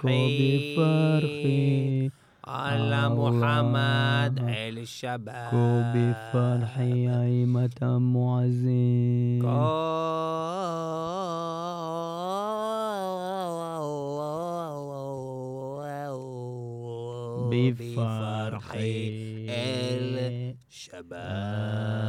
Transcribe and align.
فرحي 0.00 0.76
فرحي 0.76 2.10
على 2.44 3.08
محمد 3.08 4.38
الشباب. 4.78 5.50
كو 5.50 5.82
بفرحي 5.94 7.08
عيمة 7.08 7.98
معزين 7.98 9.42
بفرحي. 17.50 19.10
الشباب. 20.70 21.99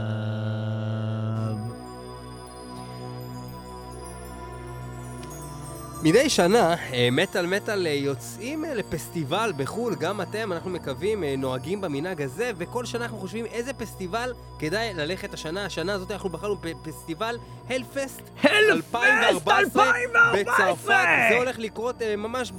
מדי 6.04 6.30
שנה, 6.30 6.76
אה, 6.94 7.10
מטאל 7.12 7.46
מטאל 7.46 7.88
אה, 7.88 7.92
יוצאים 7.92 8.66
אה, 8.66 8.74
לפסטיבל 8.74 9.54
בחו"ל, 9.58 9.96
גם 9.96 10.22
אתם, 10.22 10.52
אנחנו 10.54 10.70
מקווים, 10.70 11.24
נוהגים 11.24 11.82
במנהג 11.82 12.22
הזה, 12.22 12.52
וכל 12.58 12.86
שנה 12.86 13.06
אנחנו 13.06 13.18
חושבים 13.18 13.46
איזה 13.46 13.74
פסטיבל 13.74 14.34
כדאי 14.60 14.94
ללכת 14.94 15.34
השנה. 15.34 15.66
השנה 15.66 15.94
הזאת 15.94 16.12
אנחנו 16.12 16.30
בחרנו 16.30 16.56
בפסטיבל 16.56 17.38
הלפסט 17.70 18.22
2014 18.46 19.92
בצרפת. 20.34 21.08
זה 21.30 21.38
הולך 21.38 21.60
לקרות 21.60 22.02
ממש 22.18 22.52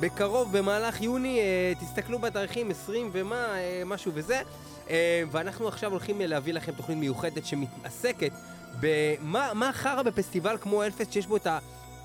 בקרוב, 0.00 0.58
במהלך 0.58 1.00
יוני, 1.00 1.40
תסתכלו 1.80 2.18
בתאריכים 2.18 2.70
20 2.70 3.10
ומה, 3.12 3.46
משהו 3.86 4.12
וזה. 4.14 4.40
ואנחנו 5.30 5.68
עכשיו 5.68 5.90
הולכים 5.90 6.20
להביא 6.20 6.52
לכם 6.52 6.72
תוכנית 6.72 6.98
מיוחדת 6.98 7.46
שמתעסקת 7.46 8.32
במה 8.80 9.54
מה 9.54 9.72
חרא 9.72 10.02
בפסטיבל 10.02 10.56
כמו 10.60 10.82
Hellfest 10.82 11.12
שיש 11.12 11.26
בו 11.26 11.36
את 11.36 11.46
ה... 11.46 11.58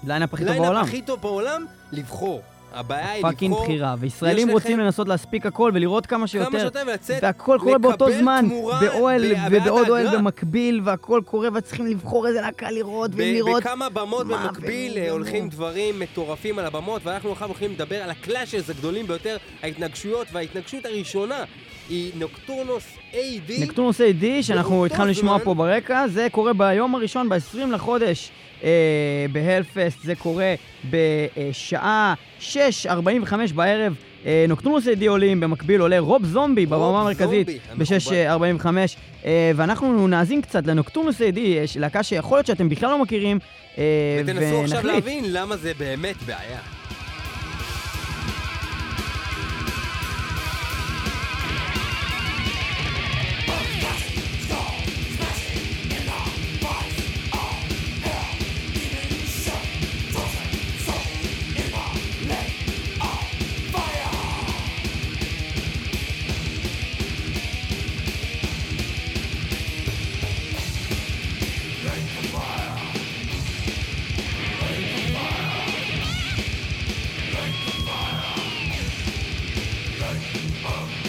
lineup 0.05 0.33
הכי 0.33 0.43
טוב 0.43 0.51
lineup 0.51 0.67
בעולם. 0.67 0.83
הכי 0.83 1.01
טוב 1.01 1.21
בעולם, 1.21 1.65
לבחור. 1.91 2.41
הבעיה 2.73 3.11
היא 3.11 3.17
לבחור. 3.17 3.31
fucking 3.31 3.55
בחירה. 3.63 3.95
וישראלים 3.99 4.47
יש 4.47 4.53
רוצים 4.53 4.71
לכם- 4.71 4.79
לנסות 4.85 5.07
להספיק 5.07 5.45
הכל 5.45 5.71
ולראות 5.73 6.05
כמה 6.05 6.17
כמה 6.17 6.27
שיותר. 6.27 6.59
שיותר 6.59 6.81
ולצאת, 6.87 7.23
והכל 7.23 7.57
קורה 7.61 7.77
באותו 7.77 8.11
זמן, 8.19 8.45
באוהל 8.81 9.25
ובעוד 9.51 9.89
אוהל. 9.89 10.17
במקביל, 10.17 10.81
והכל 10.83 11.21
קורה, 11.25 11.49
וצריכים 11.53 11.85
לבחור 11.87 12.27
איזה 12.27 12.41
להקה 12.41 12.71
לראות, 12.71 13.11
ולראות... 13.13 13.63
בכמה 13.63 13.89
במות 13.89 14.27
במקביל 14.27 14.97
אה. 14.97 15.11
הולכים 15.11 15.49
דברים 15.49 15.99
מטורפים 15.99 16.59
על 16.59 16.65
הבמות, 16.65 17.01
ואנחנו 17.05 17.31
עכשיו 17.31 17.47
הולכים 17.47 17.71
לדבר 17.71 17.95
על 18.03 18.09
ה 18.09 18.17
clashes 18.17 18.69
הגדולים 18.69 19.07
ביותר, 19.07 19.37
ההתנגשויות, 19.63 20.27
וההתנגשות 20.31 20.85
הראשונה 20.85 21.43
היא 21.89 22.11
Nocturnus 22.15 22.83
AD. 23.11 23.51
Nocturnus 23.59 24.01
AD, 24.01 24.25
שאנחנו 24.41 24.85
התחלנו 24.85 25.09
לשמוע 25.11 25.39
פה 25.43 25.53
ברקע, 25.53 26.07
זה 26.07 26.27
קורה 26.31 26.53
ביום 26.53 26.95
הראשון, 26.95 27.29
ב-20 27.29 27.57
לחודש 27.71 28.31
ב 29.31 29.38
Hellfest, 29.38 30.01
זה 30.03 30.15
קורה 30.15 30.55
בשעה 30.89 32.13
6.45 32.39 33.53
בערב. 33.55 33.95
אה, 34.25 34.45
Nocturnus 34.47 34.87
AD 34.87 35.07
עולים, 35.07 35.39
במקביל 35.39 35.81
עולה 35.81 35.99
Rob 35.99 36.25
Zombie 36.25 36.65
בבמה 36.65 37.01
המרכזית 37.01 37.47
Zombie, 37.47 37.59
המכובד. 37.69 38.55
ב-6.45, 38.57 38.67
אה, 39.25 39.51
ואנחנו 39.55 40.07
נאזין 40.07 40.41
קצת 40.41 40.67
ל 40.67 40.72
Nocturnus 40.72 41.21
AD, 41.21 41.39
יש 41.39 41.77
להקה 41.77 42.03
שיכול 42.03 42.37
להיות 42.37 42.47
שאתם 42.47 42.69
בכלל 42.69 42.89
לא 42.89 43.01
מכירים, 43.01 43.39
אה, 43.77 43.83
ותנסו 44.25 44.61
עכשיו. 44.63 44.85
להבין 44.85 45.23
למה 45.27 45.57
זה 45.57 45.71
באמת 45.77 46.15
בעיה. 46.23 46.74
Light. 80.15 81.04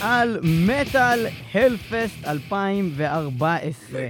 מטאל, 0.00 0.38
מטאל, 0.42 1.26
Hellfest 1.54 2.24
2014. 2.26 4.08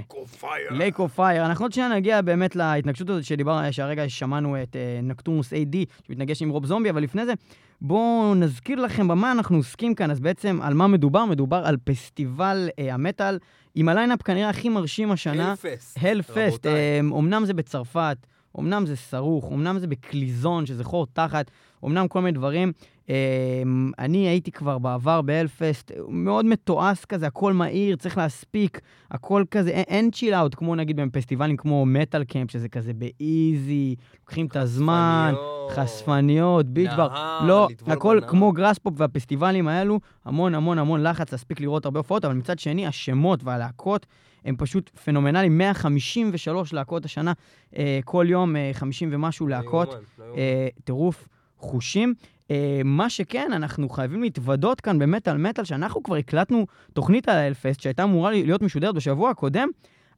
Lake 0.71 0.99
of 0.99 1.15
Fire. 1.15 1.45
אנחנו 1.45 1.65
עוד 1.65 1.73
שנייה 1.73 1.89
נגיע 1.89 2.21
באמת 2.21 2.55
להתנגשות 2.55 3.09
הזאת 3.09 3.23
שדיברנו, 3.23 3.73
שהרגע 3.73 4.09
שמענו 4.09 4.63
את 4.63 4.75
uh, 4.75 5.05
Nocturnus 5.05 5.53
AD, 5.53 5.75
שמתנגש 6.07 6.41
עם 6.41 6.49
Rob 6.49 6.65
Zombie, 6.65 6.89
אבל 6.89 7.03
לפני 7.03 7.25
זה, 7.25 7.33
בואו 7.81 8.35
נזכיר 8.35 8.79
לכם 8.81 9.07
במה 9.07 9.31
אנחנו 9.31 9.57
עוסקים 9.57 9.95
כאן. 9.95 10.11
אז 10.11 10.19
בעצם, 10.19 10.59
על 10.61 10.73
מה 10.73 10.87
מדובר? 10.87 11.25
מדובר 11.25 11.61
על 11.65 11.77
פסטיבל 11.83 12.69
uh, 12.69 12.93
המטאל, 12.93 13.39
עם 13.75 13.89
ה 13.89 13.94
lineup 13.94 14.21
כנראה 14.21 14.49
הכי 14.49 14.69
מרשים 14.69 15.11
השנה. 15.11 15.49
Hellfest. 15.49 15.97
Hellfest, 16.01 16.65
רבותיי. 16.65 16.99
אמנם 16.99 17.45
זה 17.45 17.53
בצרפת, 17.53 18.17
אמנם 18.59 18.85
זה 18.85 18.95
סרוח, 18.95 19.51
אמנם 19.51 19.79
זה 19.79 19.87
בקליסון, 19.87 20.65
שזה 20.65 20.83
חור 20.83 21.07
תחת, 21.13 21.51
אמנם 21.85 22.07
כל 22.07 22.21
מיני 22.21 22.31
דברים. 22.31 22.71
אמ, 23.09 23.91
אני 23.99 24.27
הייתי 24.27 24.51
כבר 24.51 24.77
בעבר 24.77 25.21
ב 25.21 25.28
Hellfest, 25.28 25.91
מאוד 26.07 26.45
מתועש 26.45 27.05
כזה, 27.05 27.27
הכל 27.27 27.53
מהיר, 27.53 27.95
צריך 27.95 28.17
להספיק, 28.17 28.79
הכל 29.11 29.43
כזה, 29.51 29.69
אין, 29.69 30.11
chill 30.11 30.33
out, 30.33 30.55
כמו 30.55 30.75
נגיד 30.75 30.99
בפסטיבלים 30.99 31.57
כמו 31.57 31.85
Metal 31.85 32.23
Camp, 32.23 32.51
שזה 32.51 32.69
כזה 32.69 32.93
ב 32.93 33.10
easy, 33.10 33.95
לוקחים 34.19 34.45
את 34.45 34.55
הזמן, 34.55 35.33
חשפניות. 35.69 35.89
חשפניות, 35.89 36.65
beach 36.65 36.91
bar. 36.97 37.07
נהר, 37.07 37.45
לא, 37.47 37.67
הכל. 37.87 38.19
כמו 38.27 38.51
Graspop 38.51 38.93
והפסטיבלים 38.97 39.67
האלו, 39.67 39.99
המון 40.25 40.55
המון 40.55 40.79
המון 40.79 41.03
לחץ 41.03 41.31
להספיק 41.31 41.59
לראות 41.59 41.85
הרבה 41.85 41.99
הופעות, 41.99 42.25
אבל 42.25 42.33
מצד 42.33 42.59
שני, 42.59 42.87
השמות 42.87 43.43
והלהקות 43.43 44.05
הם 44.45 44.55
פשוט 44.57 44.89
פנומנליים. 45.03 45.57
153 45.57 46.73
להקות 46.73 47.05
השנה, 47.05 47.33
אה, 47.77 47.99
כל 48.05 48.25
יום 48.29 48.55
אה, 48.55 48.71
50 48.73 49.09
ומשהו 49.11 49.47
לא 49.47 49.55
להקות. 49.55 49.95
לא. 50.19 50.25
אה, 50.37 50.67
טירוף 50.83 51.27
חושים. 51.61 52.13
אה, 52.51 52.81
מה 52.85 53.09
שכן, 53.09 53.49
אנחנו 53.53 53.89
חייבים 53.89 54.21
להתוודות 54.21 54.81
כאן 54.81 54.99
במטאל 54.99 55.37
מטאל, 55.37 55.63
שאנחנו 55.63 56.03
כבר 56.03 56.15
הקלטנו 56.15 56.67
תוכנית 56.93 57.29
על 57.29 57.37
ה 57.37 57.41
Hellfest, 57.41 57.79
שהייתה 57.79 58.03
אמורה 58.03 58.31
להיות 58.31 58.61
משודרת 58.61 58.95
בשבוע 58.95 59.29
הקודם, 59.29 59.67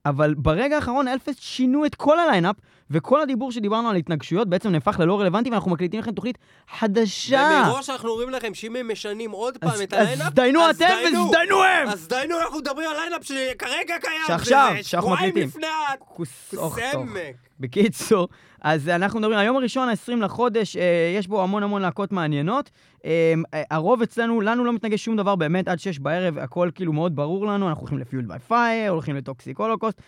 אבל 0.05 0.33
ברגע 0.33 0.75
האחרון 0.75 1.07
Hellfest 1.07 1.41
שינו 1.41 1.85
את 1.85 1.95
כל 1.95 2.19
ה 2.19 2.24
lineup, 2.24 2.55
וכל 2.91 3.21
הדיבור 3.21 3.51
שדיברנו 3.51 3.89
על 3.89 3.95
התנגשויות 3.95 4.49
בעצם 4.49 4.69
נהפך 4.69 4.99
ללא 4.99 5.19
רלוונטי, 5.19 5.49
ואנחנו 5.49 5.71
מקליטים 5.71 5.99
לכם 5.99 6.11
תוכנית 6.11 6.37
חדשה. 6.79 7.63
ומראש 7.65 7.89
אנחנו 7.89 8.09
אומרים 8.09 8.29
לכם 8.29 8.53
שאם 8.53 8.75
הם 8.75 8.91
משנים 8.91 9.31
עוד 9.31 9.57
פעם 9.57 9.69
אז 9.69 9.81
את 9.81 9.93
אז 9.93 10.07
ה 10.07 10.10
lineup, 10.11 10.33
דיינו 10.33 10.69
אתם 10.69 10.77
דיינו. 10.77 11.25
ויזדיינו 11.25 11.63
הם! 11.63 11.87
אז 11.87 12.07
דיינו, 12.07 12.39
אנחנו 12.39 12.57
מדברים 12.57 12.89
על 12.89 12.95
lineup 12.95 13.23
שכרגע 13.23 13.95
קיים. 14.01 14.21
שעכשיו, 14.27 14.73
שאנחנו 14.81 15.09
שבועיים 15.09 15.29
מקליטים. 15.29 15.47
לפני 15.49 15.67
כוס 15.99 16.53
אוך 16.57 16.79
טוב. 16.91 17.03
הסמק. 17.03 17.35
בקיצור, 17.63 18.27
אז 18.61 18.89
אנחנו 18.89 19.19
מדברים, 19.19 19.37
היום 19.37 19.57
הראשון, 19.57 19.89
ה-20 19.89 20.15
לחודש, 20.15 20.77
אה, 20.77 21.13
יש 21.17 21.27
בו 21.27 21.43
המון 21.43 21.63
המון 21.63 21.81
להקות 21.81 22.11
מעניינות. 22.11 22.69
אה, 23.05 23.33
הרוב 23.71 24.01
אצלנו, 24.01 24.41
לנו 24.41 24.65
לא 24.65 24.73
מתנגש 24.73 25.05
שום 25.05 25.17
דבר 25.17 25.35
באמת 25.35 25.67
עד 25.67 25.79
שש 25.79 25.99
בערב, 25.99 26.37
הכל 26.37 26.69
כאילו 26.75 26.93
מאוד 26.93 27.15
ברור 27.15 27.45
לנו, 27.47 27.69
אנחנו 27.69 27.81
הולכים 27.81 27.97
לפיולד 27.97 28.27
ביי 28.27 28.39
פייר, 28.39 28.91
הולכים 28.91 29.15
לטוקסיק 29.15 29.59
הולוקוסט, 29.59 30.01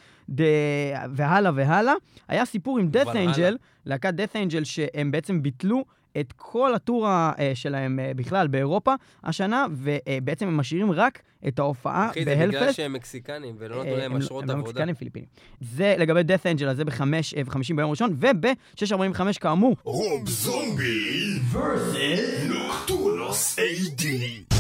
והלאה 1.09 1.51
והלאה. 1.55 1.93
היה 2.27 2.45
סיפור 2.45 2.79
עם 2.79 2.89
הלאה. 2.95 3.33
angel, 3.33 3.55
להקת 3.85 4.13
death 4.13 4.35
angel, 4.35 4.63
שהם 4.65 5.11
בעצם 5.11 5.41
ביטלו 5.41 5.85
את 6.19 6.33
כל 6.35 6.75
הטור 6.75 7.07
ה- 7.07 7.31
אה, 7.39 7.51
שלהם 7.55 7.99
אה, 7.99 8.11
בכלל 8.15 8.47
באירופה 8.47 8.93
השנה, 9.23 9.65
ובעצם 9.71 10.47
הם 10.47 10.57
משאירים 10.57 10.91
רק 10.91 11.21
את 11.47 11.59
ההופעה 11.59 12.09
אחי, 12.09 12.23
זה 12.25 12.35
בגלל 12.35 12.51
ב 12.51 12.54
Hellfest. 12.54 12.75
שהם 12.77 12.93
מקסיקנים 12.93 13.55
ולא 13.59 13.79
נתנו 13.79 13.91
אה, 13.93 13.97
להם 13.97 14.11
הם- 14.11 14.17
אשרות 14.17 14.43
הם 14.43 14.49
לא 14.49 14.53
עבודה. 14.53 14.69
מקסיקנים 14.69 14.95
פיליפינים. 14.95 15.27
זה 15.61 15.95
לגבי 15.97 16.19
Death 16.21 16.57
Angel, 16.59 16.65
אז 16.65 16.77
זה 16.77 16.85
בחמש 16.85 17.33
אה, 17.33 17.41
וחמישים 17.45 17.75
ביום 17.75 17.91
ראשון, 17.91 18.15
וב-6.45 18.19 18.97
כאמור, 19.39 19.75
Rob 19.83 20.29
Zombie 20.29 21.39
versus 21.53 22.53
Nocturnus 22.53 23.59
AD. 23.59 24.54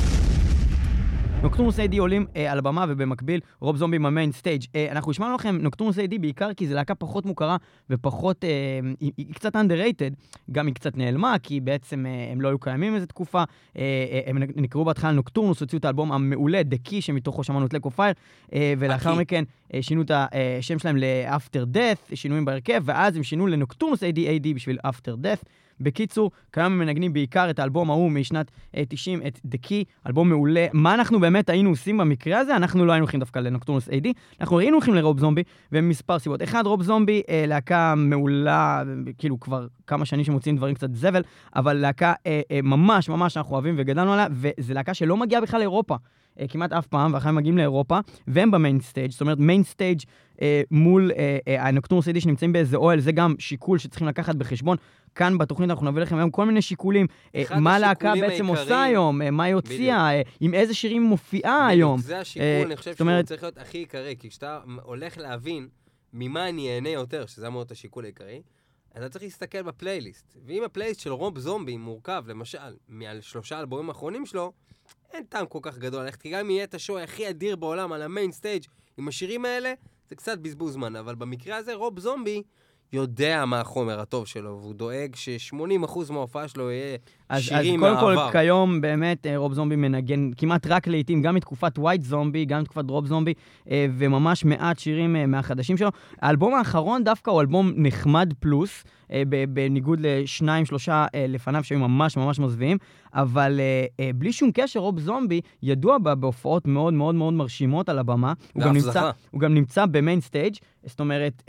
Nocturnus 1.45 1.79
AD 1.79 1.99
עולים 1.99 2.25
אה, 2.35 2.51
על 2.51 2.57
הבמה, 2.57 2.85
ובמקביל 2.89 3.39
Rob 3.59 3.77
Zombie 3.77 3.95
עם 3.95 4.05
ה 4.05 4.10
main 4.10 4.31
stage. 4.31 4.63
אה, 4.75 4.87
אנחנו 4.91 5.11
השמענו 5.11 5.35
לכם 5.35 5.57
Nocturnus 5.61 5.99
AD 5.99 6.19
בעיקר 6.21 6.53
כי 6.53 6.67
זו 6.67 6.75
להקה 6.75 6.95
פחות 6.95 7.25
מוכרה 7.25 7.57
ופחות, 7.89 8.43
אה, 8.43 8.49
היא, 8.99 9.11
היא 9.17 9.33
קצת 9.33 9.55
underrated, 9.55 10.39
גם 10.51 10.67
היא 10.67 10.75
קצת 10.75 10.97
נעלמה, 10.97 11.35
כי 11.43 11.59
בעצם 11.59 12.05
אה, 12.05 12.31
הם 12.31 12.41
לא 12.41 12.47
היו 12.47 12.59
קיימים 12.59 12.95
איזה 12.95 13.07
תקופה. 13.07 13.43
אה, 13.77 13.81
אה, 14.11 14.19
הם 14.25 14.37
נקראו 14.55 14.85
בהתחלה 14.85 15.11
נוקטורנוס, 15.11 15.59
הוציאו 15.59 15.79
את 15.79 15.85
האלבום 15.85 16.11
המעולה, 16.11 16.61
The 16.71 16.89
Key, 16.89 17.01
שמתוכו 17.01 17.43
שמענו 17.43 17.65
את 17.65 17.73
לקו 17.73 17.91
פייר, 17.91 18.13
אה, 18.53 18.73
ולאחר 18.77 19.09
ה-Key. 19.09 19.19
מכן 19.19 19.43
אה, 19.73 19.81
שינו 19.81 20.01
את 20.01 20.11
השם 20.11 20.79
שלהם 20.79 20.97
ל-After 20.97 21.75
Death, 21.75 22.15
שינויים 22.15 22.45
בהרכב, 22.45 22.81
ואז 22.85 23.15
הם 23.15 23.23
שינו 23.23 23.47
לנוקטורנוס 23.47 24.03
AD 24.03 24.17
AD 24.17 24.55
בשביל 24.55 24.77
After 24.87 25.11
Death. 25.23 25.43
בקיצור, 25.79 26.31
כיום 26.53 26.65
הם 26.65 26.79
מנגנים 26.79 27.13
בעיקר 27.13 27.49
את 27.49 27.59
האלבום 27.59 27.89
ההוא 27.89 28.11
משנת 28.11 28.51
אה, 28.77 28.83
90, 28.89 29.21
את 29.27 29.39
The 29.51 29.67
Key, 29.67 29.83
אלבום 30.07 30.29
מעולה. 30.29 30.67
מה 30.73 30.93
אנחנו 30.93 31.19
באמת 31.19 31.49
היינו 31.49 31.69
עושים 31.69 31.97
במקרה 31.97 32.39
הזה? 32.39 32.55
אנחנו 32.55 32.85
לא 32.85 32.91
היינו 32.91 33.03
הולכים 33.03 33.19
דווקא 33.19 33.39
לנוקטורנוס 33.39 33.89
AD, 33.89 34.07
אנחנו 34.41 34.59
היינו 34.59 34.75
הולכים 34.75 34.95
לרוב 34.95 35.19
זומבי, 35.19 35.43
ומספר 35.71 36.19
סיבות. 36.19 36.41
אחד, 36.43 36.65
רוב 36.65 36.83
זומבי, 36.83 37.21
אה, 37.29 37.45
להקה 37.47 37.93
מעולה, 37.97 38.77
אה, 38.77 39.13
כאילו 39.17 39.39
כבר 39.39 39.67
כמה 39.87 40.05
שנים 40.05 40.25
שמוציאים 40.25 40.57
דברים 40.57 40.75
קצת 40.75 40.93
זבל, 40.93 41.21
אבל 41.55 41.73
להקה 41.73 42.13
אה, 42.25 42.41
אה, 42.51 42.59
ממש 42.63 43.09
ממש 43.09 43.37
אנחנו 43.37 43.53
אוהבים 43.53 43.75
וגדלנו 43.77 44.13
עליה, 44.13 44.27
וזו 44.31 44.73
להקה 44.73 44.93
שלא 44.93 45.17
מגיעה 45.17 45.41
בכלל 45.41 45.59
לאירופה. 45.59 45.95
אה, 46.39 46.47
כמעט 46.47 46.73
אף 46.73 46.87
פעם, 46.87 47.13
ואחר 47.13 47.29
הם 47.29 47.35
מגיעים 47.35 47.57
לאירופה, 47.57 47.99
והם 48.27 48.51
ב 48.51 48.57
main 48.57 48.79
stage, 48.81 49.11
זאת 49.11 49.21
אומרת 49.21 49.39
main 49.39 49.63
stage 49.63 49.99
אה, 50.41 50.61
מול 50.71 51.11
אה, 51.17 51.37
אה, 51.47 51.67
ה 51.67 51.71
Nocturnus 51.71 52.07
AD 52.07 52.19
שנמצאים 52.19 52.53
באיזה 52.53 52.77
אוהל, 52.77 52.99
זה 52.99 53.11
גם 53.11 53.35
שיקול 53.39 53.77
שצריכים 53.77 54.07
לקחת 54.07 54.35
בחשבון. 54.35 54.77
כאן 55.15 55.37
בתוכנית 55.37 55.69
אנחנו 55.69 55.91
נביא 55.91 56.01
לכם 56.01 56.17
היום 56.17 56.29
כל 56.31 56.45
מיני 56.45 56.61
שיקולים, 56.61 57.07
אה, 57.35 57.43
מה 57.59 57.75
הלהקה 57.75 58.11
השיקולים 58.11 58.21
בעצם 58.31 58.45
העיקריים- 58.45 58.63
עושה 58.63 58.83
היום, 58.83 59.21
אה, 59.21 59.31
מה 59.31 59.43
היא 59.43 59.53
הוציאה, 59.53 60.13
אה, 60.15 60.21
עם 60.39 60.53
איזה 60.53 60.73
שירים 60.73 61.01
היא 61.01 61.09
מופיעה 61.09 61.67
היום. 61.67 61.93
בדיוק, 61.97 62.07
זה 62.07 62.19
השיקול, 62.19 62.45
אה, 62.47 62.63
אני 62.65 62.75
חושב 62.75 62.95
שהוא 62.95 63.07
אומרת- 63.09 63.25
צריך 63.25 63.43
להיות 63.43 63.57
הכי 63.57 63.77
עיקרי, 63.77 64.15
כי 64.19 64.29
כשאתה 64.29 64.59
הולך 64.83 65.17
להבין 65.17 65.67
ממה 66.13 66.49
אני 66.49 66.75
אהנה 66.75 66.89
יותר, 66.89 67.25
שזה 67.25 67.47
אמור 67.47 67.59
להיות 67.59 67.71
השיקול 67.71 68.03
העיקרי, 68.03 68.41
אתה 68.97 69.09
צריך 69.09 69.23
להסתכל 69.23 69.61
בפלייליסט. 69.61 70.37
ואם 70.45 70.63
הפלייליסט 70.63 70.99
של 71.01 71.11
רוב 71.11 71.39
זומבי 71.39 71.77
מורכב, 71.77 72.23
למשל, 72.27 72.57
מעל 72.89 73.21
שלושה 73.21 73.59
אלבומים 73.59 73.89
האחרונים 73.89 74.25
שלו, 74.25 74.51
אין 75.13 75.23
טעם 75.23 75.45
כל 75.45 75.59
כך 75.61 75.77
גדול 75.77 76.03
ללכת, 76.03 76.21
כי 76.21 76.29
גם 76.29 76.39
אם 76.39 76.49
יהיה 76.49 76.63
את 76.63 76.73
ה 76.73 76.78
show 76.78 76.99
הכי 76.99 77.29
אדיר 77.29 77.55
בעולם 77.55 77.91
על 77.91 78.01
ה 78.01 78.07
main 78.07 78.31
stage 78.31 78.65
עם 78.97 79.07
השירים 79.07 79.45
האלה, 79.45 79.73
זה 80.09 80.15
קצת 80.15 80.37
בזבוז 80.37 80.73
זמן. 80.73 80.95
אבל 80.95 81.15
במקרה 81.15 81.57
הזה, 81.57 81.73
רוב 81.73 81.99
זומבי 81.99 82.43
יודע 82.93 83.45
מה 83.45 83.61
החומר 83.61 83.99
הטוב 83.99 84.27
שלו, 84.27 84.59
והוא 84.61 84.73
דואג 84.73 85.15
ש-80% 85.15 86.11
מההופעה 86.11 86.47
שלו 86.47 86.71
יהיה 86.71 86.97
אז, 87.29 87.41
אז 87.51 87.65
קודם 87.79 87.97
כל, 87.99 88.15
מהעבר. 88.15 88.31
כיום 88.31 88.81
באמת 88.81 89.27
אה, 89.27 89.37
רוב 89.37 89.53
זומבי 89.53 89.75
מנגן 89.75 90.29
כמעט 90.37 90.67
רק 90.67 90.87
להיטים, 90.87 91.21
גם 91.21 91.35
מתקופת 91.35 91.79
ווייט 91.79 92.03
זומבי, 92.03 92.45
גם 92.45 92.61
מתקופת 92.61 92.89
רוב 92.89 93.05
זומבי, 93.05 93.33
אה, 93.69 93.85
וממש 93.97 94.45
מעט 94.45 94.79
שירים 94.79 95.15
אה, 95.15 95.25
מהחדשים 95.25 95.77
שלו. 95.77 95.89
האלבום 96.21 96.53
האחרון 96.53 97.03
דווקא 97.03 97.31
הוא 97.31 97.41
אלבום 97.41 97.71
נחמד 97.75 98.33
פלוס, 98.39 98.83
בניגוד 99.49 99.99
לשניים, 100.01 100.65
שלושה 100.65 101.05
לפניו 101.27 101.63
שהיו 101.63 101.79
ממש 101.79 102.17
ממש 102.17 102.39
מזוויעים, 102.39 102.77
אבל 103.13 103.59
בלי 104.15 104.33
שום 104.33 104.51
קשר, 104.53 104.79
רוב 104.79 104.99
זומבי 104.99 105.41
ידוע 105.63 105.97
בה 105.97 106.15
בהופעות 106.15 106.67
מאוד 106.67 106.93
מאוד 106.93 107.15
מאוד 107.15 107.33
מרשימות 107.33 107.89
על 107.89 107.99
הבמה. 107.99 108.33
הוא 108.53 108.63
גם 108.63 108.73
נמצא. 108.73 109.11
הוא 109.31 109.41
גם 109.41 109.53
נמצא 109.53 109.85
ב 109.85 109.92
main 109.92 110.21
stage, 110.21 110.55
זאת 110.85 110.99
אומרת, 110.99 111.43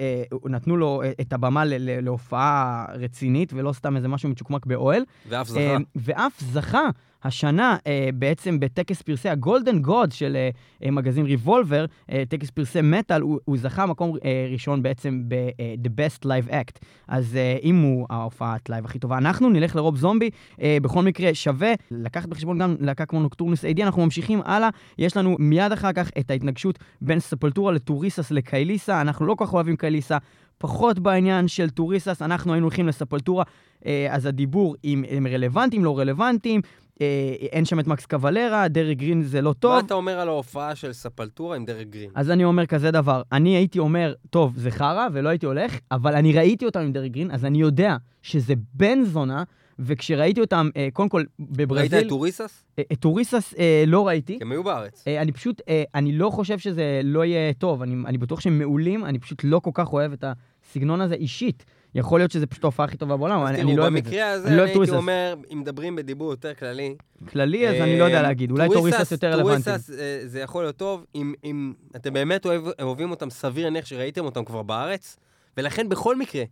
נתנו 0.44 0.76
לו 0.76 1.02
את 1.20 1.32
הבמה 1.32 1.62
להופעה 2.02 2.84
רצינית, 2.94 3.52
ולא 3.52 3.72
סתם 3.72 3.96
איזה 3.96 4.08
משהו 4.08 4.28
מצ'וקמק 4.28 4.66
באוהל. 4.66 5.02
ואף 5.28 5.48
זכה. 5.48 5.60
אה, 5.66 5.76
ואף 5.96 6.40
זכה 6.40 6.88
השנה 7.24 7.76
אה, 7.86 8.08
בעצם 8.14 8.60
בטקס 8.60 9.02
פרסי 9.02 9.28
ה 9.28 9.35
Golden 9.35 9.78
God 9.78 10.12
של 10.12 10.36
אה, 10.84 10.90
מגזין 10.90 11.26
ריבולבר, 11.26 11.84
טקס 12.28 12.50
פרסי 12.50 12.80
מטאל, 12.82 13.20
הוא, 13.20 13.38
הוא 13.44 13.56
זכה 13.58 13.86
מקום 13.86 14.12
ראשון 14.52 14.82
בעצם 14.82 15.22
ב-The 15.28 15.88
Best 15.88 16.24
Live 16.24 16.50
Act. 16.50 16.78
אז 17.08 17.38
אם 17.62 17.82
הוא 17.82 18.06
ההופעת 18.10 18.70
live 18.70 18.84
הכי 18.84 18.98
טובה, 18.98 19.18
אנחנו 19.18 19.50
נלך 19.50 19.76
לרוב 19.76 19.96
זומבי. 19.96 20.30
בכל 20.58 21.02
מקרה, 21.02 21.34
שווה 21.34 21.72
לקחת 21.90 22.28
בחשבון 22.28 22.58
גם 22.58 22.76
להקה 22.80 23.06
כמו 23.06 23.20
נוקטורנוס 23.20 23.64
AD. 23.64 23.82
אנחנו 23.82 24.04
ממשיכים 24.04 24.40
הלאה. 24.44 24.68
יש 24.98 25.16
לנו 25.16 25.36
מיד 25.38 25.72
אחר 25.72 25.92
כך 25.92 26.10
את 26.18 26.30
ההתנגשות 26.30 26.78
בין 27.00 27.20
ספולטורה 27.20 27.72
לטוריסס 27.72 28.30
לקייליסה. 28.30 29.00
אנחנו 29.00 29.26
לא 29.26 29.34
כל 29.34 29.46
כך 29.46 29.54
אוהבים 29.54 29.76
קייליסה. 29.76 30.18
פחות 30.58 30.98
בעניין 30.98 31.48
של 31.48 31.70
טוריסס, 31.70 32.22
אנחנו 32.22 32.52
היינו 32.52 32.66
הולכים 32.66 32.88
לספולטורה, 32.88 33.44
אה, 33.86 34.08
אז 34.10 34.26
הדיבור 34.26 34.76
אם 34.84 35.04
הם 35.10 35.26
רלוונטיים, 35.26 35.84
לא 35.84 35.98
רלוונטיים, 35.98 36.60
אה, 37.00 37.34
אין 37.52 37.64
שם 37.64 37.80
את 37.80 37.86
מקס 37.86 38.06
קוולרה, 38.06 38.68
דרק 38.68 38.96
גרין 38.96 39.22
זה 39.22 39.40
לא 39.40 39.50
מה 39.50 39.54
טוב. 39.54 39.84
אתה 39.86 39.94
אומר 39.94 40.20
על 40.20 40.28
ההופעה 40.28 40.74
של 40.74 40.92
ספולטורה 40.92 41.56
עם 41.56 41.64
דרק 41.64 41.86
גרין? 41.86 42.10
אז 42.14 42.30
אני 42.30 42.44
אומר 42.44 42.66
כזה 42.66 42.90
דבר, 42.90 43.22
אני 43.32 43.56
הייתי 43.56 43.78
אומר, 43.78 44.14
טוב, 44.30 44.52
זה 44.56 44.70
חרא, 44.70 45.08
ולא 45.12 45.28
הייתי 45.28 45.46
הולך, 45.46 45.78
אבל 45.90 46.14
אני 46.14 46.32
ראיתי 46.32 46.64
אותם 46.64 46.80
עם 46.80 46.92
דרק 46.92 47.10
גרין, 47.10 47.30
אז 47.30 47.44
אני 47.44 47.58
יודע 47.58 47.96
שזה 48.22 48.54
בן 48.74 49.04
זונה, 49.04 49.44
וכשראיתי 49.78 50.40
אותם, 50.40 50.68
אה, 50.76 50.88
קודם 50.92 51.08
כל, 51.08 51.18
ראית 51.18 51.50
בברזיל, 51.50 52.04
את 52.04 52.08
טוריסס? 52.08 52.64
אה, 52.78 52.84
את 52.92 52.98
טוריסס 52.98 53.54
אה, 53.58 53.84
לא 53.86 54.06
ראיתי. 54.06 54.38
הם 54.40 54.52
היו 54.52 54.64
בארץ. 54.64 55.04
אני 55.20 55.32
פשוט, 55.32 55.62
אני 55.94 56.12
לא 56.12 56.30
חושב 56.30 56.58
שזה 56.58 57.00
לא 57.04 57.24
יהיה 57.24 57.52
טוב, 57.52 57.82
אני, 57.82 57.94
אני 58.06 58.18
בטוח 58.18 58.40
שהם 58.40 58.58
מעולים, 58.58 59.04
אני 59.04 59.18
פשוט 59.18 59.40
לא 59.44 59.58
כל 59.58 59.70
כך 59.74 59.92
אוהב 59.92 60.12
את 60.12 60.24
הסגנון 60.64 61.00
הזה 61.00 61.14
אישית. 61.14 61.64
יכול 61.94 62.20
להיות 62.20 62.30
שזה 62.30 62.46
פשוט 62.46 62.64
ההופעה 62.64 62.86
הכי 62.86 62.96
טובה 62.96 63.16
בעולם, 63.16 63.46
אני 63.46 63.62
אני 63.62 63.76
לא 63.76 63.82
אוהב 63.82 63.96
את 63.96 64.04
זה. 64.04 64.10
במקרה 64.10 64.30
הזה 64.30 64.48
אני 64.48 64.56
לא 64.56 64.62
הייתי. 64.62 64.90
אומר, 64.90 65.34
אם 65.52 65.60
מדברים 65.60 65.96
בדיבור 65.96 66.30
יותר 66.30 66.54
כללי, 66.54 66.96
כללי, 67.28 67.68
אז 67.68 67.74
אני 67.74 67.98
לא 67.98 68.04
יודע 68.04 68.22
להגיד. 68.22 68.50
אולי 68.50 68.68
טוריסס 68.72 69.12
יותר 69.12 69.32
רלוונטי. 69.32 69.64
טוריסס 69.64 69.90
זה 70.24 70.40
יכול 70.40 70.64
להיות 70.64 70.76
טוב, 70.76 71.04
אם, 71.14 71.34
אם 71.44 71.72
אתם 71.96 72.12
באמת 72.12 72.46
אוהב, 72.46 72.62
אוהבים 72.82 73.10
אותם, 73.10 73.30
סביר 73.30 73.64
להניח 73.64 73.86
שראיתם 73.86 74.24
אותם 74.24 74.44
כבר 74.44 74.62
בארץ, 74.62 75.16
ולכן 75.56 75.88
בכל 75.88 76.16
מקרה, 76.16 76.44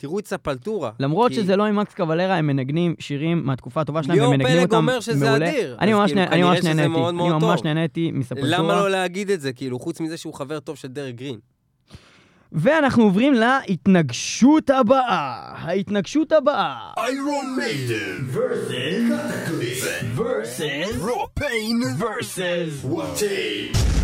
תראו 0.00 0.18
את 0.18 0.26
ספולטורה. 0.26 0.90
למרות 1.00 1.28
כי 1.30 1.34
שזה 1.36 1.56
לא 1.56 1.64
עם 1.64 1.76
מקס 1.76 1.94
קוולרה, 1.94 2.36
הם 2.36 2.46
מנגנים 2.46 2.94
שירים 2.98 3.42
מהתקופה 3.46 3.80
הטובה 3.80 4.02
שלהם, 4.02 4.16
ליאור 4.16 4.30
והם 4.30 4.38
מנגנים 4.38 4.56
פלג 4.58 4.66
אותם 4.66 4.76
אומר 4.76 5.00
שזה 5.00 5.26
מעולה. 5.30 5.48
אדיר, 5.50 5.76
אני 5.80 5.92
ממש 5.94 6.10
כאילו, 6.10 6.24
נה- 6.24 6.30
אני 6.32 6.42
ממש 6.42 6.64
נהניתי. 6.64 6.88
מאוד 6.88 7.14
מאוד 7.14 7.32
אני 7.32 7.44
ממש. 7.46 7.60
נהניתי 7.64 8.10
מספולטורה. 8.14 8.48
למה 8.58 8.74
לא 8.74 8.90
להגיד 8.90 9.30
את 9.30 9.40
זה, 9.40 9.52
כאילו, 9.52 9.78
חוץ 9.78 10.00
מזה 10.00 10.16
שהוא 10.16 10.34
חבר 10.34 10.60
טוב 10.60 10.76
של 10.76 10.88
דרק 10.88 11.14
גרין? 11.14 11.38
ואנחנו 12.52 13.02
עוברים 13.04 13.34
להתנגשות 13.34 14.70
הבאה. 14.70 15.52
ההתנגשות 15.56 16.32
הבאה. 16.32 16.76
Iron 16.98 17.60
Maiden 17.60 18.34
versus 18.34 19.10
Cataclysm 19.10 20.18
versus 20.18 21.02
Propane 21.02 21.98
versus 21.98 22.84
Watain. 22.84 23.99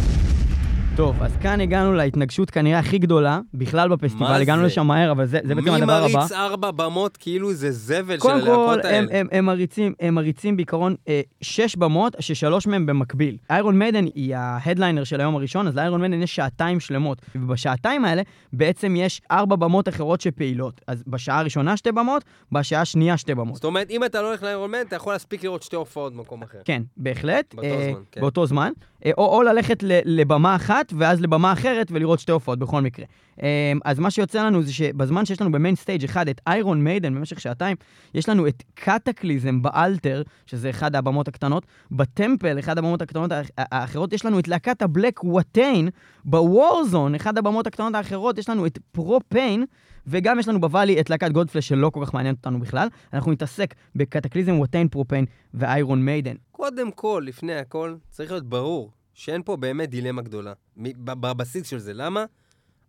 טוב, 0.97 1.23
אז 1.23 1.37
כאן 1.43 1.61
הגענו 1.61 1.93
להתנגשות 1.93 2.51
כנראה 2.51 2.79
הכי 2.79 2.99
גדולה 2.99 3.41
בכלל 3.55 3.89
בפסטיבל. 3.89 4.43
הגענו 4.43 4.61
זה? 4.61 4.67
לשם 4.67 4.87
מהר, 4.87 5.11
אבל 5.11 5.27
זה 5.27 5.39
זה 5.45 5.55
בעצם 5.55 5.71
מי 5.71 5.77
הדבר 5.77 6.05
הבא. 6.05 6.19
מריץ 6.19 6.33
ארבע 6.33 6.71
במות 6.71 7.17
כאילו 7.17 7.53
זה 7.53 7.71
זבל 7.71 8.15
של 8.15 8.21
קודם 8.21 8.41
כל, 8.41 8.47
הלהקות 8.47 8.85
הם, 8.85 8.91
האלה? 8.91 9.21
הם, 9.21 9.27
הם, 9.33 9.45
מריצים, 9.45 9.95
הם 10.01 10.15
מריצים 10.15 10.57
בעיקרון 10.57 10.95
אה, 11.09 11.21
שש 11.41 11.77
במות, 11.77 12.17
ששלוש 12.21 12.67
מהם 12.67 12.87
במקביל. 12.87 13.37
איירון 13.51 13.79
מיידן 13.79 14.05
היא 14.05 14.37
ההדליינר 14.37 15.05
של 15.05 15.21
היום 15.21 15.37
הראשון, 15.37 15.67
אז 15.67 15.77
לאיירון 15.77 16.01
מיידן 16.01 16.23
יש 16.23 16.37
שעתיים 16.37 16.81
שלמות. 16.81 17.23
ובשעתיים 17.35 18.05
האלה 18.05 18.23
בעצם 18.53 18.97
יש 18.97 19.21
ארבע 19.31 19.57
במות 19.57 19.89
אחרות 19.89 20.21
שפעילות. 20.21 20.81
אז 20.87 21.03
בשעה 21.07 21.39
הראשונה 21.39 21.77
שתי 21.77 21.93
במות, 21.93 22.25
בשעה 22.53 22.81
השנייה 22.81 23.17
שתי 23.17 23.35
במות. 23.35 23.55
זאת 23.55 23.65
אומרת, 23.65 23.91
אם 23.91 24.05
אתה 24.05 24.23
לא 24.23 24.29
הולך 24.29 24.43
לאיירון 24.43 24.71
מיידן, 24.71 24.81
אתה 24.89 24.97
יכול 24.97 25.13
להספיק 25.13 25.45
לראות 25.45 25.63
שתי 25.63 25.77
הופעות 25.77 26.15
במקום 26.15 26.43
אחר. 26.43 26.59
כן, 26.65 26.83
בהחלט. 26.97 27.55
באותו 27.55 27.69
אה, 27.69 27.91
זמן, 27.91 28.03
כן. 28.13 28.21
באותו 28.21 28.47
זמן. 28.47 28.73
אה, 29.05 29.11
או, 29.19 29.37
או 29.37 29.43
ללכת 29.43 29.83
ל, 29.83 29.99
לבמה 30.05 30.57
אחת, 30.57 30.86
ואז 30.99 31.21
לבמה 31.21 31.53
אחרת, 31.53 31.87
ולראות 31.91 32.19
שתי 32.21 32.33
הופעות 32.33 32.59
בכל 32.59 32.81
מקרה. 32.81 33.05
אה, 33.43 33.73
אז 33.85 33.99
מה 33.99 34.11
שיוצא 34.11 34.47
לנו 34.47 34.63
זה 34.63 34.73
שבזמן 34.73 35.25
שיש 35.25 35.41
לנו 35.41 35.53
ב 35.53 35.57
main 35.57 35.75
stage 35.77 36.05
אחד 36.05 36.29
את 36.29 36.41
איירון 36.47 36.85
מיידן 36.85 37.15
במשך 37.15 37.41
שעתיים, 37.41 37.77
יש 38.15 38.29
לנו 38.29 38.47
את 38.47 38.63
קטקליזם 38.75 39.63
באלטר, 39.63 40.23
שזה 40.47 40.71
אחד 40.71 40.97
הבמות 40.97 41.29
הקטנות, 41.29 41.67
בטמפל, 41.91 42.59
אחד 42.59 42.79
הבמות 42.79 43.03
הקטנות 43.03 43.33
האח- 43.33 43.51
האחרות, 43.59 44.13
יש 44.13 44.25
לנו 44.25 44.39
את 44.39 44.49
להקת 44.49 44.83
ה 44.83 44.90
black 44.90 45.25
וואטיין, 45.25 45.89
בוורזון, 46.25 47.15
אחד 47.15 47.39
הבמות 47.39 47.67
הקטנות 47.67 47.95
האחרות, 47.95 48.39
יש 48.39 48.49
לנו 48.49 48.67
את 48.67 48.79
פרופיין, 48.93 49.65
וגם 50.07 50.39
יש 50.39 50.49
לנו 50.49 50.61
בוואלי 50.61 51.01
את 51.01 51.11
להקת 51.11 51.31
גודפלש 51.33 51.69
שלא 51.69 51.91
כל 51.91 52.01
כך 52.07 52.15
מעניינת 52.15 52.39
אותנו 52.39 52.61
בכלל. 52.61 52.89
אנחנו 53.13 53.33
נתעסק 53.33 53.75
בקטקליזם, 53.97 54.59
וואטיין, 54.59 54.89
פרופיין 54.89 55.25
ואיירון 55.55 56.05
מיידן. 56.05 56.35
קודם 56.53 56.91
כל, 56.91 57.23
לפני 57.27 57.55
הכל, 57.55 57.95
צריך 58.11 58.31
להיות 58.31 58.49
ברור 58.49 58.91
שאין 59.17 59.43
פה 59.43 59.57
באמת 59.57 59.91
דילמה 59.91 60.23
גדולה. 60.23 60.53
בבסיס 60.97 61.67
של 61.67 61.79
זה. 61.79 61.93
למה? 61.95 62.25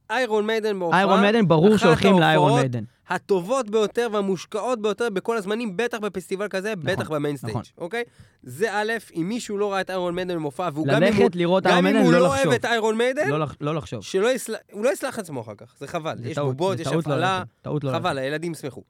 איירון 0.10 0.48
מיידן 0.48 0.80
בהופעה, 0.80 1.00
איירון 1.00 1.22
מיידן, 1.22 1.48
ברור 1.48 1.78
שהולכים 1.78 2.20
לאיירון 2.20 2.60
מיידן. 2.60 2.84
הטובות 3.08 3.70
ביותר 3.70 4.08
והמושקעות 4.12 4.82
ביותר 4.82 5.10
בכל 5.10 5.38
הזמנים, 5.38 5.78
בטח 5.78 5.98
בפסטיבל 6.00 6.48
כזה, 6.48 6.76
בטח 6.76 7.12
ב 7.12 7.17
main 7.17 7.38
stage, 7.38 7.52
נכון. 7.52 7.64
אוקיי? 7.78 8.04
זה 8.44 8.74
א', 8.74 8.94
אם 9.16 9.26
מישהו 9.30 9.58
לא 9.58 9.72
ראה 9.72 9.82
את 9.82 9.90
איירון 9.90 10.16
מיידן 10.16 10.36
במופע, 10.36 10.70
והוא 10.74 10.88
גם 10.88 11.04
אם 11.04 11.14
הוא, 11.14 11.30
לראות 11.34 11.64
גם 11.64 11.88
אם 11.88 11.96
הוא 11.96 12.12
לא 12.12 12.20
לא. 12.20 12.28
אוהב 12.28 12.52
את 12.52 12.66
איירון 12.66 12.98
מיידן, 12.98 13.30
לא 13.30 13.46
לא 13.62 13.76
לחשוב. 13.76 14.04
שלא 14.04 14.34
יסלח, 14.34 14.60
הוא 14.72 14.86
לא 14.86 14.90
יסלח 14.90 15.18
לעצמו 15.18 15.42
אחר 15.42 15.56
כך, 15.58 15.76
זה 15.80 15.88
חבל. 15.88 16.18
זה 16.18 16.30
יש 16.30 16.36
טעות, 16.36 16.58
בובות, 16.58 16.80
יש 16.80 16.88
לא 16.88 17.00
הפעלה, 17.00 17.44
לא 17.66 17.80
חבל, 17.92 18.12
ללכת. 18.14 18.18
הילדים 18.18 18.52
ישמחו. 18.52 18.84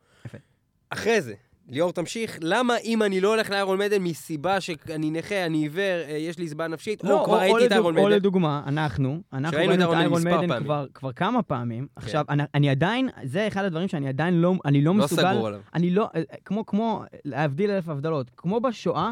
אחרי 0.89 1.22
זה, 1.22 1.34
ליאור 1.70 1.92
תמשיך, 1.94 2.38
למה 2.42 2.78
אם 2.84 3.04
אני 3.04 3.22
לא 3.22 3.34
הולך 3.34 3.50
לאיירון 3.50 3.78
מיידן 3.78 4.02
מסיבה 4.04 4.62
שאני 4.62 5.12
נכה, 5.12 5.46
אני 5.46 5.58
עיוור, 5.58 5.82
אה, 6.08 6.18
יש 6.18 6.38
לי 6.40 6.48
זבה 6.48 6.68
נפשית, 6.68 7.04
לא, 7.04 7.20
או 7.20 7.26
כבר 7.26 7.38
ראיתי 7.40 7.66
את 7.68 7.72
איירון 7.72 7.98
או 7.98 8.02
מיידן? 8.04 8.16
לדוגמה, 8.16 8.64
אנחנו, 8.68 9.22
אנחנו 9.34 9.58
ראינו 9.58 9.74
את 9.74 9.98
איירון 9.98 10.22
מספר 10.28 10.60
כבר- 10.64 10.86
כבר 10.94 11.12
כמה 11.14 11.42
פעמים. 11.44 11.88
עכשיו, 11.96 12.26
אני- 12.30 12.44
אני 12.54 12.70
עדיין, 12.70 13.10
זה 13.24 13.48
אחד 13.48 13.64
הדברים 13.64 13.88
שאני 13.88 14.08
עדיין 14.10 14.34
לא 14.42 14.54
אני 14.66 14.82
לא 14.82 14.96
לא 14.98 15.04
מסוגל... 15.04 15.34
סגור 15.34 15.48
עליו. 15.48 15.62
אני 15.74 15.90
לא, 15.92 16.10
אה, 16.16 16.22
כמו, 16.46 16.66
כמו, 16.66 17.04
להבדיל 17.26 17.72
אלף 17.72 17.90
הבדלות, 17.90 18.32
כמו 18.38 18.60
בשואה, 18.60 19.12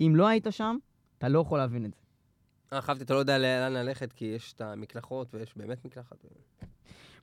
אם 0.00 0.12
לא 0.16 0.26
היית 0.28 0.46
שם, 0.50 0.76
אתה 1.18 1.28
לא 1.28 1.38
יכול 1.38 1.58
להבין 1.58 1.84
את 1.84 1.90
זה. 1.94 2.00
אה, 2.76 2.80
חשבתי, 2.80 3.04
אתה 3.04 3.14
לא 3.14 3.18
יודע 3.18 3.38
לאן 3.38 3.72
ללכת, 3.72 4.12
כי 4.12 4.24
יש 4.24 4.52
את 4.52 4.60
המקלחות, 4.60 5.34
ויש 5.34 5.56
באמת 5.56 5.84
מקלחת. 5.84 6.16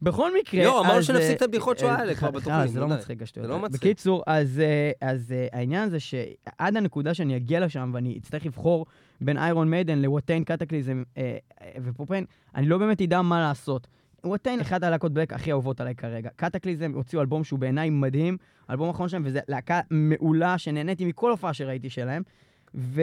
בכל 0.02 0.32
מקרה, 0.40 0.64
לא, 0.64 0.82
אמרנו 0.86 1.04
שנפסיק 1.04 1.30
אה, 1.30 1.36
את 1.36 1.42
הבדיחות 1.42 1.80
שואה 1.80 1.96
האלה 1.96 2.10
אה, 2.10 2.16
כבר 2.16 2.32
בתוכנית, 2.32 2.72
זה 2.72 2.80
לא. 2.80 2.88
מצחיק 2.88 3.22
השטויות. 3.22 3.48
זה 3.48 3.50
לא 3.50 3.56
האלה. 3.56 3.68
מצחיק. 3.68 3.82
בקיצור, 3.82 4.24
אז 4.28 4.60
אה, 4.60 4.92
אה, 5.32 5.48
העניין 5.52 5.90
זה 5.90 6.00
שעד 6.00 6.78
הנקודה 6.78 7.14
שאני 7.14 7.38
אגיע 7.38 7.60
לשם 7.60 7.92
ואני 7.94 8.18
אצטרך 8.18 8.46
לבחור 8.46 8.86
בין 9.22 9.38
איירון 9.38 9.70
מיידן 9.70 10.00
לווטיין 10.00 10.44
קטקליזם 10.44 11.04
אה, 11.18 11.38
אה, 11.62 11.72
ופרופיין, 11.84 12.26
אני 12.56 12.68
לא 12.68 12.78
באמת 12.78 13.02
אדע 13.02 13.22
מה 13.22 13.40
לעשות. 13.40 13.88
ווטיין, 14.24 14.60
אחת 14.60 14.84
הלהקות 14.84 15.14
בלק 15.14 15.34
הכי 15.34 15.52
אהובות 15.52 15.82
עליי 15.82 15.96
כרגע. 15.96 16.30
קטקליזם 16.36 16.92
הוציאו 16.96 17.22
אלבום 17.22 17.44
שהוא 17.44 17.60
בעיניי 17.60 17.90
מדהים, 17.90 18.38
האלבום 18.68 18.88
האחרון 18.88 19.10
שלהם, 19.10 19.24
וזו 19.26 19.40
להקה 19.48 19.80
מעולה 19.90 20.58
שנהניתי 20.58 21.06
מכל 21.06 21.32
הופעה 21.32 21.54
שראיתי 21.54 21.90
שלהם. 21.90 22.24
ו... 22.76 23.02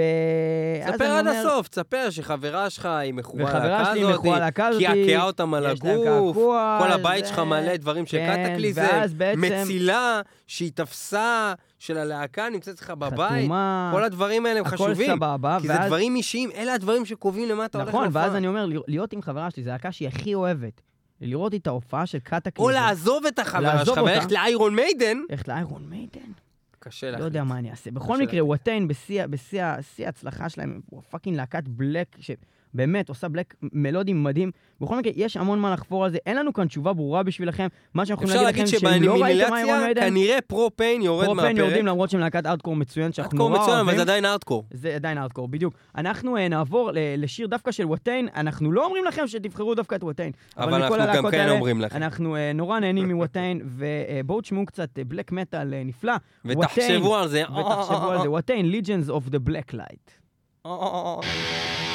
אז 0.84 0.92
תספר 0.92 1.04
אני 1.04 1.18
עד 1.18 1.26
אומר- 1.26 1.38
הסוף, 1.38 1.68
תספר 1.68 2.10
שחברה 2.10 2.70
שלך 2.70 2.86
היא 2.86 3.14
מכורה 3.14 3.44
וחברה 3.44 3.64
ללהקה 3.68 3.90
שלי 3.92 4.00
הזאת, 4.02 4.14
מכורה 4.14 4.38
ללהקה 4.38 4.66
הזאת, 4.66 4.82
קעקעה 4.82 5.22
אותם 5.24 5.54
על 5.54 5.66
הגוף, 5.66 6.04
קעקוע, 6.04 6.78
כל 6.82 6.92
הבית 6.92 7.24
זה- 7.24 7.30
שלך 7.30 7.38
מלא 7.38 7.76
דברים 7.76 8.06
של 8.06 8.16
כן, 8.18 8.44
קטקליזם, 8.48 8.82
ואז 8.82 9.14
בעצם- 9.14 9.40
מצילה 9.40 10.20
שהיא 10.46 10.72
תפסה 10.74 11.52
של 11.78 11.98
הלהקה 11.98 12.48
נמצאת 12.48 12.74
אצלך 12.74 12.90
בבית, 12.90 13.42
חתומה, 13.42 13.90
כל 13.94 14.04
הדברים 14.04 14.46
האלה 14.46 14.58
הם 14.58 14.64
חשובים, 14.64 15.16
סבבה, 15.16 15.58
כי 15.60 15.66
זה 15.68 15.72
ואז... 15.74 15.86
דברים 15.86 16.16
אישיים, 16.16 16.50
אלה 16.54 16.74
הדברים 16.74 17.04
שקובעים 17.04 17.48
למה 17.48 17.64
אתה 17.64 17.78
הולך 17.78 17.88
נכון, 17.88 18.04
להופעה. 18.04 18.22
ואז 18.22 18.34
אני 18.36 18.46
אומר, 18.48 18.66
להיות 18.86 19.12
עם 19.12 19.22
חברה 19.22 19.50
שלי, 19.50 19.62
זו 19.62 19.70
להקה 19.70 19.92
שהיא 19.92 20.08
הכי 20.08 20.34
אוהבת. 20.34 20.80
לראות 21.20 21.54
את 21.54 21.66
ההופעה 21.66 22.06
של 22.06 22.18
קטקליזם. 22.18 22.62
או 22.62 22.70
לעזוב 22.70 23.26
את 23.26 23.38
החברה 23.38 23.84
שלך. 23.84 23.96
וללכת 23.98 24.32
לאיירון 24.32 24.74
מיידן, 24.74 25.18
ללכת 25.30 25.48
לאיירון 25.48 25.82
מיידן? 25.88 26.20
קשה 26.78 27.06
לא 27.06 27.12
להחליט. 27.12 27.24
יודע 27.26 27.44
מה 27.44 27.58
אני 27.58 27.70
אעשה. 27.70 27.90
בכל 27.90 28.18
מקרה. 28.22 28.44
וואטיין, 28.44 28.88
בשיא 28.88 29.64
ההצלחה 30.06 30.48
שלהם, 30.48 30.80
הוא 30.90 31.02
פאקינג 31.10 31.36
להקת 31.36 31.68
בלק, 31.68 32.16
שבאמת 32.74 33.08
עושה 33.08 33.28
בלק 33.28 33.54
מלודים 33.72 34.24
מדהים. 34.24 34.50
בכל 34.80 34.98
מקרה, 34.98 35.12
יש 35.16 35.36
המון 35.36 35.58
מה 35.58 35.72
לחפור 35.72 36.04
על 36.04 36.10
זה. 36.10 36.18
אין 36.26 36.36
לנו 36.36 36.52
כאן 36.52 36.66
תשובה 36.66 36.92
ברורה 36.92 37.22
בשבילכם. 37.22 37.68
מה 37.94 38.06
שאנחנו 38.06 38.26
יכולים 38.26 38.44
להגיד 38.44 38.62
לכם, 38.62 38.78
שאם 38.78 39.02
לא 39.02 39.12
ראיתם 39.12 39.54
איירון 39.54 39.58
שבאנימילציה, 39.58 39.78
מיידן, 39.78 40.02
כנראה 40.02 40.40
פרו-פיין 40.46 41.02
יורד 41.02 41.24
פרופיין 41.24 41.46
מהפרק. 41.46 41.66
יורדים 41.66 41.86
למרות 41.86 42.10
שהם 42.10 42.20
להקת 42.20 42.46
ארדקור 42.46 42.76
מצוין, 42.76 43.12
שאנחנו 43.12 43.38
נורא 43.38 43.50
מצוין, 43.50 43.68
אבל 43.68 43.76
אוהבים. 43.76 43.96
זה 43.96 44.02
עדיין 44.02 44.24
ארדקור. 44.24 44.64
זה 44.70 44.94
עדיין 44.94 45.18
ארדקור, 45.18 45.48
בדיוק. 45.48 45.74
אנחנו 45.96 46.36
uh, 46.36 46.40
נעבור 46.40 46.90
לשיר 46.94 47.46
דווקא 47.46 47.72
של 47.72 47.84
וואטיין, 47.84 48.28
אנחנו 48.36 48.72
לא 48.72 48.84
אומרים 48.84 49.04
לכם 49.04 49.26
שתבחרו 49.26 49.74
דווקא 49.74 49.94
את 49.94 50.04
וואטיין. 50.04 50.32
אבל 50.56 50.82
אנחנו 50.82 50.96
גם 51.14 51.30
כן 51.30 51.48
אומרים 51.48 51.80
לכם. 51.80 51.96
אנחנו 51.96 52.36
uh, 52.36 52.38
נורא 52.54 52.80
נהנים 52.80 53.10
מוואטיין, 53.10 53.60
ובואו 53.78 54.40
תשמעו 54.40 54.66
קצת 54.66 54.98
בלק 55.06 55.32
מטאל 55.32 55.74
נפלא. 55.84 56.14
ותחשבו 56.44 57.16
על 57.16 57.28
זה. 57.28 57.42
ותחשבו 57.42 58.10
על 58.10 58.22
זה, 58.22 58.30
וואטיין, 58.34 58.72
Legions 58.72 59.10
of 59.10 59.30
the 59.30 59.48
Black 59.48 59.74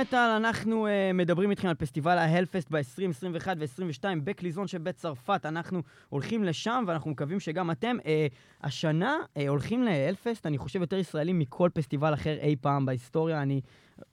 מטאל 0.00 0.30
אנחנו 0.36 0.86
uh, 0.86 0.90
מדברים 1.14 1.50
איתכם 1.50 1.68
על 1.68 1.74
פסטיבל 1.74 2.18
ההלפסט 2.18 2.70
ב-2021 2.70 3.46
ו-2022 3.58 4.04
בקליזון 4.24 4.66
שבית 4.66 4.96
צרפת. 4.96 5.46
אנחנו 5.46 5.82
הולכים 6.08 6.44
לשם 6.44 6.84
ואנחנו 6.86 7.10
מקווים 7.10 7.40
שגם 7.40 7.70
אתם. 7.70 7.96
Uh, 8.00 8.06
השנה 8.62 9.16
uh, 9.24 9.40
הולכים 9.48 9.82
להלפסט, 9.82 10.46
אני 10.46 10.58
חושב 10.58 10.80
יותר 10.80 10.96
ישראלים 10.96 11.38
מכל 11.38 11.70
פסטיבל 11.74 12.14
אחר 12.14 12.36
אי 12.40 12.56
פעם 12.60 12.86
בהיסטוריה. 12.86 13.42
אני... 13.42 13.60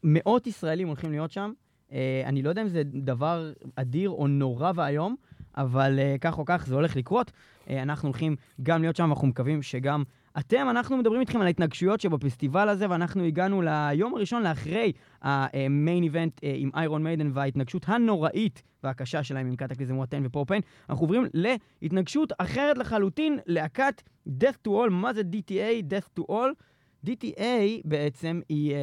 מאות 0.03 0.47
ישראלים 0.47 0.87
הולכים 0.87 1.11
להיות 1.11 1.31
שם. 1.31 1.51
Uh, 1.89 1.93
אני 2.25 2.41
לא 2.41 2.49
יודע 2.49 2.61
אם 2.61 2.67
זה 2.67 2.81
דבר 2.85 3.51
אדיר 3.75 4.09
או 4.09 4.27
נורא 4.27 4.71
ואיום, 4.75 5.15
אבל 5.57 5.99
uh, 5.99 6.19
כך 6.21 6.37
או 6.39 6.45
כך 6.45 6.65
זה 6.67 6.75
הולך 6.75 6.95
לקרות. 6.95 7.31
Uh, 7.65 7.71
אנחנו 7.71 8.09
הולכים 8.09 8.35
גם 8.63 8.81
להיות 8.81 8.95
שם, 8.95 9.03
ואנחנו 9.03 9.27
מקווים 9.27 9.61
שגם 9.61 10.03
אתם, 10.39 10.67
אנחנו 10.69 10.97
מדברים 10.97 11.21
איתכם 11.21 11.41
על 11.41 11.47
ההתנגשויות 11.47 12.01
שבפסטיבל 12.01 12.69
הזה, 12.69 12.89
ואנחנו 12.89 13.23
הגענו 13.23 13.61
ליום 13.61 14.15
הראשון 14.15 14.43
לאחרי 14.43 14.91
המיין 15.21 16.03
איבנט 16.03 16.43
אה, 16.43 16.53
עם 16.55 16.69
איירון 16.75 17.03
מיידן 17.03 17.31
וההתנגשות 17.33 17.83
הנוראית 17.87 18.63
והקשה 18.83 19.23
שלהם 19.23 19.47
עם 19.47 19.55
קטקליזם 19.55 19.97
ווטן 19.97 20.25
ופרופן. 20.25 20.59
אנחנו 20.89 21.03
עוברים 21.03 21.25
להתנגשות 21.33 22.33
אחרת 22.37 22.77
לחלוטין, 22.77 23.39
להקת 23.45 24.01
Death 24.27 24.67
to 24.67 24.69
All. 24.69 24.89
מה 24.89 25.13
זה 25.13 25.21
DTA? 25.21 25.83
Death 25.89 26.19
to 26.19 26.23
All. 26.31 26.65
DTA 27.05 27.81
בעצם 27.85 28.41
היא 28.49 28.71
uh, 28.71 28.75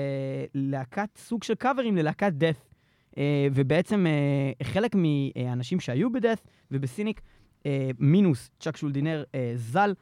להקת, 0.55 1.09
סוג 1.17 1.43
של 1.43 1.55
קאברים 1.55 1.97
ללהקת 1.97 2.33
death. 2.41 2.73
Uh, 3.11 3.19
ובעצם 3.55 4.07
uh, 4.07 4.65
חלק 4.65 4.95
מהאנשים 4.95 5.81
שהיו 5.81 6.12
בדאט 6.12 6.47
ובסיניק, 6.71 7.21
uh, 7.21 7.65
מינוס 7.99 8.51
צ'אק 8.61 8.77
שולדינר 8.77 9.25
uh, 9.27 9.37
ז"ל, 9.57 9.93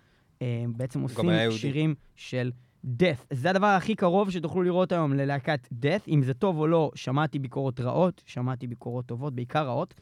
בעצם 0.69 1.01
עושים 1.01 1.31
שירים 1.51 1.95
של 2.17 2.51
death. 2.87 3.25
זה 3.31 3.51
הדבר 3.51 3.67
הכי 3.67 3.95
קרוב 3.95 4.31
שתוכלו 4.31 4.63
לראות 4.63 4.93
היום 4.93 5.13
ללהקת 5.13 5.69
death. 5.83 6.03
אם 6.09 6.23
זה 6.23 6.35
טוב 6.35 6.59
או 6.59 6.67
לא, 6.67 6.91
שמעתי 6.95 7.39
ביקורות 7.39 7.81
רעות, 7.81 8.23
שמעתי 8.27 8.67
ביקורות 8.67 9.07
טובות, 9.07 9.35
בעיקר 9.35 9.67
רעות, 9.67 9.95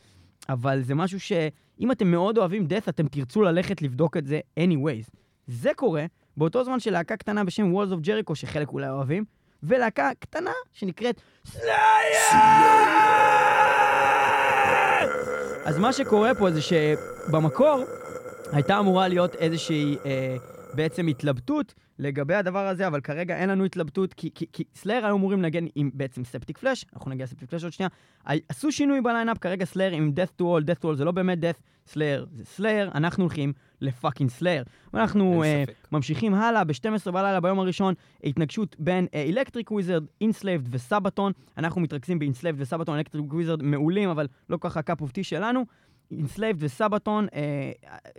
אבל 0.49 0.83
זה 0.83 0.95
משהו 0.95 1.21
שאם 1.21 1.93
אתם 1.93 2.11
מאוד 2.11 2.39
אוהבים 2.39 2.67
death, 2.67 2.89
אתם 2.89 3.09
תרצו 3.09 3.43
ללכת 3.43 3.83
לבדוק 3.83 4.17
את 4.17 4.27
זה 4.27 4.41
anyways. 4.61 5.11
זה 5.47 5.71
קורה 5.77 6.07
באותו 6.37 6.65
זמן 6.65 6.81
שלהקה 6.81 7.17
קטנה 7.17 7.45
בשם 7.45 7.73
Walls 7.73 7.91
of 7.91 8.07
Jericho, 8.07 8.35
שחלק 8.35 8.69
אולי 8.69 8.89
אוהבים, 8.89 9.25
ולהקה 9.63 10.11
קטנה 10.19 10.53
שנקראת 10.73 11.21
סלייר! 11.47 11.65
אז 15.65 15.79
מה 15.79 15.93
שקורה 15.93 16.35
פה 16.35 16.51
זה 16.51 16.61
שבמקור 16.63 17.85
הייתה 18.53 18.79
אמורה 18.79 19.09
להיות 19.09 19.35
איזושהי 19.35 19.97
אה, 20.07 20.37
בעצם 20.75 21.07
התלבטות 21.07 21.75
לגבי 21.99 22.35
הדבר 22.35 22.67
הזה, 22.67 22.87
אבל 22.87 23.01
כרגע 23.01 23.37
אין 23.37 23.49
לנו 23.49 23.65
התלבטות, 23.65 24.15
כי, 24.15 24.31
כי, 24.35 24.47
כי 24.53 24.65
סלאר 24.75 25.07
היו 25.07 25.17
אמורים 25.17 25.43
לנגן 25.43 25.67
עם 25.75 25.91
בעצם 25.95 26.25
ספטיק 26.25 26.59
פלאש, 26.59 26.85
אנחנו 26.95 27.11
נגיע 27.11 27.25
לספטיק 27.25 27.51
פלאש 27.51 27.65
עוד 27.65 27.73
שנייה. 27.73 27.89
עשו 28.49 28.73
שינוי 28.73 29.01
ב 29.01 29.05
lineup, 29.06 29.39
כרגע 29.39 29.65
סלאר 29.65 29.91
עם 29.93 30.13
death 30.17 30.41
to 30.41 30.45
all, 30.45 30.63
death 30.65 30.83
to 30.83 30.85
all 30.85 30.95
זה 30.95 31.05
לא 31.05 31.13
באמת 31.13 31.39
death, 31.39 31.63
סלאר 31.87 32.25
זה 32.33 32.45
סלאר, 32.45 32.89
אנחנו 32.95 33.25
הולכים 33.25 33.53
ל 33.81 33.87
fucking 33.87 34.31
סלאר. 34.31 34.63
ואנחנו 34.93 35.45
אה, 35.45 35.73
ממשיכים 35.93 36.35
הלאה, 36.35 36.65
ב-12 36.65 37.11
בלילה 37.11 37.41
ביום 37.41 37.59
הראשון, 37.59 37.95
התנגשות 38.25 38.77
בין 38.79 39.07
אלקטריק 39.15 39.71
וויזרד, 39.71 40.05
אינסלייבד 40.21 40.75
וסבתון. 40.75 41.33
אנחנו 41.59 41.81
מתרכזים 41.81 42.19
באינסלייבד 42.19 42.61
וסבתון, 42.61 42.97
אלקטריק 42.97 43.33
וויזרד 43.33 43.63
מעולים, 43.63 44.09
אבל 44.09 44.27
לא 44.51 44.59
ככה 44.61 44.81
ה 44.81 44.86
cup 44.86 45.01
of 45.01 45.10
tea 45.10 45.25
שלנו. 45.25 45.65
אינסלייבד 46.11 46.63
וסבתון, 46.63 47.27
אה, 47.35 47.73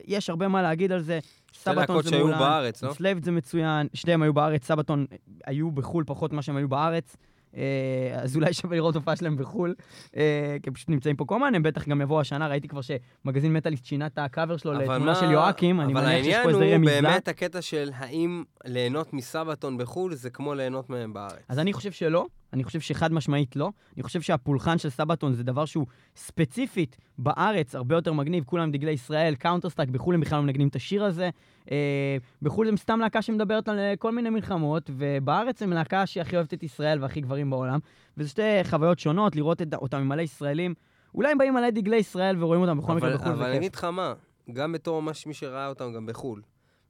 יש 0.07 0.29
הרבה 0.29 0.47
מה 0.47 0.61
להגיד 0.61 0.91
על 0.91 1.01
זה. 1.01 1.19
סבתון 1.53 2.01
זה 2.01 2.09
שהיו 2.09 2.27
בארץ, 2.27 2.83
לא? 2.83 2.87
אינסלייבד 2.87 3.23
זה 3.23 3.31
מצוין, 3.31 3.87
שניהם 3.93 4.21
היו 4.21 4.33
בארץ, 4.33 4.63
סבתון 4.65 5.05
היו 5.45 5.71
בחו"ל 5.71 6.03
פחות 6.07 6.33
ממה 6.33 6.41
שהם 6.41 6.55
היו 6.55 6.69
בארץ. 6.69 7.15
אה, 7.57 8.19
אז 8.21 8.35
אולי 8.35 8.53
שווה 8.53 8.75
לראות 8.75 8.95
הופעה 8.95 9.15
שלהם 9.15 9.37
בחו"ל, 9.37 9.75
אה, 10.17 10.57
כי 10.63 10.69
הם 10.69 10.73
פשוט 10.73 10.89
נמצאים 10.89 11.15
פה 11.15 11.25
כל 11.25 11.35
הזמן, 11.35 11.55
הם 11.55 11.63
בטח 11.63 11.87
גם 11.87 12.01
יבואו 12.01 12.21
השנה, 12.21 12.47
ראיתי 12.47 12.67
כבר 12.67 12.81
שמגזין 12.81 13.53
מטאליסט 13.53 13.85
שינה 13.85 14.05
את 14.05 14.17
הקאבר 14.17 14.57
שלו 14.57 14.73
לתמונה 14.73 15.15
של 15.15 15.31
יואקים, 15.31 15.81
אני 15.81 15.93
מניח 15.93 16.23
שיש 16.23 16.35
פה 16.43 16.49
איזה 16.49 16.75
רמיזה. 16.75 16.75
אבל 16.75 16.75
העניין 16.75 17.05
הוא 17.05 17.09
באמת 17.11 17.27
הקטע 17.27 17.61
של 17.61 17.89
האם 17.95 18.43
ליהנות 18.65 19.13
מסבתון 19.13 19.77
בחו"ל 19.77 20.15
זה 20.15 20.29
כמו 20.29 20.53
ליהנות 20.53 20.89
מהם 20.89 21.13
בארץ. 21.13 21.45
אז 21.49 21.59
אני 21.59 21.73
חושב 21.73 21.91
שלא, 21.91 22.25
אני 22.53 22.63
חושב 22.63 22.79
שחד 22.79 23.13
משמעית 23.13 23.55
לא. 23.55 23.69
אני 23.95 24.03
חושב 24.03 24.21
שהפולחן 24.21 24.77
של 24.77 24.89
סבתון 24.89 25.33
זה 25.33 25.43
דבר 25.43 25.65
שהוא 25.65 25.85
ספציפית 26.15 26.97
בארץ 27.17 27.75
הרבה 27.75 27.95
יותר 27.95 28.13
מגניב, 28.13 28.43
כולם 28.43 28.71
דגלי 28.71 28.91
ישראל, 28.91 29.35
Counterstrike, 29.35 29.89
בחו"ל 29.89 30.15
הם 30.15 30.21
בכלל 30.21 30.37
לא 30.37 30.43
מנגנים 30.43 30.67
את 30.67 30.75
השיר 30.75 31.03
הזה. 31.03 31.29
אה, 31.71 32.17
בחו"ל 32.41 32.67
הם 32.67 32.77
סתם 32.77 32.99
להקה 32.99 33.21
שמדברת 33.21 33.67
על 33.67 33.79
אה, 33.79 33.93
כל 33.99 34.11
מיני 34.11 34.29
מלחמות, 34.29 34.89
ובארץ 34.97 35.61
הם 35.61 35.73
להקה 35.73 36.05
שהכי 36.05 36.35
אוהבת 36.35 36.53
את 36.53 36.63
ישראל 36.63 37.01
והכי 37.01 37.21
גברים 37.21 37.49
בעולם. 37.49 37.79
וזה 38.17 38.29
שתי 38.29 38.41
חוויות 38.63 38.99
שונות, 38.99 39.35
לראות 39.35 39.61
את, 39.61 39.73
אותם 39.73 39.97
עם 39.97 40.09
מלא 40.09 40.21
ישראלים. 40.21 40.73
אולי 41.15 41.31
הם 41.31 41.37
באים 41.37 41.53
מלא 41.53 41.69
דגלי 41.69 41.95
ישראל 41.95 42.43
ורואים 42.43 42.61
אותם 42.61 42.77
בכל 42.77 42.93
מקרה 42.93 43.17
בחו"ל, 43.17 43.31
אבל 43.31 43.45
אני 43.45 43.57
אגיד 43.57 43.75
לך 43.75 43.83
מה, 43.83 44.13
גם 44.53 44.71
בתור 44.71 45.01
מי 45.25 45.33
שראה 45.33 45.67
אותם 45.67 45.93
גם 45.93 46.05
בחו"ל, 46.05 46.41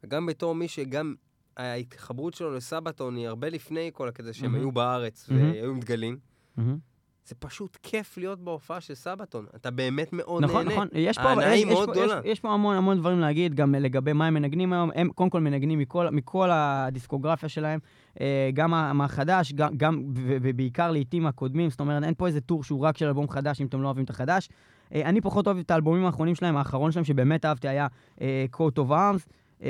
וגם 0.04 0.26
בתור 0.26 0.56
מי 0.56 0.68
שגם 0.68 1.15
ההתחברות 1.58 2.34
שלו 2.34 2.56
לסבתון 2.56 3.15
היא 3.15 3.28
הרבה 3.28 3.50
לפני 3.50 3.89
כל 3.94 4.08
הקטע 4.08 4.34
שהם 4.34 4.56
היו 4.56 4.72
בארץ 4.72 5.30
והיו 5.30 5.70
עם 5.70 5.80
דגלים. 5.80 6.18
זה 7.30 7.36
פשוט 7.39 7.78
כיף 7.84 8.18
להיות 8.18 8.39
בהופעה 8.39 8.82
של 8.82 8.94
סבתון. 8.94 9.46
אתה 9.56 9.72
באמת 9.72 10.13
מאוד 10.13 10.44
נכון, 10.44 10.68
נהנה. 10.68 10.76
נכון, 10.76 10.88
נכון. 10.88 11.00
יש 11.02 11.18
פה, 11.18 11.44
יש, 11.44 11.63
יש, 11.63 11.80
פה, 11.86 11.92
יש, 11.96 12.12
יש 12.24 12.39
פה 12.39 12.54
המון 12.54 12.76
המון 12.76 12.98
דברים 12.98 13.20
להגיד, 13.20 13.56
גם 13.56 13.76
לגבי 13.76 14.13
מה 14.13 14.28
הם 14.28 14.34
מנגנים 14.34 14.74
היום. 14.74 14.92
הם 14.96 15.10
קודם 15.10 15.30
כל 15.30 15.39
מנגנים 15.39 15.80
מכל, 15.80 16.10
מכל 16.10 16.50
הדיסקוגרפיה 16.52 17.50
שלהם, 17.50 17.80
אה, 18.22 18.50
גם 18.54 18.98
מהחדש, 18.98 19.54
גם, 19.54 19.78
גם 19.78 20.04
ובעיקר 20.13 20.92
לעיתים 20.92 21.26
הקודמים. 21.26 21.70
זאת 21.70 21.80
אומרת, 21.80 22.04
אין 22.04 22.13
פה 22.18 22.28
איזה 22.28 22.42
טור 22.42 22.63
שהוא 22.63 22.80
רק 22.80 22.98
של 22.98 23.06
אלבום 23.06 23.30
חדש, 23.30 23.62
אם 23.62 23.65
אתם 23.65 23.82
לא 23.82 23.88
אוהבים 23.88 24.04
את 24.04 24.10
החדש. 24.10 24.50
אה, 24.94 25.02
אני 25.10 25.22
פחות 25.22 25.48
אוהב 25.48 25.58
את 25.58 25.72
האלבומים 25.72 26.06
האחרונים 26.06 26.36
שלהם, 26.36 26.58
האחרון 26.58 26.92
שלהם 26.92 27.06
שבאמת 27.06 27.46
אהבתי 27.46 27.68
היה 27.68 27.88
uh, 28.18 28.22
Coat 28.56 28.80
of 28.80 28.89
Arms. 28.89 29.30
Uh, 29.60 29.62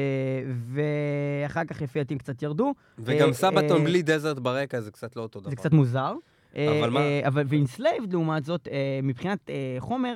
ואחר 1.46 1.66
כך 1.66 1.82
לפי 1.82 2.00
דעתי 2.00 2.18
קצת 2.18 2.44
ירדו. 2.44 2.74
וגם 3.00 3.30
uh, 3.30 3.34
סבתון 3.34 3.82
uh, 3.82 3.86
בלי 3.86 4.02
desert 4.02 4.40
ברקע 4.40 4.82
זה 4.82 4.92
קצת 4.92 5.16
לא 5.16 5.22
אותו 5.22 5.40
דבר. 5.40 5.50
זה 5.50 5.56
קצת 5.56 5.72
מוזר. 5.72 6.16
אבל 6.56 6.90
מה? 6.90 7.00
אבל 7.28 7.44
ואינסלייבד, 7.48 8.14
לעומת 8.14 8.46
זאת, 8.46 8.68
מבחינת 9.04 9.50
חומר, 9.80 10.16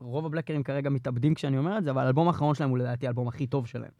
רוב 0.00 0.26
הבלקרים 0.26 0.62
כרגע 0.62 0.90
מתאבדים 0.90 1.34
כשאני 1.34 1.58
אומר 1.58 1.78
את 1.78 1.84
זה, 1.84 1.90
אבל 1.90 2.02
האלבום 2.02 2.28
האחרון 2.28 2.54
שלהם 2.54 2.70
הוא 2.70 2.78
לדעתי 2.78 3.06
האלבום 3.06 3.28
הכי 3.28 3.46
טוב 3.46 3.66
שלהם. 3.66 3.90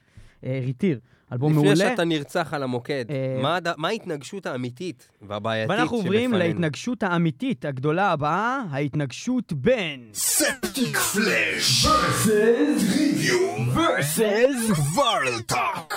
RIITIIR, 0.45 0.99
אלבום 1.33 1.53
מעולה. 1.53 1.73
לפני 1.73 1.88
שאתה 1.88 2.05
נרצח 2.05 2.55
על 2.55 2.62
המוקד, 2.62 3.05
מה 3.77 3.88
ההתנגשות 3.88 4.46
האמיתית 4.46 5.09
והבעייתית 5.23 5.66
שבפנינו? 5.66 5.81
ואנחנו 5.81 5.96
עוברים 5.96 6.33
להתנגשות 6.33 7.03
האמיתית 7.03 7.64
הגדולה 7.64 8.12
הבאה, 8.12 8.62
ההתנגשות 8.70 9.53
בין... 9.53 10.09
ספטיק 10.14 10.96
פלאש 10.96 11.87
versus 11.87 12.99
טריוויום 12.99 13.69
versus 13.75 14.79
קוולרטאק. 14.95 15.95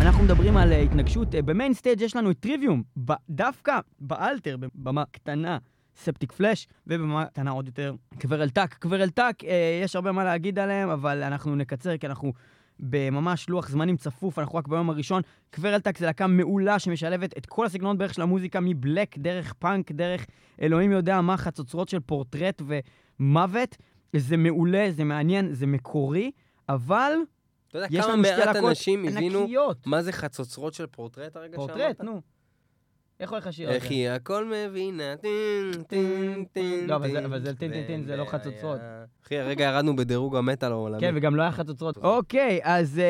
אנחנו 0.00 0.24
מדברים 0.24 0.56
על 0.56 0.72
התנגשות, 0.72 1.28
ב 1.34 1.42
main 1.42 1.74
stage 1.74 2.00
יש 2.00 2.16
לנו 2.16 2.30
את 2.30 2.36
טריוויום, 2.40 2.82
דווקא 3.30 3.78
באלתר, 3.98 4.56
בבמה 4.56 5.04
קטנה. 5.10 5.58
ספטיק 5.96 6.32
פלאש, 6.32 6.68
ובמה 6.86 7.26
קטנה 7.26 7.50
עוד 7.50 7.66
יותר, 7.66 7.94
קוולרטאק. 8.20 8.74
קוולרטאק, 8.74 9.44
אה, 9.44 9.80
יש 9.84 9.96
הרבה 9.96 10.12
מה 10.12 10.24
להגיד 10.24 10.58
עליהם, 10.58 10.88
אבל 10.88 11.22
אנחנו 11.22 11.56
נקצר, 11.56 11.96
כי 11.96 12.06
אנחנו 12.06 12.32
בממש 12.80 13.48
לוח 13.48 13.68
זמנים 13.68 13.96
צפוף, 13.96 14.38
אנחנו 14.38 14.58
רק 14.58 14.68
ביום 14.68 14.90
הראשון. 14.90 15.22
קוולרטאק 15.54 15.98
זה 15.98 16.06
להקה 16.06 16.26
מעולה 16.26 16.78
שמשלבת 16.78 17.38
את 17.38 17.46
כל 17.46 17.66
הסגנונות 17.66 17.98
בערך 17.98 18.14
של 18.14 18.22
המוזיקה, 18.22 18.60
מבלק, 18.60 19.18
דרך 19.18 19.52
פאנק, 19.52 19.92
דרך 19.92 20.26
אלוהים 20.62 20.92
יודע 20.92 21.20
מה, 21.20 21.36
חצוצרות 21.36 21.88
של 21.88 22.00
פורטרט 22.00 22.62
ומוות. 23.20 23.76
זה 24.16 24.36
מעולה, 24.36 24.86
זה 24.90 25.04
מעניין, 25.04 25.52
זה 25.52 25.66
מקורי, 25.66 26.30
אבל 26.68 27.12
אתה 27.84 27.94
יודע 27.94 28.02
כמה 28.02 28.16
מעט 28.16 28.56
אנשים 28.56 29.04
הבינו 29.04 29.46
מה 29.86 30.02
זה 30.02 30.12
חצוצרות 30.12 30.74
של 30.74 30.86
פורטרט 30.86 31.36
הרגע 31.36 31.56
שאמרת? 31.56 31.70
פורטרט, 31.70 32.00
נו. 32.00 32.20
איך 33.20 33.30
הולך 33.30 33.46
השיר 33.46 33.68
הזה? 33.68 33.76
איך 33.76 33.90
היא 33.90 34.08
הכל 34.08 34.44
מבינה, 34.44 35.16
טין, 35.16 35.82
טין, 35.88 36.44
טין, 36.52 36.86
לא, 36.86 36.96
אבל 36.96 37.40
זה 37.44 37.54
טין, 37.54 37.72
טין, 37.72 37.86
טין, 37.86 38.04
זה 38.04 38.16
לא 38.16 38.24
חצוצרות. 38.24 38.80
אחי, 39.26 39.38
הרגע 39.38 39.64
ירדנו 39.64 39.96
בדירוג 39.96 40.36
המטאל 40.36 40.72
העולמי. 40.72 41.00
כן, 41.00 41.12
וגם 41.16 41.36
לא 41.36 41.42
היה 41.42 41.52
חצוצרות. 41.52 41.96
אוקיי, 41.96 42.60
אז 42.62 43.00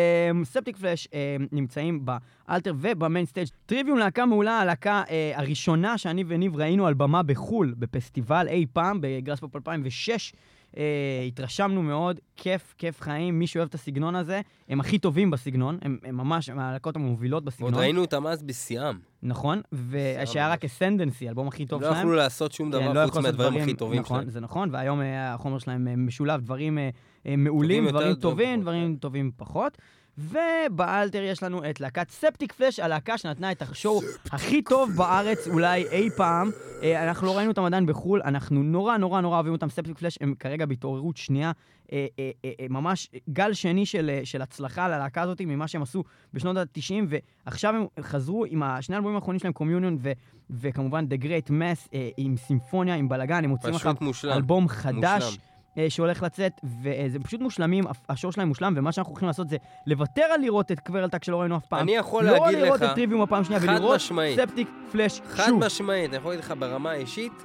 ספטיק 0.44 0.76
פלאש 0.76 1.08
נמצאים 1.52 2.06
באלתר 2.48 2.74
וב 2.80 2.96
main 2.96 3.26
stage. 3.26 3.48
טריוויום 3.66 3.98
להקה 3.98 4.26
מעולה, 4.26 4.60
הלהקה 4.60 5.02
הראשונה 5.34 5.98
שאני 5.98 6.24
וניב 6.26 6.56
ראינו 6.56 6.86
על 6.86 6.94
במה 6.94 7.22
בחו"ל, 7.22 7.74
בפסטיבל 7.78 8.48
אי 8.48 8.66
פעם, 8.72 8.98
בגרספופ 9.00 9.56
2006. 9.56 10.32
Uh, 10.76 10.78
התרשמנו 11.26 11.82
מאוד, 11.82 12.20
כיף, 12.36 12.74
כיף 12.78 13.00
חיים, 13.00 13.38
מי 13.38 13.46
שאוהב 13.46 13.68
את 13.68 13.74
הסגנון 13.74 14.14
הזה, 14.14 14.40
הם 14.68 14.80
הכי 14.80 14.98
טובים 14.98 15.30
בסגנון, 15.30 15.78
הם, 15.82 15.98
הם 16.04 16.16
ממש 16.16 16.50
מהלהקות 16.50 16.96
המובילות 16.96 17.44
בסגנון. 17.44 17.74
עוד 17.74 17.82
ראינו 17.82 18.00
אותם 18.00 18.26
אז 18.26 18.42
בשיאם. 18.42 18.98
נכון, 19.22 19.60
ושהיה 19.72 20.52
רק 20.52 20.64
Ascendancy, 20.64 21.26
האלבום 21.26 21.48
הכי 21.48 21.66
טוב 21.66 21.82
לא 21.82 21.88
שלהם. 21.88 21.96
לא 21.96 22.00
יכלו 22.00 22.14
לעשות 22.16 22.52
שום 22.52 22.70
דבר 22.70 23.06
כן, 23.06 23.10
חוץ 23.10 23.22
מהדברים 23.22 23.62
הכי 23.62 23.74
טובים 23.74 24.00
נכון, 24.00 24.20
שלהם. 24.20 24.30
זה 24.30 24.40
נכון, 24.40 24.68
והיום 24.72 25.00
uh, 25.00 25.04
החומר 25.18 25.58
שלהם 25.58 26.06
משולב, 26.06 26.40
דברים 26.40 26.78
uh, 26.78 27.28
מעולים, 27.36 27.88
דברים 27.88 28.14
טובים, 28.14 28.60
דברים 28.60 28.96
טובים 28.96 29.30
פחות. 29.36 29.78
ובאלתר 30.18 31.22
יש 31.22 31.42
לנו 31.42 31.70
את 31.70 31.80
להקת 31.80 32.10
ספטיק 32.10 32.52
פלאש, 32.52 32.80
הלהקה 32.80 33.18
שנתנה 33.18 33.52
את 33.52 33.62
ה 33.62 33.70
show 33.70 34.00
הכי 34.32 34.62
טוב 34.62 34.90
בארץ 34.96 35.48
אולי 35.48 35.84
אי 35.90 36.10
פעם. 36.16 36.50
אה, 36.82 37.08
אנחנו 37.08 37.26
לא 37.26 37.36
ראינו 37.36 37.50
אותם 37.50 37.64
עדיין 37.64 37.86
בחו"ל, 37.86 38.22
אנחנו 38.24 38.62
נורא 38.62 38.96
נורא 38.96 39.20
נורא 39.20 39.34
אוהבים 39.34 39.52
אותם. 39.52 39.68
ספטיק 39.68 39.98
פלאש 39.98 40.18
הם 40.20 40.34
כרגע 40.40 40.66
בהתעוררות 40.66 41.16
שנייה. 41.16 41.52
אה, 41.92 42.06
אה, 42.18 42.50
ממש 42.70 43.08
גל 43.30 43.52
שני 43.52 43.86
של, 43.86 44.20
של 44.24 44.42
הצלחה 44.42 44.88
ללהקה 44.88 45.22
הזאת 45.22 45.40
ממה 45.40 45.68
שהם 45.68 45.82
עשו 45.82 46.04
בשנות 46.34 46.56
ה-90, 46.56 47.18
ועכשיו 47.46 47.74
הם 47.74 47.86
חזרו 48.00 48.44
עם 48.44 48.62
השני 48.62 48.94
האלבומים 48.94 49.16
האחרונים 49.16 49.38
שלהם, 49.38 49.52
קומיוניון 49.52 49.96
ו- 50.00 50.12
וכמובן 50.50 51.04
The 51.04 51.22
Great 51.22 51.50
Mass 51.50 51.88
עם 52.16 52.36
סימפוניה, 52.36 52.94
עם 52.94 53.08
בלאגן, 53.08 53.44
הם 53.44 53.50
מוצאים 53.50 53.74
עכשיו. 53.74 53.94
אלבום 54.24 54.68
חדש. 54.68 55.22
מושלם. 55.22 55.55
אה, 55.78 55.90
שהולך 55.90 56.22
לצאת, 56.22 56.60
וזה 56.64 57.18
פשוט 57.18 57.40
מושלמים, 57.40 57.84
השור 58.08 58.32
שלהם 58.32 58.48
מושלם, 58.48 58.74
ומה 58.76 58.92
שאנחנו 58.92 59.10
הולכים 59.10 59.28
לעשות 59.28 59.48
זה 59.48 59.56
לוותר 59.86 60.22
על 60.22 60.40
לראות 60.40 60.72
את 60.72 60.80
קוורלטק 60.80 61.24
שלא 61.24 61.40
ראינו 61.40 61.56
אף 61.56 61.66
פעם. 61.66 61.80
אני 61.80 61.92
יכול 61.96 62.24
לא 62.24 62.32
להגיד 62.32 62.58
לראות 62.58 62.80
לך, 62.80 62.90
את 62.90 62.94
טריוויום 62.94 63.22
הפעם 63.22 63.44
שנייה, 63.44 63.60
חד 63.60 63.68
ולראות 63.68 63.94
משמעית. 63.94 64.40
ספטיק 64.40 64.68
פלאש 64.92 65.20
חד 65.28 65.46
שוב. 65.46 65.64
משמעית, 65.64 66.08
אני 66.08 66.16
יכול 66.16 66.30
להגיד 66.30 66.44
לך 66.44 66.54
ברמה 66.58 66.90
האישית, 66.90 67.44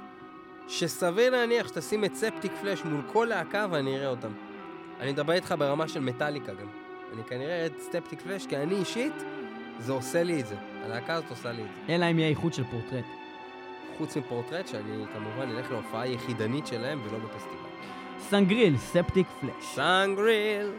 שסביר 0.68 1.30
להניח 1.30 1.68
שתשים 1.68 2.04
את 2.04 2.14
ספטיק 2.14 2.52
פלאש 2.60 2.84
מול 2.84 3.02
כל 3.12 3.26
להקה 3.30 3.66
ואני 3.70 3.96
אראה 3.96 4.08
אותם. 4.08 4.32
אני 5.00 5.12
מדבר 5.12 5.32
איתך 5.32 5.54
ברמה 5.58 5.88
של 5.88 6.00
מטאליקה 6.00 6.52
גם. 6.54 6.66
אני 7.14 7.22
כנראה 7.24 7.56
אראה 7.56 7.66
את 7.66 7.80
ספטיק 7.92 8.20
פלאש, 8.20 8.46
כי 8.46 8.56
אני 8.56 8.74
אישית, 8.74 9.12
זה 9.78 9.92
עושה 9.92 10.22
לי 10.22 10.40
את 10.40 10.46
זה. 10.46 10.54
הלהקה 10.84 11.14
הזאת 11.14 11.30
עושה 11.30 11.52
לי 11.52 11.62
את 11.62 11.68
זה. 11.86 11.94
אלא 11.94 12.10
אם 12.10 12.18
יהיה 12.18 12.28
איחוד 12.28 12.52
של 12.52 12.64
פורטרט. 12.64 13.04
חוץ 13.98 14.16
מפורטרט, 14.16 14.68
שאני 14.68 15.04
כמובן 15.14 15.50
אלך 15.50 15.70
להופעה 15.70 16.08
יחידנית 16.08 16.66
שלהם 16.66 17.00
ולא 17.04 17.18
בפסטיבל. 17.18 17.71
Sangril 18.30 18.78
Septic 18.78 19.26
Flesh. 19.40 19.54
Sangril. 19.74 20.72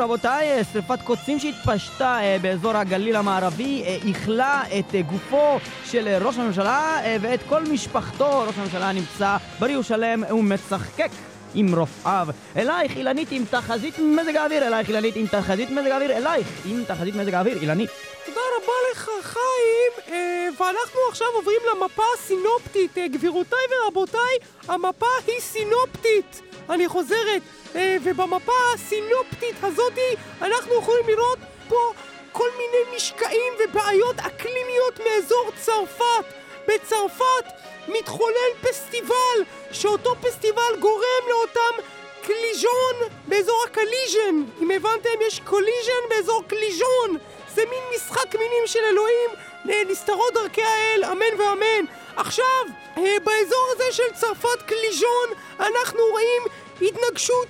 ורבותיי, 0.00 0.52
אה, 0.52 0.64
שרפת 0.72 1.02
קוצים 1.04 1.38
שהתפשטה 1.38 2.18
אה, 2.20 2.36
באזור 2.42 2.76
הגליל 2.76 3.16
המערבי 3.16 3.82
אה, 3.86 3.98
איכלה 4.08 4.62
את 4.78 4.94
גופו 5.06 5.58
של 5.84 6.08
ראש 6.20 6.38
הממשלה 6.38 7.00
ואת 7.20 7.40
כל 7.48 7.62
משפחתו. 7.62 8.44
ראש 8.46 8.54
הממשלה 8.58 8.92
נמצא 8.92 9.36
בריא 9.58 9.78
ושלם 9.78 10.24
ומצחקק. 10.30 11.10
עם 11.54 11.74
רופאיו. 11.74 12.28
אלייך, 12.56 12.96
אילנית 12.96 13.28
עם 13.32 13.44
תחזית 13.50 13.98
מזג 13.98 14.36
האוויר, 14.36 14.66
אלייך, 14.66 14.88
אילנית 14.88 15.16
עם 15.16 15.26
תחזית 15.26 15.70
מזג 15.70 15.90
האוויר, 15.90 16.16
אלייך, 16.16 16.46
עם 16.64 16.84
תחזית 16.84 17.14
מזג 17.14 17.34
האוויר, 17.34 17.58
אילנית. 17.60 17.90
תודה 18.26 18.40
רבה 18.56 18.72
לך, 18.92 19.10
חיים. 19.22 20.16
ואנחנו 20.60 21.00
עכשיו 21.08 21.26
עוברים 21.34 21.60
למפה 21.74 22.02
הסינופטית. 22.14 22.98
גבירותיי 23.12 23.58
ורבותיי, 23.70 24.36
המפה 24.68 25.06
היא 25.26 25.40
סינופטית. 25.40 26.49
אני 26.70 26.88
חוזרת. 26.88 27.42
אה, 27.74 27.96
ובמפה 28.02 28.52
הסינופטית 28.74 29.56
הזאתי 29.62 30.14
אנחנו 30.42 30.74
יכולים 30.78 31.08
לראות 31.08 31.38
פה 31.68 31.92
כל 32.32 32.48
מיני 32.58 32.96
משקעים 32.96 33.52
ובעיות 33.58 34.18
אקלימיות 34.18 35.00
מאזור 35.00 35.50
צרפת. 35.60 36.40
בצרפת 36.68 37.44
מתחולל 37.88 38.52
פסטיבל, 38.60 39.38
שאותו 39.72 40.14
פסטיבל 40.20 40.76
גורם 40.80 41.24
לאותם 41.28 41.82
collision 42.22 43.08
באזור 43.28 43.64
הקליסון. 43.66 44.42
אם 44.60 44.70
הבנתם, 44.70 45.10
יש 45.26 45.40
collision 45.40 46.08
באזור 46.08 46.44
קליסון. 46.46 47.18
זה 47.54 47.62
מין 47.70 47.82
משחק 47.94 48.34
מילים 48.34 48.66
של 48.66 48.78
אלוהים, 48.90 49.30
אה, 49.68 49.82
נסתרות 49.88 50.34
דרכי 50.34 50.62
האל, 50.62 51.04
אמן 51.04 51.40
ואמן. 51.40 51.84
עכשיו, 52.16 52.64
באזור 52.96 53.66
הזה 53.72 53.84
של 53.92 54.12
צרפת 54.14 54.62
קליסון, 54.66 55.28
אנחנו 55.58 56.00
רואים 56.10 56.42
התנגשות 56.82 57.48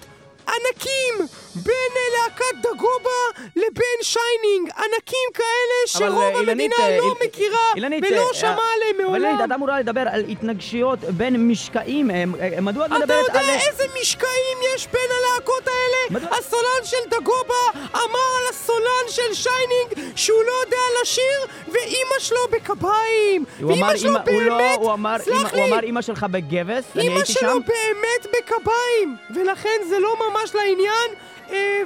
ענקים 0.48 1.26
בין 1.54 1.74
אה, 1.96 2.22
להקת 2.22 2.44
דגובה 2.62 3.20
לבין 3.56 3.98
שיינינג. 4.02 4.70
ענקים 4.76 5.28
כאלה 5.34 5.46
אבל, 5.94 6.08
שרוב 6.08 6.18
אה, 6.22 6.28
המדינה 6.28 6.50
אילנית, 6.50 6.72
אה, 6.78 6.98
לא 6.98 7.02
איל- 7.04 7.28
מכירה 7.28 7.58
אילנית, 7.76 8.04
ולא 8.10 8.28
אה, 8.28 8.34
שמעה 8.34 8.52
עליהם 8.52 8.94
אבל 8.96 9.04
מעולם. 9.04 9.24
אילנית, 9.24 9.40
את 9.44 9.54
אמורה 9.54 9.80
לדבר 9.80 10.02
על 10.12 10.24
התנגשויות 10.28 10.98
בין 10.98 11.48
משקעים. 11.48 12.10
אה, 12.10 12.24
אה, 12.54 12.60
מדוע 12.60 12.86
את 12.86 12.90
אתה 12.90 12.98
מדברת 12.98 13.26
יודע 13.28 13.40
על... 13.40 13.46
איזה 13.70 13.84
משקעים 14.00 14.30
יש 14.74 14.86
בין 14.92 15.00
הלהקות 15.10 15.68
האלה? 15.68 16.20
מדוע- 16.20 16.38
הסולן 16.38 16.84
של 16.84 16.96
דגובה 17.10 17.54
אמר 17.94 18.04
על 18.40 18.50
הסולן 18.50 19.04
של 19.08 19.34
שיינינג 19.34 20.16
שהוא 20.16 20.42
לא 20.42 20.52
יודע 20.64 20.76
לשיר 21.02 21.40
ואימא 21.68 22.14
שלו 22.18 22.38
בקביים. 22.50 23.44
הוא 23.60 23.72
אמר, 23.72 23.86
ואימא 23.86 23.96
שלו 23.96 24.10
הוא 24.30 24.42
לא, 24.42 24.58
באמת, 24.58 24.78
הוא 24.78 24.92
אמר, 24.92 25.16
סלח 25.18 25.50
הוא 25.52 25.60
לי, 25.60 25.68
אמר 25.72 25.84
אמא 25.84 26.02
שלך 26.02 26.26
בגבס, 26.30 26.84
אני 26.94 27.02
אימא 27.02 27.14
הייתי 27.14 27.32
שלו 27.32 27.40
שם. 27.50 27.58
באמת 27.66 28.26
בקביים, 28.38 29.16
ולכן 29.34 29.80
זה 29.88 29.98
לא 29.98 30.16
ממש 30.30 30.54
לעניין, 30.54 31.10
אה, 31.10 31.20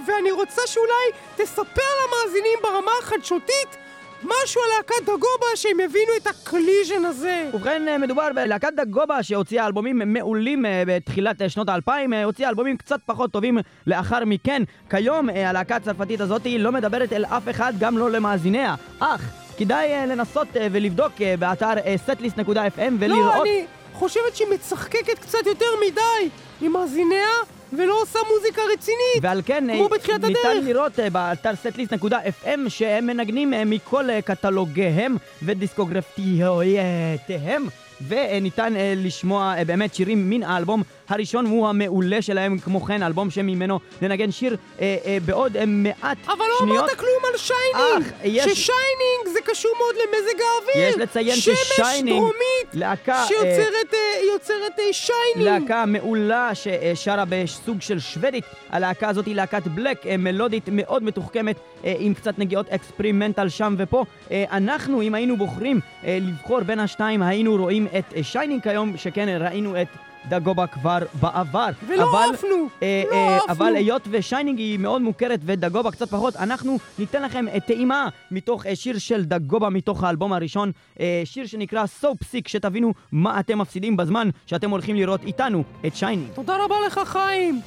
ואני 0.07 0.31
רוצה 0.31 0.63
שאולי 0.67 1.11
תספר 1.37 1.83
למאזינים 2.05 2.59
ברמה 2.63 2.91
החדשותית 3.03 3.77
משהו 4.23 4.61
על 4.63 4.69
להקת 4.77 5.03
דגובה 5.03 5.47
שהם 5.55 5.81
יבינו 5.81 6.13
את 6.23 6.27
ה 6.27 6.34
collision 6.34 7.05
הזה. 7.05 7.51
ובכן, 7.55 7.89
אה, 7.89 7.99
מדובר 7.99 8.29
בלהקת 8.35 8.73
דגובה 8.77 9.23
שהוציאה 9.23 9.67
אלבומים 9.67 10.03
מעולים 10.13 10.67
אה, 10.67 10.83
בתחילת 10.87 11.43
אה, 11.43 11.49
שנות 11.49 11.69
האלפיים, 11.69 12.13
אה, 12.13 12.25
הוציאה 12.25 12.49
אלבומים 12.49 12.77
קצת 12.77 13.01
פחות 13.07 13.33
טובים 13.33 13.59
לאחר 13.87 14.25
מכן. 14.25 14.63
כיום 14.91 15.31
אה, 15.31 15.51
הלהקה 15.51 15.77
הצרפתית 15.77 16.21
הזאת 16.21 16.43
לא 16.59 16.73
מדברת 16.73 17.13
אל 17.13 17.25
אף 17.25 17.49
אחד, 17.51 17.73
גם 17.79 17.99
לא 17.99 18.11
למאזיניה. 18.11 18.75
אך, 19.01 19.21
כדאי 19.57 19.93
אה, 19.93 20.07
לנסות 20.07 20.57
אה, 20.57 20.67
ולבדוק 20.73 21.13
אה, 21.21 21.35
באתר 21.39 21.79
אה, 21.85 21.95
setlist.fm 22.07 22.81
לא, 22.91 22.97
ולראות... 22.99 23.43
אני 23.47 23.67
חושבת 23.93 24.37
שהיא 24.37 24.49
מצחקקת 24.55 25.19
קצת 25.19 25.47
יותר 25.47 25.67
מדי 25.87 26.29
עם 26.65 26.73
מאזיניה 26.73 27.27
ולא 27.73 28.03
עושה 28.03 28.19
מוזיקה 28.35 28.63
רצינית. 28.73 29.23
ועל 29.23 29.43
כן 29.47 29.71
אה, 29.71 29.75
כמו 29.77 29.89
בתחילת 29.89 30.25
ניתן 30.25 30.39
הדרך. 30.51 30.65
לראות 30.65 31.01
אה, 31.01 31.11
באתר 31.11 31.51
setlist.fm 31.51 32.59
שהם 32.69 33.07
מנגנים 33.07 33.55
אה, 33.55 33.65
מכל 33.65 34.11
אה, 34.11 34.23
קטלוגיהם 34.23 35.17
ודיסקוגרפיותיהם 35.43 37.67
וניתן 38.09 38.77
אה, 38.77 38.95
לשמוע 38.97 39.55
אה, 39.59 39.65
באמת 39.65 39.95
שירים 39.95 40.31
מן 40.31 40.43
האלבום 40.43 40.83
הראשון 41.15 41.47
הוא 41.47 41.69
המעולה 41.69 42.23
שלהם 42.23 42.59
כמו 42.59 42.81
כן 42.81 43.03
אלבום 43.03 43.31
שממנו 43.31 43.81
ננגן 44.03 44.31
שיר 44.31 44.57
אה, 44.81 44.97
אה, 45.07 45.19
בעוד 45.27 45.57
אה, 45.57 45.67
מעט 45.67 46.17
אבל 46.27 46.37
לא 46.39 46.59
שניות 46.59 46.79
אמרת 46.79 46.91
כלום 46.91 47.23
על 47.33 47.39
שיינינג! 47.39 48.13
אך, 48.13 48.21
יש- 48.25 48.45
ששיינינג 48.45 49.33
זה 49.33 49.39
קשור 49.45 49.71
מאוד 49.79 49.95
למזג 49.95 50.41
האוויר! 50.41 50.89
יש 50.89 50.97
לציין 50.97 51.37
שמש 51.37 51.59
ששיינינג, 51.59 52.09
דרומית 52.19 52.35
להקה, 52.75 53.13
אה, 53.15 53.27
שיוצרת 53.27 53.95
אה, 53.95 53.99
יוצרת 54.33 54.79
אה, 54.79 54.93
שיינינג! 54.93 55.63
להקה 55.63 55.87
מעולה 55.87 56.51
ששרה 56.55 57.25
בסוג 57.29 57.81
של 57.83 57.99
שוודית. 58.01 58.45
הלהקה 58.71 59.09
הזאת 59.09 59.27
היא 59.27 59.35
להקת 59.35 59.67
בלק, 59.67 60.07
אה, 60.07 60.17
מלודית 60.17 60.65
מאוד 60.73 61.03
מתוחכמת, 61.03 61.57
אה, 61.85 61.95
עם 61.99 62.15
קצת 62.15 62.39
נגיעות 62.39 62.69
experimental 62.69 63.49
שם 63.49 63.75
ופה. 63.79 64.05
אה, 64.31 64.45
אנחנו, 64.53 65.03
אם 65.03 65.15
היינו 65.15 65.37
בוחרים 65.37 65.81
אה, 66.05 66.19
לבחור 66.21 66.61
בין 66.61 66.81
השתיים, 66.81 67.23
היינו 67.23 67.57
רואים 67.57 67.87
את 67.99 68.05
אה, 68.17 68.23
שיינינג 68.23 68.63
כיום, 68.63 68.97
שכן 68.97 69.37
ראינו 69.41 69.83
את 69.83 69.87
דגובה 70.29 70.67
כבר 70.67 70.99
בעבר. 71.21 71.69
ולא 71.87 72.11
אבל, 72.11 72.35
עפנו! 72.35 72.69
אה, 72.83 73.03
לא 73.11 73.17
אה, 73.17 73.37
עפנו! 73.37 73.53
אבל 73.53 73.77
היות 73.77 74.03
ושיינינג 74.11 74.59
היא 74.59 74.79
מאוד 74.79 75.03
מוכרת 75.03 75.41
ודגובה 75.45 75.91
קצת 75.91 76.11
פחות, 76.11 76.37
אנחנו 76.37 76.79
ניתן 76.99 77.23
לכם 77.23 77.49
אה, 77.49 77.61
טעימה 77.61 78.09
מתוך 78.31 78.67
אה, 78.67 78.77
שיר 78.77 78.99
של 78.99 79.25
דגובה 79.25 79.69
מתוך 79.69 80.05
האלבום 80.05 80.33
הראשון, 80.33 80.73
אה, 81.01 81.23
שיר 81.25 81.47
שנקרא 81.47 81.85
Psick, 82.05 82.49
שתבינו 82.49 82.95
מה 83.13 83.41
אתם 83.41 83.59
מפסידים 83.59 83.97
בזמן 83.97 84.31
שאתם 84.47 84.71
הולכים 84.71 84.97
לראות 84.97 85.23
איתנו 85.23 85.65
את 85.87 85.97
שיינינג. 85.97 86.33
תודה 86.35 86.65
רבה 86.65 86.75
לך 86.87 87.01
חיים! 87.05 87.61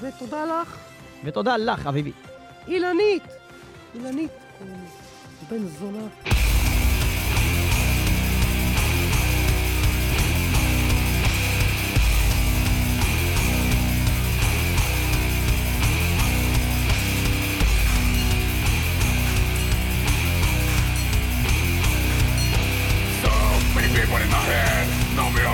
ותודה 0.00 0.44
לך, 0.44 0.78
ותודה 1.24 1.56
לך, 1.56 1.86
אביבי. 1.86 2.12
אילנית! 2.68 3.22
אילנית, 3.94 4.30
בן 5.50 5.66
זונה. 5.66 6.63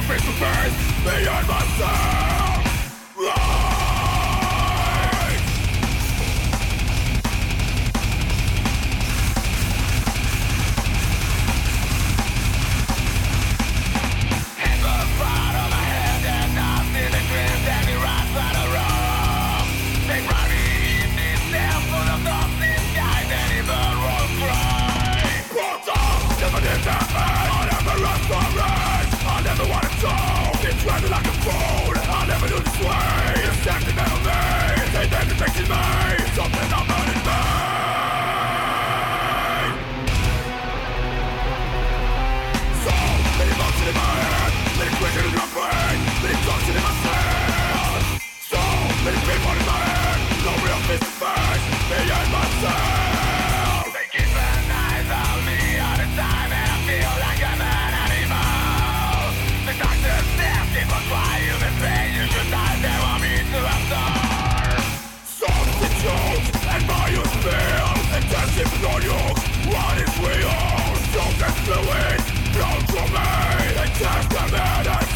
Face 0.03 0.21
to 0.23 0.33
face, 0.33 1.05
beyond 1.05 1.49
myself. 1.49 2.30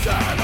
Satan 0.05 0.44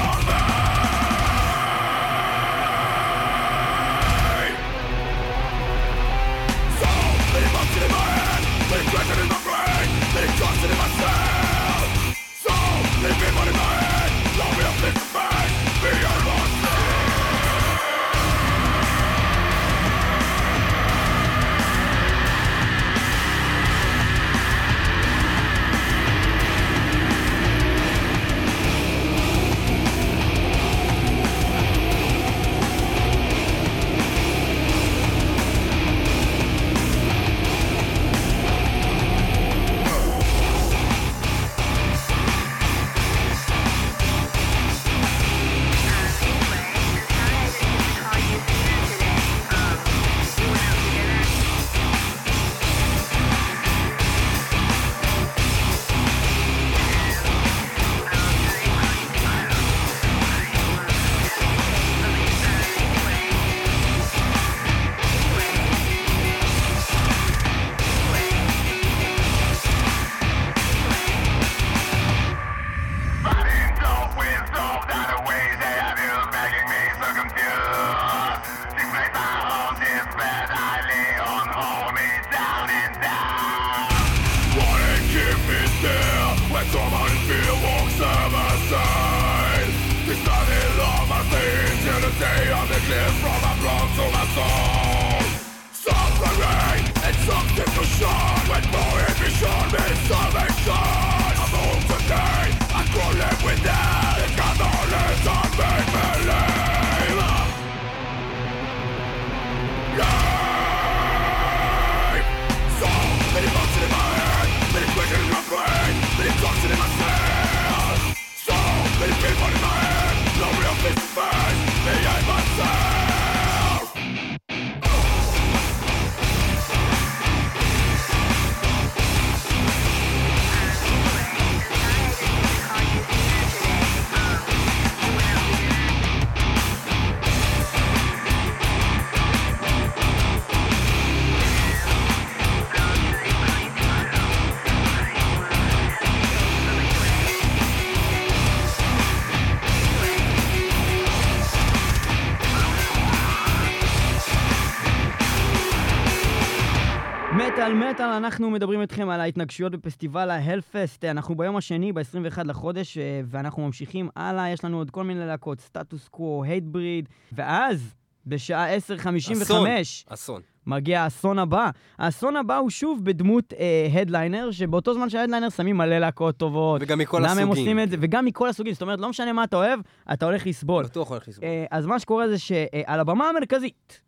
מטאל 157.73 157.89
מטאל, 157.91 158.05
אנחנו 158.05 158.49
מדברים 158.49 158.81
איתכם 158.81 159.09
על 159.09 159.21
ההתנגשויות 159.21 159.71
בפסטיבל 159.71 160.29
ההלפסט. 160.29 161.05
אנחנו 161.05 161.35
ביום 161.35 161.55
השני, 161.55 161.93
ב-21 161.93 162.43
לחודש, 162.45 162.97
אה, 162.97 163.21
ואנחנו 163.25 163.65
ממשיכים 163.65 164.09
הלאה. 164.15 164.49
יש 164.49 164.65
לנו 164.65 164.77
עוד 164.77 164.89
כל 164.89 165.03
מיני 165.03 165.25
להקות, 165.25 165.59
סטטוס 165.59 166.07
קוו, 166.07 166.43
הייט 166.43 166.63
בריד, 166.63 167.09
ואז, 167.31 167.95
בשעה 168.25 168.75
10:55, 168.75 169.41
אסון. 169.41 169.67
אסון. 170.07 170.41
מגיע 170.67 171.01
האסון 171.01 171.39
הבא. 171.39 171.69
האסון 171.97 172.35
הבא 172.35 172.57
הוא 172.57 172.69
שוב 172.69 173.05
בדמות 173.05 173.53
הדליינר, 174.01 174.47
אה, 174.47 174.53
שבאותו 174.53 174.93
זמן 174.93 175.09
שההדליינר 175.09 175.49
שמים 175.49 175.77
מלא 175.77 175.99
להקות 175.99 176.37
טובות. 176.37 176.81
וגם 176.83 176.99
מכל 176.99 177.19
למה 177.19 177.31
הם 177.31 177.37
הסוגים. 177.37 177.49
עושים 177.49 177.79
את 177.79 177.89
זה? 177.89 177.97
וגם 177.99 178.25
מכל 178.25 178.49
הסוגים. 178.49 178.73
זאת 178.73 178.81
אומרת, 178.81 178.99
לא 178.99 179.09
משנה 179.09 179.33
מה 179.33 179.43
אתה 179.43 179.55
אוהב, 179.55 179.79
אתה 180.13 180.25
הולך 180.25 180.47
לסבול. 180.47 180.83
בטוח 180.83 181.09
הולך 181.09 181.27
לסבול. 181.27 181.47
אה, 181.47 181.65
אז 181.71 181.85
מה 181.85 181.99
שקורה 181.99 182.27
זה 182.27 182.37
שעל 182.37 182.99
הבמה 182.99 183.29
המרכזית 183.29 184.01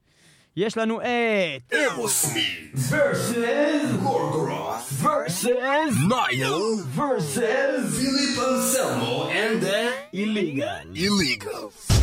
יש 0.58 0.78
לנו 0.78 1.02
את... 1.02 1.74
Aerosmith 1.74 2.78
versus 2.78 3.92
Gorgoroth 4.04 4.88
versus 5.04 5.96
Nile 6.10 6.78
versus 6.96 7.98
Philip 7.98 8.38
Anselmo 8.50 9.30
and 9.30 9.64
the 9.64 9.94
illegal. 10.14 10.86
Illegals 10.96 11.94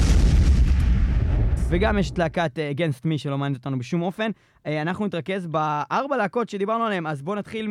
וגם 1.69 1.99
יש 1.99 2.11
את 2.11 2.19
להקת 2.19 2.59
אה, 2.59 2.73
Against 2.77 3.05
Me 3.05 3.19
שלא 3.19 3.39
מעניינת 3.39 3.57
אותנו 3.59 3.79
בשום 3.79 4.03
אופן. 4.03 4.31
אה, 4.67 4.83
אנחנו 4.83 5.07
נתרכז 5.07 5.47
בארבע 5.47 6.17
להקות 6.17 6.49
שדיברנו 6.49 6.85
עליהן, 6.85 7.07
אז 7.07 7.23
בואו 7.23 7.37
נתחיל 7.37 7.69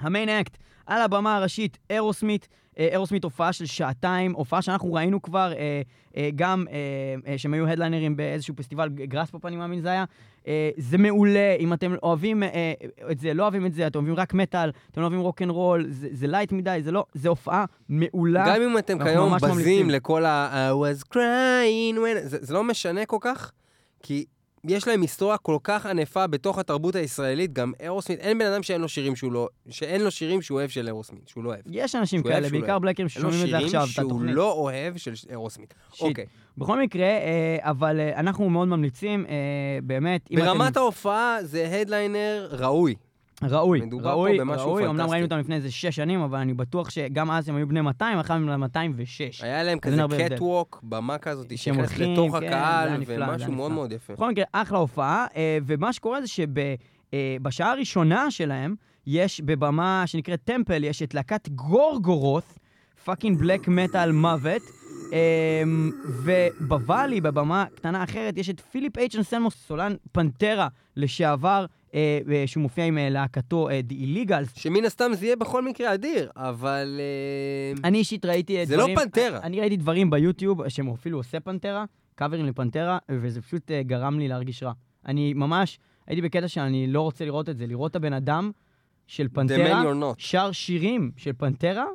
מהמיין 0.00 0.28
אקט. 0.28 0.56
על 0.86 1.02
הבמה 1.02 1.36
הראשית, 1.36 1.78
אירוסמית, 1.90 2.48
אה, 2.78 2.88
אירוסמית 2.92 3.24
הופעה 3.24 3.52
של 3.52 3.66
שעתיים, 3.66 4.32
הופעה 4.32 4.62
שאנחנו 4.62 4.92
ראינו 4.92 5.22
כבר, 5.22 5.52
אה, 5.56 5.82
אה, 6.16 6.28
גם 6.34 6.64
אה, 6.70 6.76
אה, 7.32 7.38
שהם 7.38 7.54
היו 7.54 7.66
ההדליינרים 7.68 8.16
באיזשהו 8.16 8.56
פסטיבל 8.56 8.88
גראספופ, 8.88 9.46
אני 9.46 9.56
מאמין 9.56 9.80
זה 9.80 9.88
היה. 9.90 10.04
אה, 10.46 10.70
זה 10.76 10.98
מעולה, 10.98 11.56
אם 11.58 11.72
אתם 11.72 11.94
אוהבים 12.02 12.42
אה, 12.42 12.72
את 13.10 13.18
זה, 13.20 13.34
לא 13.34 13.42
אוהבים 13.42 13.66
את 13.66 13.74
זה, 13.74 13.86
אתם 13.86 13.98
אוהבים 13.98 14.14
רק 14.14 14.34
מטאל, 14.34 14.70
אתם 14.90 15.00
לא 15.00 15.06
אוהבים 15.06 15.20
רוקנרול, 15.20 15.86
זה, 15.88 16.08
זה 16.12 16.26
light 16.26 16.52
מדי, 16.52 16.78
זה 16.82 16.92
לא, 16.92 17.04
זה 17.14 17.28
הופעה 17.28 17.64
מעולה. 17.88 18.44
גם 18.46 18.62
אם 18.62 18.78
אתם 18.78 19.04
כיום 19.04 19.34
בזים 19.36 19.48
ממליצים. 19.50 19.90
לכל 19.90 20.24
ה- 20.24 20.70
I 20.70 20.74
was 20.74 21.04
crying 21.14 21.96
when... 21.96 22.28
זה, 22.28 22.38
זה 22.40 22.54
לא 22.54 22.64
משנה 22.64 23.06
כל 23.06 23.18
כך, 23.20 23.52
כי 24.02 24.24
יש 24.68 24.88
להם 24.88 25.00
היסטוריה 25.02 25.36
כל 25.36 25.56
כך 25.64 25.86
ענפה 25.86 26.26
בתוך 26.26 26.58
התרבות 26.58 26.94
הישראלית, 26.94 27.52
גם 27.52 27.72
אירוסמית, 27.80 28.20
אין 28.20 28.38
בן 28.38 28.46
אדם 28.46 28.62
שאין 28.62 28.80
לו 28.80 28.88
שירים 28.88 29.16
שהוא 29.16 29.32
לא... 29.32 29.48
שאין 29.70 30.00
לו 30.00 30.10
שירים 30.10 30.42
שהוא 30.42 30.58
אוהב 30.58 30.70
של 30.70 30.86
אירוסמית, 30.86 31.28
שהוא 31.28 31.44
לא 31.44 31.48
אוהב. 31.48 31.60
יש 31.66 31.94
אנשים 31.94 32.20
שהוא 32.20 32.30
כאלה, 32.30 32.48
שהוא 32.48 32.54
לא 32.54 32.60
בעיקר. 32.60 32.78
בלקרים 32.78 33.08
אין 33.16 33.24
לו 33.24 33.32
ששומעים 33.32 33.44
את 33.44 33.50
זה 33.50 33.56
שירים 33.56 33.64
עכשיו, 33.64 33.82
את 33.82 33.88
שהוא 33.88 34.06
התוכנית. 34.06 34.34
לא 34.34 34.52
אוהב 34.52 34.96
של 34.96 35.12
אירוסמית. 35.30 35.74
אוקיי. 36.00 36.26
בכל 36.58 36.80
מקרה, 36.80 37.06
אה, 37.06 37.56
אבל 37.60 38.00
אה, 38.00 38.20
אנחנו 38.20 38.50
מאוד 38.50 38.68
ממליצים, 38.68 39.26
אה, 39.28 39.34
באמת, 39.82 40.28
אם 40.30 40.36
ברמת. 40.36 40.76
ההופעה 40.76 41.38
זה 41.42 41.80
הדליינר 41.80 42.48
ראוי. 42.50 42.94
ראוי, 43.50 43.80
ראוי, 44.02 44.38
ראוי, 44.38 44.86
אמנם. 44.86 45.10
ראינו 45.10 45.24
אותם 45.24 45.38
לפני 45.38 45.54
איזה 45.54 45.70
שש 45.70 45.96
שנים, 45.96 46.20
אבל 46.20 46.38
אני 46.38 46.54
בטוח 46.54 46.90
שגם 46.90 47.30
אז 47.30 47.48
הם 47.48 47.56
היו 47.56 47.68
בני 47.68 47.80
200, 47.80 48.18
עכשיו 48.18 48.36
הם 48.36 48.60
206. 48.60 49.42
היה 49.42 49.62
להם 49.62 49.78
כזה. 49.78 50.02
קטווק, 50.28 50.80
במה 50.82 51.18
כזאת, 51.18 51.58
שנכנסת 51.58 51.98
לתוך 51.98 52.36
כן, 52.36 52.46
הקהל, 52.46 53.02
ומשהו 53.06 53.52
מאוד. 53.52 53.72
מאוד 53.72 53.92
יפה. 53.92 54.12
בכל 54.12 54.30
מקרה, 54.30 54.44
אחלה 54.52 54.78
הופעה, 54.78 55.26
אה, 55.36 55.58
ומה 55.66 55.92
שקורה 55.92 56.20
זה 56.20 56.26
שבשעה 56.28 57.70
הראשונה 57.70 58.30
שלהם, 58.30 58.74
יש 59.06 59.40
בבמה 59.40 60.02
שנקראת 60.06 60.40
טמפל, 60.44 60.84
יש 60.84 61.02
את 61.02 61.14
להקת 61.14 61.48
גורגורות, 61.48 62.44
fucking 63.04 63.38
בלק 63.38 63.68
מטאל 63.68 64.12
מוות. 64.12 64.62
אמ, 65.12 65.90
ובוואלי, 66.04 67.20
בבמה 67.20 67.64
קטנה 67.74 68.04
אחרת, 68.04 68.38
יש 68.38 68.50
את 68.50 68.60
פיליפ 68.60 68.98
אייץ' 68.98 69.16
אנסלמו, 69.16 69.50
סולן 69.50 69.94
פנטרה 70.12 70.68
לשעבר, 70.96 71.48
אה, 71.48 71.62
אה, 71.62 71.66
שהוא 72.46 72.62
מופיע 72.62 72.84
עם 72.84 72.98
אה, 72.98 73.08
להקתו 73.08 73.68
אה, 73.68 73.80
The 73.88 73.92
Illegals. 73.92 74.60
שמן 74.60 74.84
הסתם 74.84 75.10
זה 75.14 75.26
יהיה 75.26 75.36
בכל 75.36 75.64
מקרה 75.64 75.94
אדיר, 75.94 76.30
אבל... 76.36 77.00
אה, 77.00 77.88
אני 77.88 77.98
אישית 77.98 78.24
ראיתי 78.24 78.58
אה, 78.58 78.64
זה 78.64 78.76
לא 78.76 78.82
דברים... 78.82 78.96
פנטרה. 78.96 79.40
אני 79.42 79.60
ראיתי 79.60 79.76
דברים 79.76 80.10
ביוטיוב 80.10 80.68
שהם 80.68 80.88
אפילו 80.88 81.18
עושה 81.18 81.40
פנטרה, 81.40 81.84
קאברים 82.14 82.46
לפנטרה, 82.46 82.98
וזה 83.10 83.42
פשוט 83.42 83.70
אה, 83.70 83.82
גרם 83.82 84.18
לי 84.18 84.28
להרגיש 84.28 84.62
רע. 84.62 84.72
אני 85.06 85.34
ממש 85.34 85.78
הייתי 86.06 86.22
בקטע 86.22 86.48
שאני 86.48 86.86
לא 86.86 87.00
רוצה 87.00 87.24
לראות 87.24 87.48
את 87.48 87.56
זה, 87.56 87.66
לראות 87.66 87.90
את 87.90 87.96
הבן 87.96 88.12
אדם 88.12 88.50
של 89.06 89.28
פנטרה. 89.32 89.82
שר 90.18 90.52
שירים 90.52 91.10
של 91.16 91.32
פנטרה, 91.32 91.86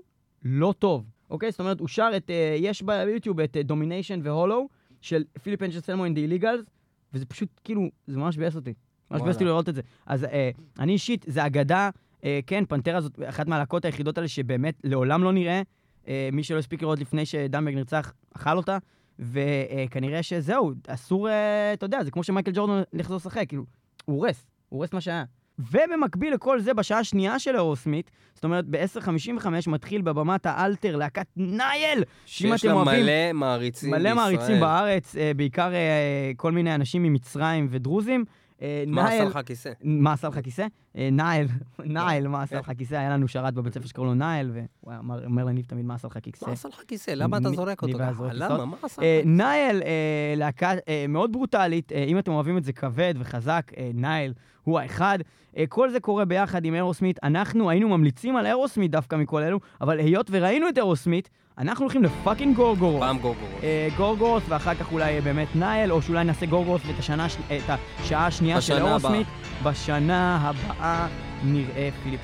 לא 0.44 0.74
טוב. 0.80 1.06
אוקיי? 1.30 1.52
זאת 1.52 1.60
אומרת, 1.60 1.80
הוא 1.80 1.88
שר 1.88 2.10
את... 2.18 2.30
אה, 2.30 2.56
יש 2.60 2.82
ביוטיוב 2.82 3.40
את 3.40 3.58
Domination 3.58 4.20
ו 4.24 4.30
Hollow 4.30 4.68
של 5.02 5.24
פיליפ 5.44 5.64
אייץ' 5.64 5.80
אנסלמו 5.80 6.06
The 6.06 6.10
Illegals, 6.10 6.70
וזה 7.14 7.26
פשוט 7.26 7.50
כאילו, 7.64 7.82
זה 8.08 8.18
ממש 8.18 8.38
ביאס 8.38 8.56
אותי. 8.56 8.74
ממש 9.12 9.34
אותי 9.34 9.46
לראות 9.46 9.70
את 9.70 9.76
זה. 9.76 9.82
אז 10.06 10.24
אה, 10.24 10.50
אני 10.80 10.92
אישית, 10.94 11.26
זה 11.30 11.46
אגדה, 11.46 11.90
אה, 12.24 12.40
כן, 12.48 12.64
פנטרה 12.70 13.02
זאת 13.02 13.20
אחת 13.30 13.48
מהלהקות 13.48 13.86
היחידות 13.86 14.18
האלה 14.18 14.28
שבאמת 14.28 14.76
לעולם 14.84 15.24
לא 15.24 15.32
נראה. 15.34 15.62
אה, 16.08 16.30
מי 16.32 16.44
שלא 16.44 16.58
הספיק 16.60 16.82
לראות 16.82 17.00
לפני 17.00 17.26
שדיימבג 17.26 17.76
נרצח, 17.76 18.14
אכל 18.36 18.58
אותה, 18.58 18.78
וכנראה 19.20 20.24
שזהו, 20.24 20.72
אסור, 20.88 21.30
אה, 21.30 21.74
אתה 21.74 21.86
יודע, 21.86 22.04
זה 22.04 22.12
כמו 22.12 22.24
שמייקל 22.24 22.52
ג'ורדן 22.54 22.82
לחזור 22.94 23.18
לשחק, 23.18 23.46
כאילו, 23.48 23.64
הוא 24.06 24.16
הורס, 24.16 24.46
הוא 24.70 24.78
הורס 24.78 24.94
מה 24.94 25.02
שהיה. 25.02 25.24
ובמקביל 25.60 26.34
לכל 26.34 26.60
זה, 26.62 26.74
בשעה 26.74 27.00
השנייה 27.00 27.40
של 27.40 27.56
Aerosmith, 27.56 28.12
זאת 28.36 28.44
אומרת, 28.44 28.66
ב-10.55 28.70 29.48
מתחיל 29.70 30.02
בבמת 30.02 30.46
ה 30.46 30.54
Altar 30.54 30.96
להקת 30.96 31.26
Nile! 31.36 32.04
שיש 32.26 32.66
לה 32.66 32.74
אוהבים- 32.74 33.04
מלא 33.04 33.34
מעריצים 33.34 33.90
מלא 33.92 34.00
בישראל. 34.00 34.16
מעריצים 34.16 34.60
בארץ, 34.60 35.16
אה, 35.16 35.32
בעיקר 35.36 35.74
אה, 35.74 36.32
כל 36.38 36.52
מיני 36.52 36.76
אנשים 36.76 37.04
ממצרים 37.04 37.68
ודרוזים. 37.70 38.26
אה, 38.62 38.84
מה 38.88 39.08
עשה 39.08 39.24
לך 39.24 39.36
הכיסא? 39.36 39.72
מה 39.84 40.14
עשה 40.14 40.28
לך 40.28 40.40
כיסא? 40.44 40.68
אה, 40.98 41.10
Nile, 41.12 41.48
Nile, 41.86 42.28
מה 42.28 42.42
עשה 42.44 42.60
לך 42.60 42.72
כיסא? 42.78 42.96
היה 42.96 43.10
לנו 43.10 43.28
שרת 43.28 43.54
בבית 43.54 43.74
ספר 43.74 43.88
שקראו 43.88 44.06
לו 44.06 44.14
נייל, 44.14 44.52
והוא 44.54 44.94
אומר- 45.26 45.44
לניב 45.46 45.66
תמיד 45.66 45.86
מה 45.86 45.94
עשה 45.96 46.08
לך 46.08 46.18
כיסא. 46.24 46.46
מה 46.46 46.52
עשה 46.54 46.70
לך 46.70 46.80
הכיסא? 46.80 47.12
למה 47.12 47.38
אתה 47.38 47.50
זורק 47.50 47.82
אותו? 47.82 47.98
למה? 48.32 48.66
מה 48.66 48.78
עשה 48.84 49.02
אה, 49.02 49.22
לך? 49.26 49.42
אה, 49.84 50.34
להקה 50.38 50.72
אה, 50.88 51.06
מאוד 51.10 51.32
ברוטלית, 51.32 51.92
אה, 51.92 52.04
אם 52.04 52.20
אתם 52.20 52.32
אוהבים 52.32 52.58
את 52.58 52.64
זה 52.64 52.74
כבד 52.74 53.14
וחזק, 53.18 53.72
אה, 53.78 53.92
Nile 53.94 54.34
הוא 54.64 54.80
האחד. 54.80 55.20
אה, 55.58 55.64
כל 55.70 55.90
זה 55.90 56.00
קורה 56.00 56.26
ביחד 56.26 56.66
עם 56.66 56.74
Aerosmith. 56.76 57.20
אנחנו 57.24 57.70
היינו 57.70 57.90
ממליצים 57.90 58.36
על 58.36 58.46
Aerosmith 58.46 58.92
דווקא 58.92 59.16
מכל 59.16 59.44
אלו, 59.44 59.60
אבל 59.82 60.00
היות 60.00 60.28
וראינו 60.32 60.70
את 60.70 60.78
Aerosmith, 60.78 61.30
אנחנו 61.58 61.84
הולכים 61.86 62.04
ל 62.04 62.10
fucking 62.10 62.56
Gorguts. 62.56 63.00
פעם 63.02 63.18
גוגורות. 63.20 63.64
אה, 63.64 63.88
גורגורות, 63.98 64.44
ואחר 64.50 64.74
כך 64.76 64.92
אולי 64.92 65.16
אה, 65.16 65.22
באמת 65.22 65.48
Nile, 65.56 65.92
או 65.92 66.02
שאולי 66.02 66.24
נעשה 66.24 66.46
גורגורות 66.46 66.82
ואת 66.86 67.00
השנה, 67.00 67.26
הש- 67.26 67.38
אה, 67.52 67.58
את 67.58 67.80
השעה 68.02 68.26
השנייה 68.28 68.62
של 68.62 68.74
בשנה 68.76 68.88
Aerosmith. 68.88 69.28
בשנה 69.64 70.38
הבאה 70.42 71.08
נראה 71.44 71.90
פיליפ 72.04 72.22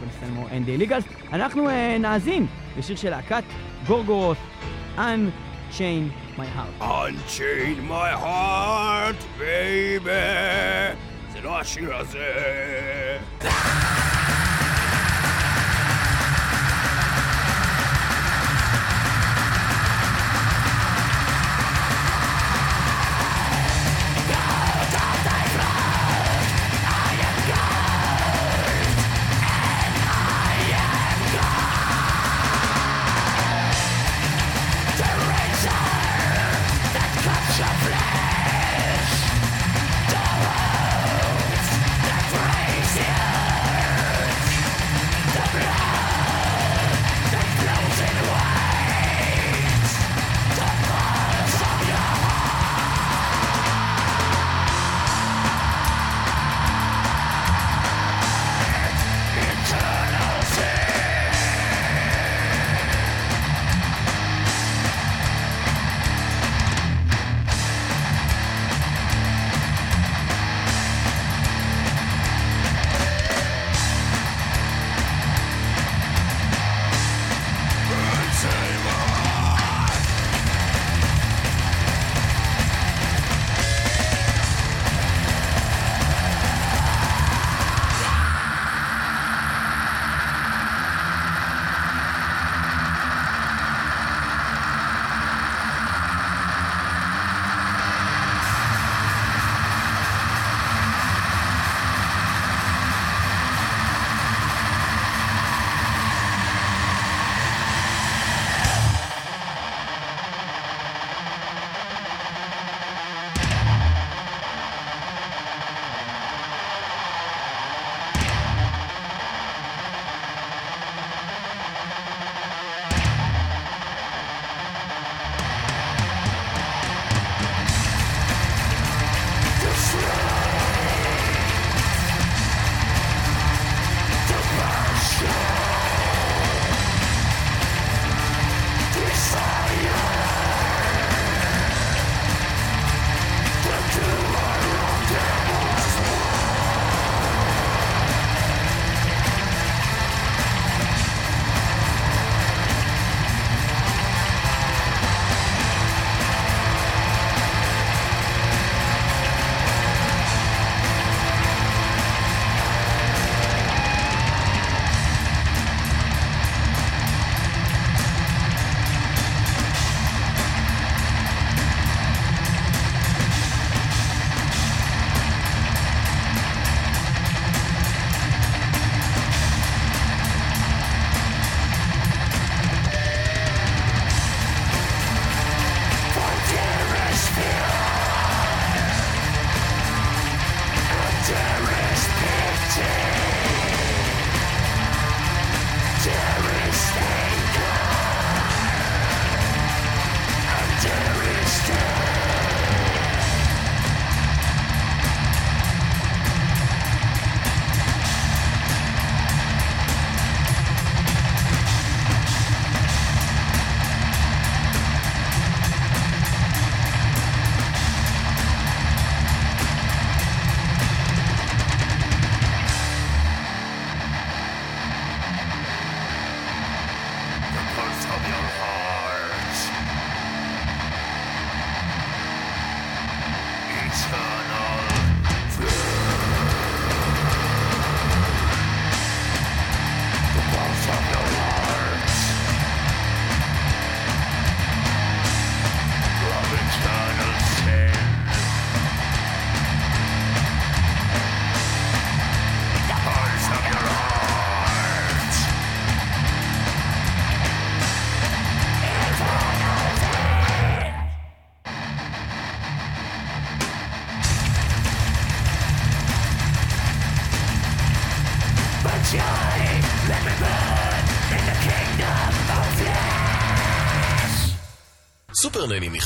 and 0.50 0.68
the 0.68 0.92
illegals. 0.92 1.34
אנחנו 1.34 1.70
אה, 1.70 1.98
נאזין 2.00 2.46
לשיר 2.78 2.96
של 2.96 3.10
להקת 3.10 3.44
גורגורות, 3.88 4.38
Unchain 4.98 6.04
My 6.38 6.42
Heart. 6.42 6.84
Unchain 6.84 7.90
my 7.92 8.24
heart, 8.24 9.40
baby 9.40 10.10
זה 11.34 11.42
לא 11.44 11.60
השיר 11.60 11.96
הזה. 11.96 12.30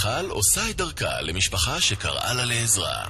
מיכל 0.08 0.30
עושה 0.30 0.70
את 0.70 0.76
דרכה 0.76 1.22
למשפחה 1.22 1.82
שקראה 1.82 2.34
לה 2.34 2.46
לעזרה. 2.46 3.04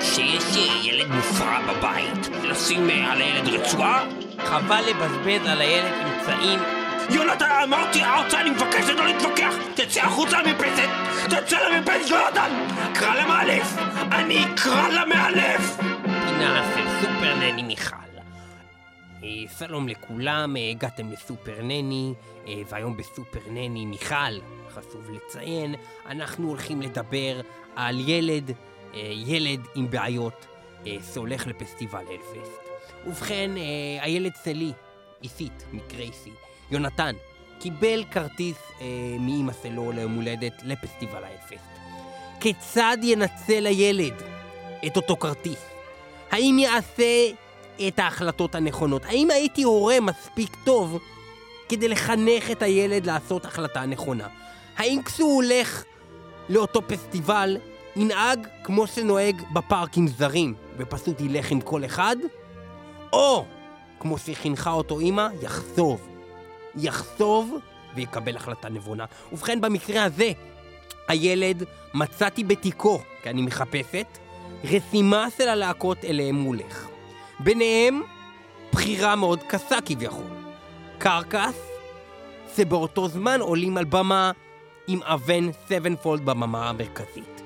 שיש 0.00 0.56
ילד 0.82 1.08
מופרע 1.10 1.60
בבית, 1.68 2.28
לשים 2.44 2.90
על 2.90 3.22
הילד 3.22 3.48
רצועה? 3.48 4.04
חבל 4.44 4.80
לבזבז 4.90 5.46
על 5.46 5.60
הילד 5.60 5.92
אמצעים. 5.92 6.60
יונתן, 7.10 7.50
אמרתי 7.62 8.04
ארצה, 8.04 8.40
אני 8.40 8.50
מבקש 8.50 8.88
לא 8.88 9.06
להתווכח! 9.06 9.54
תצא 9.74 10.00
החוצה 10.00 10.42
למרפסת! 10.42 10.88
תצא 11.24 11.58
למרפסת, 11.68 12.10
יונתן! 12.10 12.50
קרא 12.94 13.14
למאלף! 13.14 13.76
אני 14.12 14.44
אקרא 14.44 14.88
למאלף! 14.88 15.76
פינה 16.02 16.72
של 16.76 17.00
סופר 17.00 17.34
נני 17.34 17.62
מיכל. 17.62 17.96
אה, 19.24 19.28
שלום 19.58 19.88
לכולם, 19.88 20.56
אה, 20.56 20.70
הגעתם 20.70 21.10
לסופר 21.12 21.62
נני, 21.62 22.14
אה, 22.48 22.62
והיום 22.68 22.96
בסופר 22.96 23.40
נני 23.50 23.86
מיכל, 23.86 24.34
חשוב 24.74 25.10
לציין, 25.10 25.74
אנחנו 26.06 26.48
הולכים 26.48 26.82
לדבר 26.82 27.40
על 27.76 28.08
ילד, 28.08 28.50
אה, 28.94 29.00
ילד 29.26 29.60
עם 29.74 29.90
בעיות, 29.90 30.46
אה, 30.86 30.96
שהולך 31.14 31.46
לפסטיבל 31.46 32.04
אלפסט. 32.10 32.60
ובכן, 33.06 33.50
אה, 33.56 34.04
הילד 34.04 34.32
שלי, 34.44 34.72
איסית, 35.22 35.64
מקרייסי, 35.72 36.32
יונתן, 36.70 37.14
קיבל 37.60 38.04
כרטיס 38.10 38.56
מאימא 39.20 39.52
שלו 39.62 39.92
ליום 39.92 40.14
הולדת 40.14 40.62
לפסטיבל 40.64 41.24
האלפסט. 41.24 41.72
כיצד 42.40 42.96
ינצל 43.02 43.66
הילד 43.66 44.14
את 44.86 44.96
אותו 44.96 45.16
כרטיס? 45.16 45.64
האם 46.30 46.58
יעשה 46.58 47.30
את 47.88 47.98
ההחלטות 47.98 48.54
הנכונות? 48.54 49.04
האם 49.04 49.30
הייתי 49.30 49.62
הורה 49.62 50.00
מספיק 50.00 50.56
טוב 50.64 50.98
כדי 51.68 51.88
לחנך 51.88 52.50
את 52.50 52.62
הילד 52.62 53.06
לעשות 53.06 53.44
החלטה 53.44 53.86
נכונה? 53.86 54.41
האם 54.76 55.02
כשהוא 55.04 55.34
הולך 55.34 55.84
לאותו 56.48 56.80
פסטיבל, 56.86 57.56
ינהג 57.96 58.46
כמו 58.64 58.86
שנוהג 58.86 59.42
בפארקים 59.52 60.08
זרים, 60.08 60.54
ופשוט 60.76 61.20
ילך 61.20 61.50
עם 61.50 61.60
כל 61.60 61.84
אחד? 61.84 62.16
או, 63.12 63.44
כמו 64.00 64.18
שחינכה 64.18 64.70
אותו 64.70 65.00
אימא, 65.00 65.28
יחצוב. 65.42 66.08
יחצוב 66.76 67.54
ויקבל 67.94 68.36
החלטה 68.36 68.68
נבונה. 68.68 69.04
ובכן, 69.32 69.60
במקרה 69.60 70.04
הזה, 70.04 70.32
הילד 71.08 71.62
מצאתי 71.94 72.44
בתיקו, 72.44 73.00
כי 73.22 73.30
אני 73.30 73.42
מחפשת, 73.42 74.18
רשימה 74.64 75.26
של 75.38 75.48
הלהקות 75.48 76.04
אליהם 76.04 76.36
הוא 76.36 76.46
הולך. 76.46 76.88
ביניהם, 77.40 78.02
בחירה 78.72 79.16
מאוד 79.16 79.40
קשה 79.48 79.80
כביכול. 79.84 80.26
Carcass, 80.98 81.68
שבאותו 82.56 83.08
זמן 83.08 83.40
עולים 83.40 83.76
על 83.76 83.84
במה 83.84 84.32
עם 84.86 85.02
Avenged 85.02 85.50
Sevenfold 85.68 86.24
בבמה 86.24 86.68
המרכזית. 86.68 87.42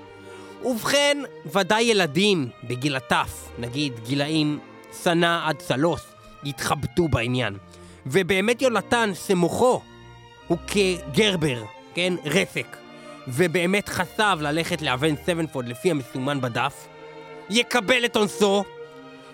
ובכן, 0.65 1.19
ודאי 1.47 1.83
ילדים 1.83 2.49
בגיל 2.65 2.97
הטף, 2.97 3.49
נגיד 3.59 3.93
גילאים 4.07 4.59
שנה 5.03 5.49
עד 5.49 5.63
שלוש, 5.69 6.01
יתחבטו 6.45 7.09
בעניין. 7.09 7.57
ובאמת 8.07 8.63
יונתן, 8.63 9.11
שמוחו 9.27 9.81
הוא 10.47 10.59
כ 10.67 10.88
Gerber, 10.88 11.63
כן? 11.95 12.15
רסק, 12.25 12.77
ובאמת 13.29 13.89
חשב 13.89 14.39
ללכת 14.41 14.83
ל 14.83 14.87
Avenged 14.87 15.15
Sevenfold 15.27 15.69
לפי 15.69 15.91
המסומן 15.91 16.41
בדף, 16.41 16.87
יקבל 17.51 18.05
את 18.05 18.17
אונסו, 18.17 18.65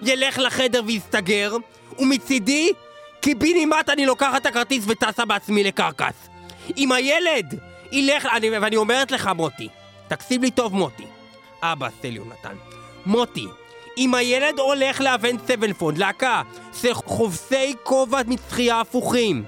ילך 0.02 0.38
לחדר 0.38 0.82
ויסתגר, 0.86 1.56
ומצידי, 1.98 2.72
קיבינימט 3.20 3.88
אני 3.88 4.06
לוקחת 4.06 4.40
את 4.40 4.46
הכרטיס 4.46 4.84
וטסה 4.88 5.24
בעצמי 5.24 5.64
ל 5.64 5.72
Carcass. 5.72 6.28
אם 6.76 6.92
הילד 6.92 7.60
ילך, 7.92 8.26
אני, 8.26 8.50
ואני 8.50 8.76
אומרת 8.76 9.10
לך 9.10 9.30
מוטי, 9.36 9.68
תקשיב 10.08 10.42
לי 10.42 10.50
טוב 10.50 10.74
מוטי, 10.74 11.06
אבא 11.62 11.88
של 12.02 12.16
יונתן, 12.16 12.54
מוטי, 13.06 13.46
אם 13.98 14.14
הילד 14.14 14.58
הולך 14.58 15.00
ל 15.00 15.05
Avenged 15.05 15.36
Sevenfold, 15.46 15.98
להקה 15.98 16.42
של 16.80 16.94
חובשי 16.94 17.74
כובע 17.82 18.20
מצחייה 18.26 18.80
הפוכים, 18.80 19.44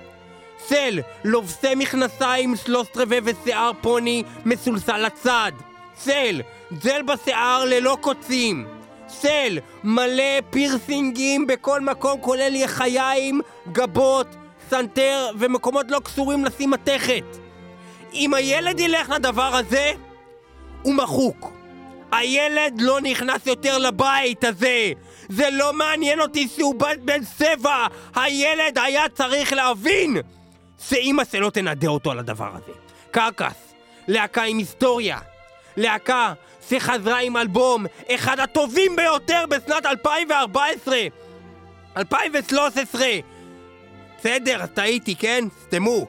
של 0.69 1.01
לובשי 1.25 1.75
מכנסיים 1.75 2.57
שלושת 2.57 2.97
רבעי 2.97 3.21
ושיער 3.25 3.71
פוני 3.81 4.23
מסולסל 4.45 4.97
לצד, 5.07 5.53
של 6.05 6.41
ג'ל 6.85 7.03
בשיער 7.03 7.65
ללא 7.65 7.99
קוצים, 8.01 8.67
של 9.23 9.59
מלא 9.85 10.41
פירסינגים 10.51 11.47
בכל 11.47 11.81
מקום 11.81 12.21
כולל 12.21 12.55
לחיים, 12.55 13.41
גבות, 13.73 14.27
סנטר 14.71 15.31
ומקומות 15.39 15.87
לא 15.91 16.01
קשורים 16.05 16.45
לשים 16.45 16.71
מתכת. 16.71 17.44
אם 18.15 18.35
הילד 18.35 18.81
ילך 18.81 19.11
לדבר 19.11 19.57
הזה, 19.57 19.93
הוא 20.83 20.95
מחוק. 20.95 21.53
הילד 22.13 22.81
לא 22.81 23.01
נכנס 23.01 23.47
יותר 23.47 23.79
לבית 23.79 24.45
הזה! 24.45 24.93
זה 25.29 25.49
לא 25.53 25.73
מעניין 25.73 26.21
אותי 26.21 26.49
שהוא 26.49 26.75
בת 26.75 26.99
בן 26.99 27.21
שבע! 27.39 27.87
הילד 28.15 28.79
היה 28.79 29.09
צריך 29.09 29.53
להבין 29.53 30.17
שאימא 30.89 31.25
שלו 31.25 31.51
תנדה 31.51 31.89
אותו 31.89 32.11
על 32.11 32.19
הדבר 32.19 32.51
הזה. 32.55 32.73
Carcass, 33.11 33.75
להקה 34.09 34.43
עם 34.43 34.59
היסטוריה, 34.59 35.19
להקה 35.77 36.33
שחזרה 36.69 37.19
עם 37.19 37.37
אלבום, 37.37 37.87
אחד 38.11 38.41
הטובים 38.41 38.97
ביותר 38.97 39.45
בשנת 39.49 39.87
2014! 39.87 40.97
2013! 41.97 43.07
בסדר, 44.19 44.63
אז 44.63 44.69
טעיתי, 44.75 45.15
כן? 45.15 45.45
סתמו. 45.67 46.07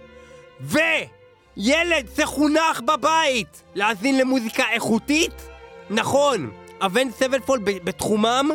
וילד 1.57 2.07
שחונך 2.17 2.81
בבית 2.85 3.63
להאזין 3.75 4.17
למוזיקה 4.17 4.63
איכותית? 4.71 5.47
נכון, 5.89 6.51
Avenged 6.81 7.11
Sevenfold 7.11 7.63
בתחומם 7.65 8.49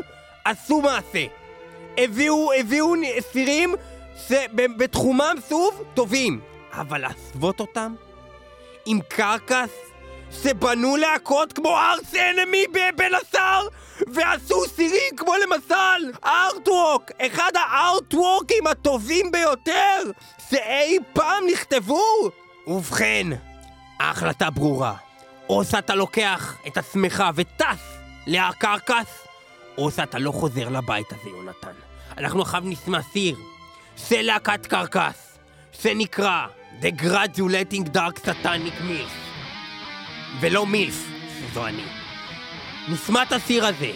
עשו 0.45 0.81
מעשה. 0.81 1.25
הביאו, 1.99 2.53
הביאו 2.53 2.95
סירים 3.33 3.75
שבתחומם 4.29 5.35
שוב 5.49 5.83
טובים. 5.95 6.41
אבל 6.73 6.99
להסוות 7.01 7.61
אותם? 7.61 7.95
עם 8.87 9.01
קרקס? 9.09 9.71
שבנו 10.43 10.97
להקות 10.97 11.53
כמו 11.53 11.79
ארס 11.79 12.15
אנמי 12.15 12.65
בבן 12.67 13.15
עשר? 13.15 13.61
ועשו 14.07 14.65
סירים 14.77 15.17
כמו 15.17 15.33
למשל 15.37 16.19
ארטווק! 16.25 17.03
אחד 17.27 17.51
הארטוורקים 17.55 18.67
הטובים 18.67 19.33
ביותר 19.33 20.03
שאי 20.51 20.99
פעם 21.13 21.45
נכתבו! 21.53 22.31
ובכן, 22.67 23.27
ההחלטה 24.01 24.51
ברורה. 24.51 24.95
או 25.49 25.65
שאתה 25.65 25.95
לוקח 25.95 26.57
את 26.67 26.77
עצמך 26.77 27.25
וטס 27.35 27.99
להר 28.27 28.53
קרקס, 28.53 29.27
או 29.79 29.91
שאתה 29.91 30.19
לא 30.19 30.33
חוזר 30.33 30.69
לבית 30.69 31.13
הזה, 31.13 31.31
יונתן. 31.31 31.73
אנחנו 32.19 32.43
עכשיו 32.43 32.61
נשמע 32.65 33.03
סיר 33.03 33.37
של 33.97 34.23
להקת 34.23 34.67
קרקס, 34.67 35.39
שנקרא 35.73 36.47
The 36.81 37.03
Gradulating 37.03 37.89
Dark 37.95 38.27
Satanic 38.27 38.83
Milf. 38.83 39.13
ולא 40.41 40.67
מילף, 40.67 41.05
זו 41.55 41.67
אני. 41.67 41.85
נשמע 42.89 43.23
את 43.23 43.33
הסיר 43.33 43.67
הזה, 43.67 43.93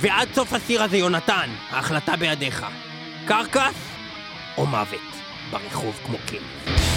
ועד 0.00 0.28
סוף 0.34 0.52
הסיר 0.52 0.82
הזה, 0.82 0.96
יונתן, 0.96 1.50
ההחלטה 1.70 2.16
בידיך. 2.16 2.66
קרקס 3.26 3.74
או 4.56 4.66
מוות 4.66 5.00
ברחוב 5.50 6.00
כמו 6.06 6.16
כלב. 6.28 6.87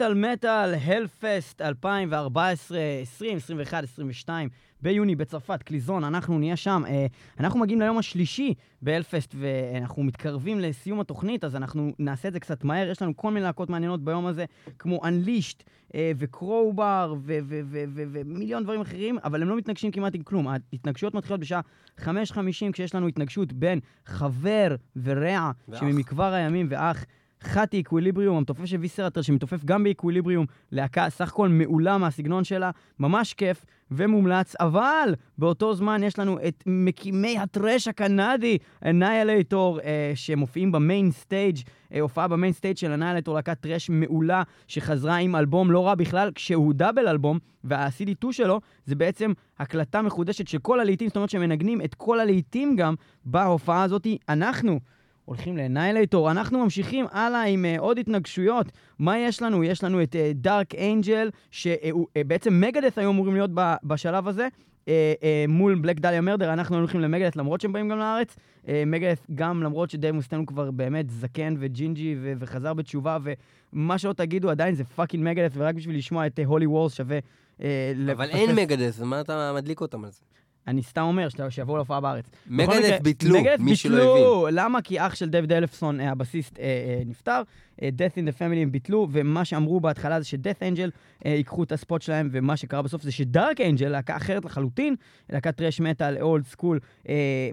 מטאל 0.00 0.14
מטאל, 0.14 0.74
Hellfest 0.74 1.60
2014, 1.60 2.78
20, 3.02 3.36
21, 3.36 3.84
22, 3.84 4.48
ביוני 4.82 5.16
בצרפת, 5.16 5.62
קליסון, 5.62 6.04
אנחנו 6.04 6.38
נהיה 6.38 6.56
שם. 6.56 6.82
אה, 6.88 7.06
אנחנו 7.40 7.60
מגיעים 7.60 7.80
ליום 7.80 7.98
השלישי 7.98 8.54
ב 8.82 8.87
Hellfest, 8.87 9.34
ואנחנו 9.38 10.02
מתקרבים 10.02 10.60
לסיום 10.60 11.00
התוכנית, 11.00 11.44
אז 11.44 11.56
אנחנו 11.56 11.92
נעשה 11.98 12.28
את 12.28 12.32
זה 12.32 12.40
קצת 12.40 12.64
מהר. 12.64 12.88
יש 12.88 13.02
לנו 13.02 13.16
כל 13.16 13.30
מיני 13.30 13.44
להקות 13.46 13.70
מעניינות 13.70 14.04
ביום 14.04 14.26
הזה, 14.26 14.44
כמו 14.78 15.00
Unleashed 15.04 15.62
אה, 15.94 16.12
ו 16.16 16.28
Crowbar 16.28 17.14
ומיליון 17.24 18.64
דברים 18.64 18.80
אחרים, 18.80 19.18
אבל 19.24 19.42
הם 19.42 19.48
לא 19.48 19.56
מתנגשים 19.56 19.90
כמעט 19.90 20.14
עם 20.14 20.22
כלום. 20.22 20.48
ההתנגשויות 20.48 21.14
מתחילות 21.14 21.40
בשעה 21.40 21.60
5.50, 21.98 22.04
כשיש 22.72 22.94
לנו 22.94 23.08
התנגשות 23.08 23.52
בין 23.52 23.80
חבר 24.06 24.76
ורע, 25.02 25.50
ואח. 25.68 25.80
שממכבר 25.80 26.32
הימים, 26.32 26.66
ואח. 26.70 27.04
חטי 27.42 27.80
Equilibrium, 27.80 28.36
המתופף 28.36 28.64
של 28.64 28.76
Viscera 28.76 29.01
Trail, 29.01 29.22
שמתופף 29.22 29.64
גם 29.64 29.84
ב 29.84 29.89
Equilibrium, 29.89 30.46
להקה 30.72 31.10
סך 31.10 31.28
הכל 31.28 31.48
מעולה 31.48 31.98
מהסגנון 31.98 32.44
שלה, 32.44 32.70
ממש 32.98 33.34
כיף 33.34 33.64
ומומלץ, 33.90 34.54
אבל 34.60 35.14
באותו 35.38 35.74
זמן 35.74 36.02
יש 36.04 36.18
לנו 36.18 36.38
את 36.48 36.62
מקימי 36.66 37.38
ה 37.38 37.45
thrash 37.45 37.88
הקנדי, 37.88 38.58
Annihilator, 38.84 39.80
אה, 39.80 40.12
שמופיעים 40.14 40.72
ב 40.72 40.80
main 40.80 41.10
stage, 41.10 41.56
אה, 41.94 42.00
הופעה 42.00 42.28
ב 42.28 42.33
main 42.33 42.52
stage 42.52 42.76
של 42.76 42.92
Annihilator, 42.92 43.34
להקת 43.34 43.60
thrash 43.60 43.90
מעולה, 43.90 44.42
שחזרה 44.66 45.16
עם 45.16 45.36
אלבום 45.36 45.70
לא 45.70 45.86
רע 45.86 45.94
בכלל, 45.94 46.30
כשהוא 46.34 46.74
double 46.74 47.08
אלבום, 47.08 47.38
וה-CD2 47.64 48.32
שלו 48.32 48.60
זה 48.84 48.94
בעצם 48.94 49.32
הקלטה 49.58 50.02
מחודשת 50.02 50.48
של 50.48 50.58
כל 50.58 50.80
הלהיטים, 50.80 51.08
זאת 51.08 51.16
אומרת 51.16 51.30
שמנגנים 51.30 51.80
את 51.80 51.94
כל 51.94 52.20
הלהיטים 52.20 52.76
גם 52.76 52.94
בהופעה 53.24 53.82
הזאת. 53.82 54.06
אנחנו... 54.28 54.80
הולכים 55.24 55.56
ל 55.56 55.62
Annihilator. 55.62 56.30
אנחנו 56.30 56.64
ממשיכים 56.64 57.06
הלאה 57.12 57.42
עם 57.42 57.64
אה, 57.64 57.80
עוד 57.80 57.98
התנגשויות. 57.98 58.66
מה 58.98 59.18
יש 59.18 59.42
לנו? 59.42 59.64
יש 59.64 59.84
לנו 59.84 60.02
את 60.02 60.16
Dark 60.34 60.74
Angel, 60.74 61.30
שבעצם 61.50 62.60
Megadeth 62.60 62.98
היו 62.98 63.10
אמורים 63.10 63.34
להיות 63.34 63.50
ב, 63.54 63.74
בשלב 63.84 64.28
הזה. 64.28 64.48
אה, 64.84 64.88
אה, 64.88 64.90
מול 65.48 65.74
Black 65.74 66.00
Dahlia 66.00 66.20
Murder, 66.20 66.52
אנחנו 66.52 66.76
הולכים 66.76 67.00
ל 67.00 67.04
Megadeth 67.04 67.36
למרות 67.36 67.60
שהם 67.60 67.72
באים 67.72 67.88
גם 67.88 67.98
לארץ. 67.98 68.36
אה, 68.64 68.68
Megadeth 68.86 69.26
גם 69.34 69.62
למרות 69.62 69.90
שדייב 69.90 70.14
מוסטיין 70.14 70.46
כבר 70.46 70.70
באמת 70.70 71.10
זקן 71.10 71.54
וג'ינג'י 71.58 72.16
ו- 72.20 72.32
וחזר 72.38 72.74
בתשובה, 72.74 73.18
ומה 73.72 73.98
שלא 73.98 74.12
תגידו 74.12 74.50
עדיין 74.50 74.74
זה 74.74 74.84
fucking 74.84 75.24
Megadeth, 75.24 75.52
ורק 75.54 75.74
בשביל 75.74 75.96
לשמוע 75.96 76.26
את 76.26 76.38
Holy 76.44 76.66
Wars 76.66 76.94
שווה 76.94 77.18
אבל 78.12 78.30
אין 78.30 78.54
Megadeth, 78.60 79.00
מה 79.00 79.20
אתה 79.20 79.52
מדליק 79.56 79.80
אותם 79.80 80.04
על 80.04 80.10
זה? 80.10 80.20
אני 80.70 80.82
סתם 80.82 81.02
אומר, 81.02 81.28
שיבואו 81.48 81.76
להופעה 81.76 82.00
בארץ. 82.00 82.24
מקרה, 82.46 82.98
ביטלו, 83.02 83.38
מי 83.58 83.76
שלא 83.76 84.14
ביטלו. 84.14 84.48
למה? 84.52 84.82
כי 84.82 85.00
אח 85.00 85.14
של 85.14 85.28
דויד 85.28 85.52
אלפסון, 85.52 86.00
אה, 86.00 86.10
הבסיסט, 86.10 86.58
אה, 86.58 86.64
אה, 86.64 87.02
נפטר. 87.06 87.42
Death 87.80 88.16
in 88.16 88.28
the 88.28 88.38
Family 88.38 88.56
הם 88.62 88.72
ביטלו, 88.72 89.08
ומה 89.10 89.44
שאמרו 89.44 89.80
בהתחלה 89.80 90.20
זה 90.20 90.26
ש 90.26 90.36
Death 90.36 90.62
Angel 90.62 90.90
ייקחו 91.24 91.62
את 91.62 91.72
ה 91.72 91.78
spot 91.78 92.02
שלהם, 92.02 92.28
ומה 92.32 92.56
שקרה 92.56 92.82
בסוף 92.82 93.02
זה 93.02 93.12
ש 93.12 93.28
Dark 93.28 93.60
Angel, 93.60 93.88
להקה 93.88 94.16
אחרת 94.16 94.44
לחלוטין, 94.44 94.94
להקת 95.30 95.56
thrash 95.56 95.80
metal, 95.80 96.18
old 96.20 96.46
school, 96.46 96.80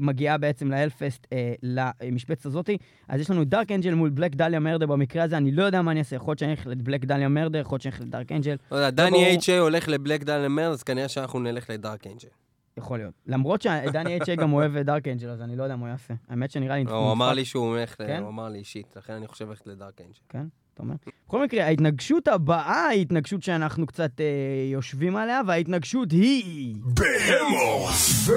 מגיעה 0.01 0.38
בעצם 0.38 0.72
ל 0.72 0.77
Hellfest, 0.77 1.28
אה, 1.34 1.53
למשבצת 2.01 2.45
הזאתי. 2.45 2.78
אז 3.07 3.22
יש 3.22 3.32
לנו 3.32 3.41
את 3.41 3.49
Dark 3.49 3.72
Angel 3.72 3.93
מול 3.93 4.09
Black 4.10 4.36
Dahlia 4.36 4.60
Murder 4.60 4.86
במקרה 4.86 5.24
הזה, 5.24 5.38
אני 5.38 5.51
לא 5.51 5.63
יודע 5.63 5.82
מה 5.82 5.91
אני 5.91 5.99
אעשה, 5.99 6.15
יכול 6.15 6.32
להיות 6.32 6.39
שאני 6.39 6.51
אלך 6.51 6.68
ל 6.68 6.74
Black 6.74 7.05
Dahlia 7.05 7.28
Murder, 7.28 7.60
יכול 7.59 7.76
להיות 7.76 7.82
שאני 7.82 7.95
אלך 7.95 8.01
ל 8.01 8.08
Dark 8.08 8.32
Angel, 8.32 8.55
לא 8.72 8.78
יודע, 8.78 8.89
דני 8.89 9.26
אייצ'יי 9.26 9.57
הולך 9.57 9.88
לבלק 9.88 10.24
דלמר, 10.24 10.72
אז 10.72 10.84
כנראה 10.84 11.07
שאנחנו 11.07 11.39
נלך 11.39 11.70
לדארק 11.70 12.07
אנג'ל. 12.07 12.47
יכול 12.78 12.97
להיות. 12.97 13.13
למרות 13.28 13.61
שדני 13.61 14.13
אייצ'י 14.13 14.36
גם 14.36 14.53
אוהב 14.53 14.78
דארק 14.78 15.07
אנג'ל, 15.07 15.30
אז 15.30 15.41
אני 15.41 15.55
לא 15.55 15.63
יודע 15.63 15.75
מה 15.75 15.82
הוא 15.86 15.89
יעשה. 15.89 16.13
האמת 16.30 16.51
שנראה 16.51 16.75
לי... 16.78 16.84
הוא 16.89 17.11
אמר. 17.11 17.34
לי 17.34 17.45
שהוא 17.45 17.65
הולך, 17.65 17.95
ל- 17.99 18.07
כן? 18.07 18.21
הוא 18.21 18.30
אמר 18.30 18.49
לי 18.49 18.59
אישית, 18.59 18.88
לכן 18.95 19.13
אני 19.13 19.28
חושב 19.28 19.49
ללכת 19.49 19.67
לדארק 19.67 20.01
אנג'ל. 20.01 20.13
כן, 20.30 20.45
אתה 20.73 20.84
אומר? 20.84 20.95
בכל 21.28 21.43
מקרה, 21.43 21.65
ההתנגשות 21.65 22.28
הבאה 22.28 22.88
היא 22.88 23.01
התנגשות 23.01 23.43
שאנחנו 23.43 23.86
קצת 23.88 24.21
אה, 24.21 24.25
יושבים 24.71 25.15
עליה, 25.15 25.41
וההתנגשות 25.47 26.11
היא... 26.11 26.75
Behemoth 26.99 28.30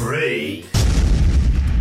Free 0.00 0.66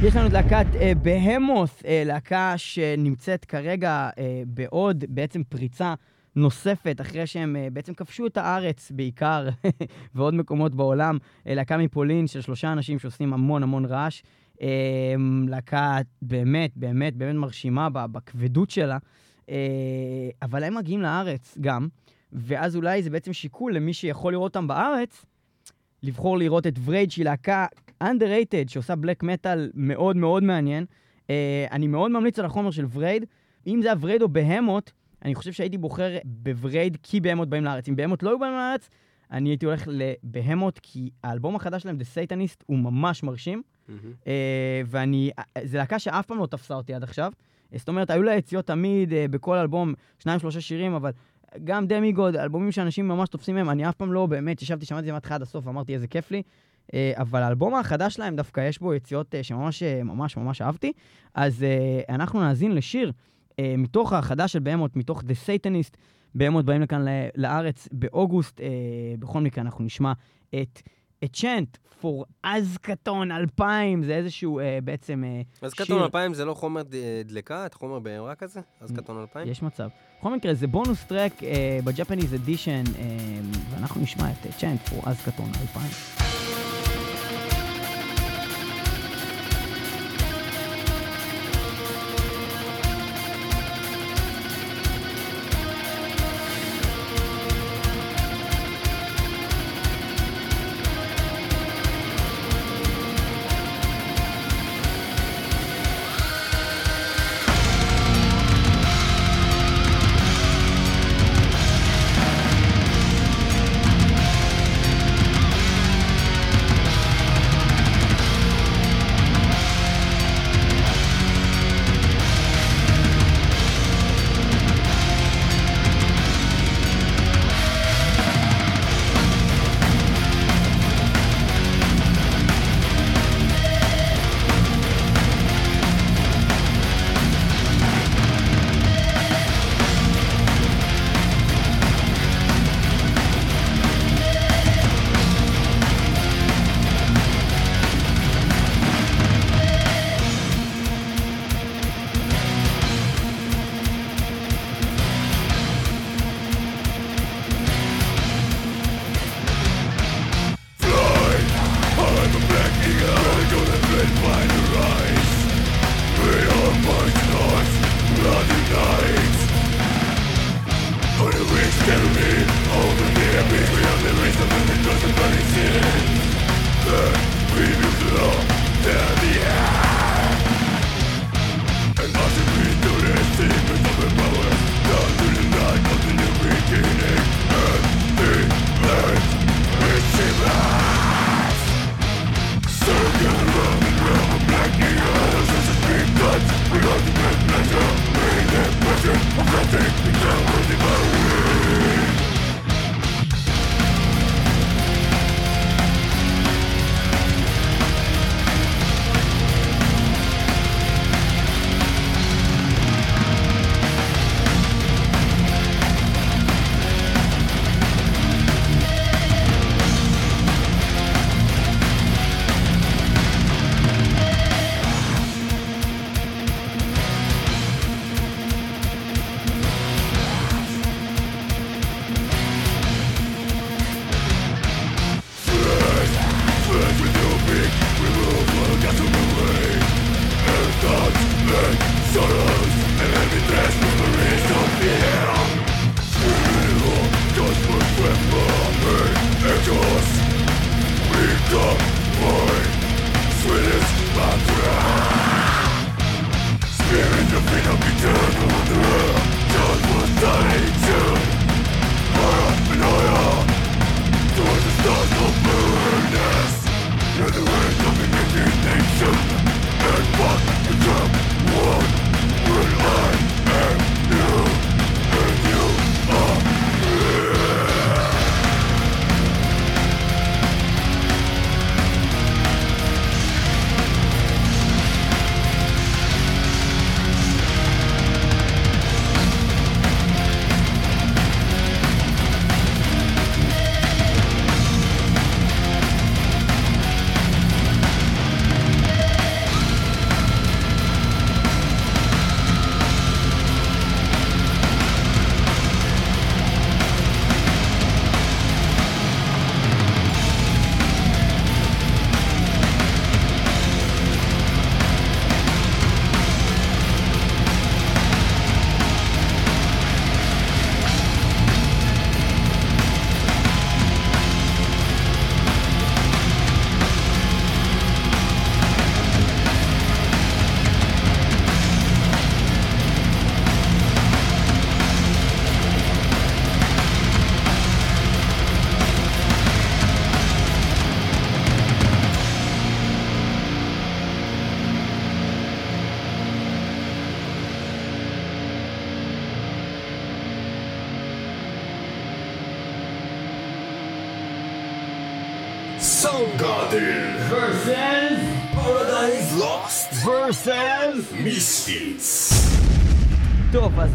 יש 0.03 0.15
לנו 0.15 0.27
את 0.27 0.33
להקת 0.33 0.65
אה, 0.75 0.91
בהמוס, 1.01 1.83
אה, 1.85 2.03
להקה 2.05 2.53
שנמצאת 2.57 3.45
כרגע 3.45 4.09
אה, 4.17 4.43
בעוד 4.47 5.03
בעצם 5.09 5.43
פריצה 5.43 5.93
נוספת, 6.35 7.01
אחרי 7.01 7.27
שהם 7.27 7.55
אה, 7.55 7.67
בעצם 7.73 7.93
כבשו 7.93 8.27
את 8.27 8.37
הארץ 8.37 8.91
בעיקר, 8.91 9.49
ועוד 10.15 10.33
מקומות 10.33 10.75
בעולם. 10.75 11.17
אה, 11.47 11.55
להקה 11.55 11.77
מפולין 11.77 12.27
של 12.27 12.41
שלושה 12.41 12.71
אנשים 12.71 12.99
שעושים 12.99 13.33
המון 13.33 13.63
המון 13.63 13.85
רעש. 13.85 14.21
אה, 14.61 14.67
להקה 15.47 15.97
באמת, 16.21 16.71
באמת, 16.75 17.15
באמת 17.15 17.35
מרשימה 17.35 17.89
בכבדות 17.89 18.69
שלה. 18.69 18.97
אבל 20.41 20.63
הם 20.63 20.75
מגיעים 20.75 21.01
לארץ 21.01 21.57
גם, 21.61 21.87
ואז 22.33 22.75
אולי 22.75 23.03
זה 23.03 23.09
בעצם 23.09 23.33
שיקול 23.33 23.75
למי 23.75 23.93
שיכול 23.93 24.33
לראות 24.33 24.55
אותם 24.55 24.67
בארץ, 24.67 25.25
לבחור 26.03 26.37
לראות 26.37 26.67
את 26.67 26.73
ורד, 26.85 27.09
שהיא 27.11 27.25
להקה 27.25 27.65
underrated, 28.03 28.67
שעושה 28.67 28.95
בלק 28.95 29.23
מטאל 29.23 29.71
מאוד 29.73 30.17
מאוד 30.17 30.43
מעניין. 30.43 30.85
אני 31.71 31.87
מאוד 31.87 32.11
ממליץ 32.11 32.39
על 32.39 32.45
החומר 32.45 32.71
של 32.71 32.85
ורד. 32.93 33.23
אם 33.67 33.79
זה 33.81 33.87
היה 33.87 33.95
ורד 34.01 34.21
או 34.21 34.29
בהמות, 34.29 34.91
אני 35.25 35.35
חושב 35.35 35.51
שהייתי 35.51 35.77
בוחר 35.77 36.17
בוורד 36.25 36.97
כי 37.03 37.19
בהמות 37.19 37.49
באים 37.49 37.63
לארץ. 37.63 37.87
אם 37.89 37.95
בהמות 37.95 38.23
לא 38.23 38.29
היו 38.29 38.39
באים 38.39 38.53
לארץ, 38.53 38.89
אני 39.31 39.49
הייתי 39.49 39.65
הולך 39.65 39.87
לבהמות, 39.91 40.79
כי 40.83 41.09
האלבום 41.23 41.55
החדש 41.55 41.81
שלהם, 41.81 41.97
The 41.97 42.03
Satanist, 42.03 42.63
הוא 42.65 42.77
ממש 42.77 43.23
מרשים. 43.23 43.61
Uh, 43.87 44.27
ואני, 44.85 45.31
זו 45.63 45.77
להקה 45.77 45.99
שאף 45.99 46.25
פעם 46.25 46.37
לא 46.37 46.45
תפסה 46.45 46.73
אותי 46.73 46.93
עד 46.93 47.03
עכשיו. 47.03 47.31
אה, 47.73 47.77
זאת 47.77 47.87
אומרת, 47.87 48.09
היו 48.09 48.23
לה 48.23 48.35
יציאות 48.35 48.67
תמיד, 48.67 49.11
uh, 49.11 49.15
בכל 49.31 49.57
אלבום, 49.57 49.93
שניים, 50.19 50.39
שלושה 50.39 50.61
שירים, 50.61 50.93
אבל 50.93 51.11
גם 51.63 51.87
דמיגוד, 51.87 52.35
אלבומים 52.35 52.71
שאנשים 52.71 53.07
ממש 53.07 53.29
תופסים 53.29 53.55
מהם, 53.55 53.69
אני 53.69 53.89
אף 53.89 53.95
פעם 53.95 54.13
לא 54.13 54.25
באמת 54.25 54.61
ישבתי, 54.61 54.85
שמעתי 54.85 54.99
את 54.99 55.05
זה 55.05 55.11
מההתחלה 55.11 55.35
עד 55.35 55.41
הסוף 55.41 55.67
ואמרתי 55.67 55.93
איזה 55.93 56.07
כיף 56.07 56.31
לי. 56.31 56.41
אה, 56.93 57.13
אבל 57.15 57.41
האלבום 57.41 57.75
החדש 57.75 58.13
שלהם 58.13 58.35
דווקא 58.35 58.67
יש 58.67 58.79
בו 58.79 58.93
יציאות 58.93 59.35
שממש 59.41 59.83
ממש 59.83 60.37
ממש 60.37 60.61
אהבתי. 60.61 60.91
אז 61.35 61.65
אנחנו 62.09 62.39
נאזין 62.39 62.71
לשיר 62.75 63.11
אה, 63.59 63.75
מתוך 63.77 64.13
החדש 64.13 64.53
של 64.53 64.59
בהמות, 64.59 64.95
מתוך 64.95 65.21
The 65.21 65.47
Satanist. 65.47 65.97
בהמות 66.35 66.65
באים 66.65 66.81
לכאן 66.81 67.05
לארץ 67.35 67.87
באוגוסט. 67.91 68.61
אה, 68.61 68.67
בכל 69.19 69.41
מקרה 69.41 69.63
אנחנו 69.63 69.85
נשמע 69.85 70.13
את 70.61 70.81
A 71.25 71.27
Chant 71.37 71.77
for 72.01 72.23
אזקטון 72.43 73.31
2000, 73.31 74.03
זה 74.03 74.15
איזשהו 74.15 74.59
אה, 74.59 74.79
בעצם 74.83 75.23
אה, 75.23 75.69
שיר. 75.69 75.85
קטון 75.85 76.03
2000 76.03 76.33
זה 76.33 76.45
לא 76.45 76.53
חומר 76.53 76.81
דלקה, 77.25 77.65
את 77.65 77.73
חומר 77.73 77.99
בהמרה 77.99 78.35
כזה? 78.35 78.59
אז 78.81 78.91
קטון 78.91 79.21
2000? 79.21 79.47
יש 79.47 79.61
מצב. 79.61 79.89
בכל 80.19 80.35
מקרה, 80.35 80.53
זה 80.53 80.67
בונוס 80.67 81.03
טרק 81.03 81.43
אה, 81.43 81.79
בג'פניז 81.83 82.35
אדישן, 82.35 82.83
אה, 82.99 83.17
ואנחנו 83.69 84.01
נשמע 84.01 84.31
את 84.31 84.47
צ'אנט 84.57 84.79
פור 84.79 85.01
אזקטון 85.05 85.51
2000. 85.61 86.40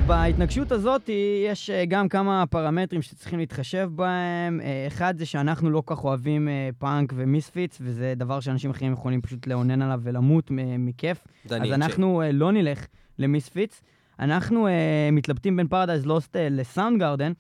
בהתנגשות 0.07 0.73
הזאת 0.73 1.11
יש 1.47 1.71
אה, 1.71 1.85
גם 1.85 2.09
כמה 2.09 2.45
פרמטרים 2.47 3.03
שצריכים 3.03 3.39
להתחשב 3.39 3.91
בהם. 3.95 4.61
אה, 4.61 4.87
אחד 4.87 5.19
זה 5.19 5.27
שאנחנו 5.27 5.71
לא 5.71 5.83
כך 5.87 6.05
אוהבים 6.05 6.49
אה, 6.49 6.69
פאנק 6.79 7.13
ו 7.17 7.24
Misfits, 7.24 7.79
וזה 7.81 8.15
דבר 8.17 8.41
שאנשים 8.41 8.71
אחרים 8.71 8.93
יכולים 8.93 9.21
פשוט 9.21 9.47
לאונן 9.47 9.83
עליו 9.83 10.01
ולמות 10.03 10.51
מכיף. 10.79 11.19
אז 11.51 11.73
אנחנו 11.73 12.23
אה, 12.23 12.33
לא 12.33 12.53
נלך 12.53 12.87
ל 13.19 13.26
Misfits. 13.26 13.83
אנחנו 14.19 14.69
מתלבטים 15.13 15.57
בין 15.57 15.69
Paradise 15.69 16.07
Lost 16.07 16.37
ל 16.51 17.01
Soundgarden. 17.01 17.33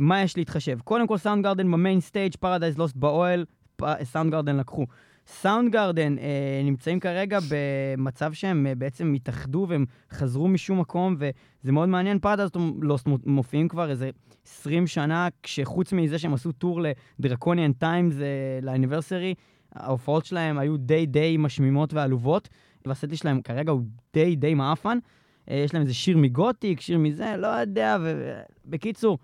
מה 0.00 0.22
יש 0.22 0.36
להתחשב? 0.36 0.78
קודם 0.84 1.06
כל 1.06 1.18
Soundgarden 1.18 1.44
ב 1.44 1.70
main 1.72 2.00
stage, 2.00 2.34
Paradise 2.40 2.78
Lost 2.78 2.96
באוהל, 2.96 3.44
Soundgarden 4.02 4.56
לקחו. 4.56 4.86
Soundgarden 5.26 6.18
אה, 6.18 6.60
נמצאים 6.64 7.00
כרגע 7.00 7.38
במצב 7.48 8.32
שהם 8.32 8.66
אה, 8.66 8.74
בעצם 8.74 9.12
התאחדו 9.14 9.66
והם 9.68 9.84
חזרו 10.12 10.48
משום 10.48 10.80
מקום, 10.80 11.16
וזה 11.18 11.72
מאוד 11.72 11.88
מעניין. 11.88 12.18
Paradise 12.18 12.50
Lost 12.80 13.08
מופיעים 13.26 13.68
כבר 13.68 13.90
איזה 13.90 14.10
20 14.46 14.86
שנה, 14.86 15.28
כשחוץ 15.42 15.92
מזה 15.92 16.18
שהם 16.18 16.34
עשו 16.34 16.52
tour 16.52 16.80
ל 17.18 17.23
Draconian 17.23 17.72
Times, 17.72 18.14
אה, 18.14 18.58
ל 18.62 18.67
anniversary, 18.67 19.34
ההופעות 19.74 20.24
שלהם 20.24 20.58
היו 20.58 20.76
די 20.76 21.06
די 21.06 21.36
משמימות 21.38 21.94
ועלובות, 21.94 22.48
והסט 22.86 23.16
שלהם 23.16 23.42
כרגע 23.42 23.72
הוא 23.72 23.82
די 24.14 24.36
די 24.36 24.54
מעפן. 24.54 24.98
אה, 25.50 25.56
יש 25.56 25.74
להם 25.74 25.82
איזה 25.82 25.94
שיר 25.94 26.18
מ 26.18 26.26
Gothic, 26.26 26.80
שיר 26.80 26.98
מזה, 26.98 27.34
לא 27.38 27.46
יודע, 27.46 27.96
ובקיצור, 28.66 29.18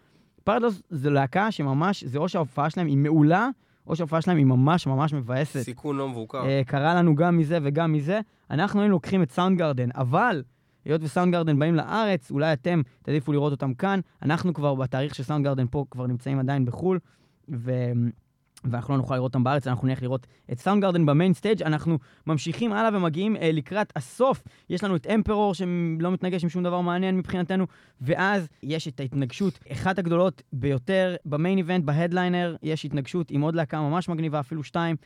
Paradise 0.45 0.83
זו 0.91 1.11
להקה 1.11 1.51
שממש, 1.51 2.05
זה 2.05 2.19
או 2.19 2.29
שההופעה 2.29 2.71
שלהם 2.71 2.87
היא 2.87 2.97
מעולה, 2.97 3.49
או 3.91 3.97
שההופעה 3.97 4.23
שלהם 4.23 4.37
היא 4.37 4.47
ממש 4.47 4.87
ממש 4.87 5.13
מבאסת. 5.13 5.61
סיכון 5.61 5.97
לא 5.97 6.09
מבוקר. 6.09 6.45
אה, 6.47 6.63
קרה 6.67 6.95
לנו 6.95 7.15
גם 7.15 7.37
מזה 7.37 7.59
וגם 7.63 7.93
מזה. 7.93 8.21
אנחנו 8.51 8.81
היינו 8.81 8.93
לוקחים 8.93 9.23
את 9.23 9.31
סאונד 9.31 9.59
גארדן, 9.59 9.89
אבל 9.95 10.43
היות 10.85 11.03
וסאונד 11.05 11.33
גארדן 11.33 11.59
באים 11.59 11.75
לארץ, 11.75 12.31
אולי 12.31 12.53
אתם 12.53 12.83
תעדיפו 13.03 13.33
לראות 13.33 13.53
אותם 13.53 13.75
כאן. 13.75 14.01
אנחנו 14.23 14.55
כבר 14.55 14.75
בתאריך 14.75 15.15
של 15.15 15.23
סאונד 15.23 15.45
גארדן 15.45 15.67
פה 15.71 15.85
כבר 15.91 16.07
נמצאים 16.07 16.39
עדיין 16.39 16.65
בחו"ל, 16.65 16.99
ו... 17.49 17.73
ואנחנו 18.65 18.95
לא 18.95 19.01
נוכל 19.01 19.15
לראות 19.15 19.35
אותם 19.35 19.45
בארץ, 19.45 19.67
אנחנו 19.67 19.89
נלך 19.89 20.03
לראות 20.03 20.27
את 20.53 20.59
סאונד 20.59 20.83
גארדן 20.83 21.07
ב-main 21.07 21.35
stage. 21.35 21.63
אנחנו 21.63 21.99
ממשיכים 22.27 22.73
הלאה 22.73 22.99
ומגיעים 22.99 23.37
אה, 23.37 23.53
לקראת 23.53 23.93
הסוף. 23.97 24.43
יש 24.71 24.85
לנו 24.85 24.97
את 24.97 25.07
אמפרור 25.07 25.55
שלא 25.55 26.11
מתנגש 26.11 26.43
עם 26.43 26.49
שום 26.49 26.63
דבר 26.63 26.81
מעניין 26.81 27.19
מבחינתנו, 27.19 27.67
ואז 28.01 28.49
יש 28.63 28.89
את 28.89 29.01
ההתנגשות, 29.01 29.59
אחת 29.73 29.99
הגדולות 29.99 30.43
ביותר 30.53 31.17
ב-main 31.25 31.59
event, 31.59 31.85
ב-headliner, 31.85 32.57
יש 32.63 32.85
התנגשות 32.85 33.31
עם 33.31 33.41
עוד 33.41 33.55
להקה 33.55 33.81
ממש 33.81 34.09
מגניבה, 34.09 34.41
אפילו 34.41 34.65
שתיים, 34.65 34.97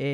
אה, 0.00 0.04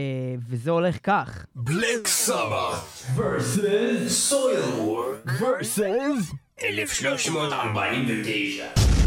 וזה 0.49 0.71
הולך 0.71 0.99
כך. 1.03 1.47
בלק 1.55 2.07
סבא 2.07 2.81
versus 3.17 4.09
סוילוורק 4.09 5.27
versus 5.27 6.35
1349. 6.63 9.00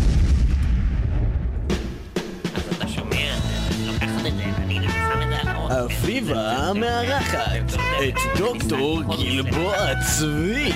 אביבה 5.82 6.72
מארחת 6.76 7.74
את 8.10 8.38
דוקטור 8.38 9.02
גלבוע 9.04 9.74
צבי 10.18 10.72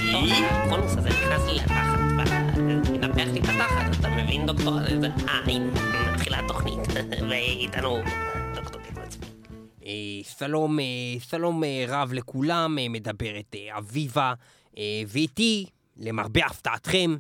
הקונוס 0.50 0.98
הזה 0.98 1.10
נכנס 1.10 1.46
לי 1.48 1.56
לתחת, 1.56 1.98
מנפח 2.92 3.28
לי 3.34 3.40
את 3.40 3.46
התחת, 3.46 4.00
אתה 4.00 4.10
מבין 4.10 4.46
דוקטור? 4.46 4.74
זה- 5.02 5.08
הנה, 5.46 5.72
מתחילה 6.14 6.40
התוכנית, 6.40 6.80
ואיתנו 7.30 8.00
דוקטור 8.56 8.82
גלבוע 8.82 9.06
צבי. 9.08 9.26
אה, 9.86 9.92
שלום, 10.40 10.80
אה, 10.80 10.86
שלום 11.20 11.64
אה, 11.64 11.86
רב 11.88 12.14
לכולם, 12.14 12.78
מדברת 12.90 13.56
אביבה, 13.78 14.34
ואיתי, 15.08 15.66
למרבה 15.98 16.46
הפתעתכם, 16.46 17.16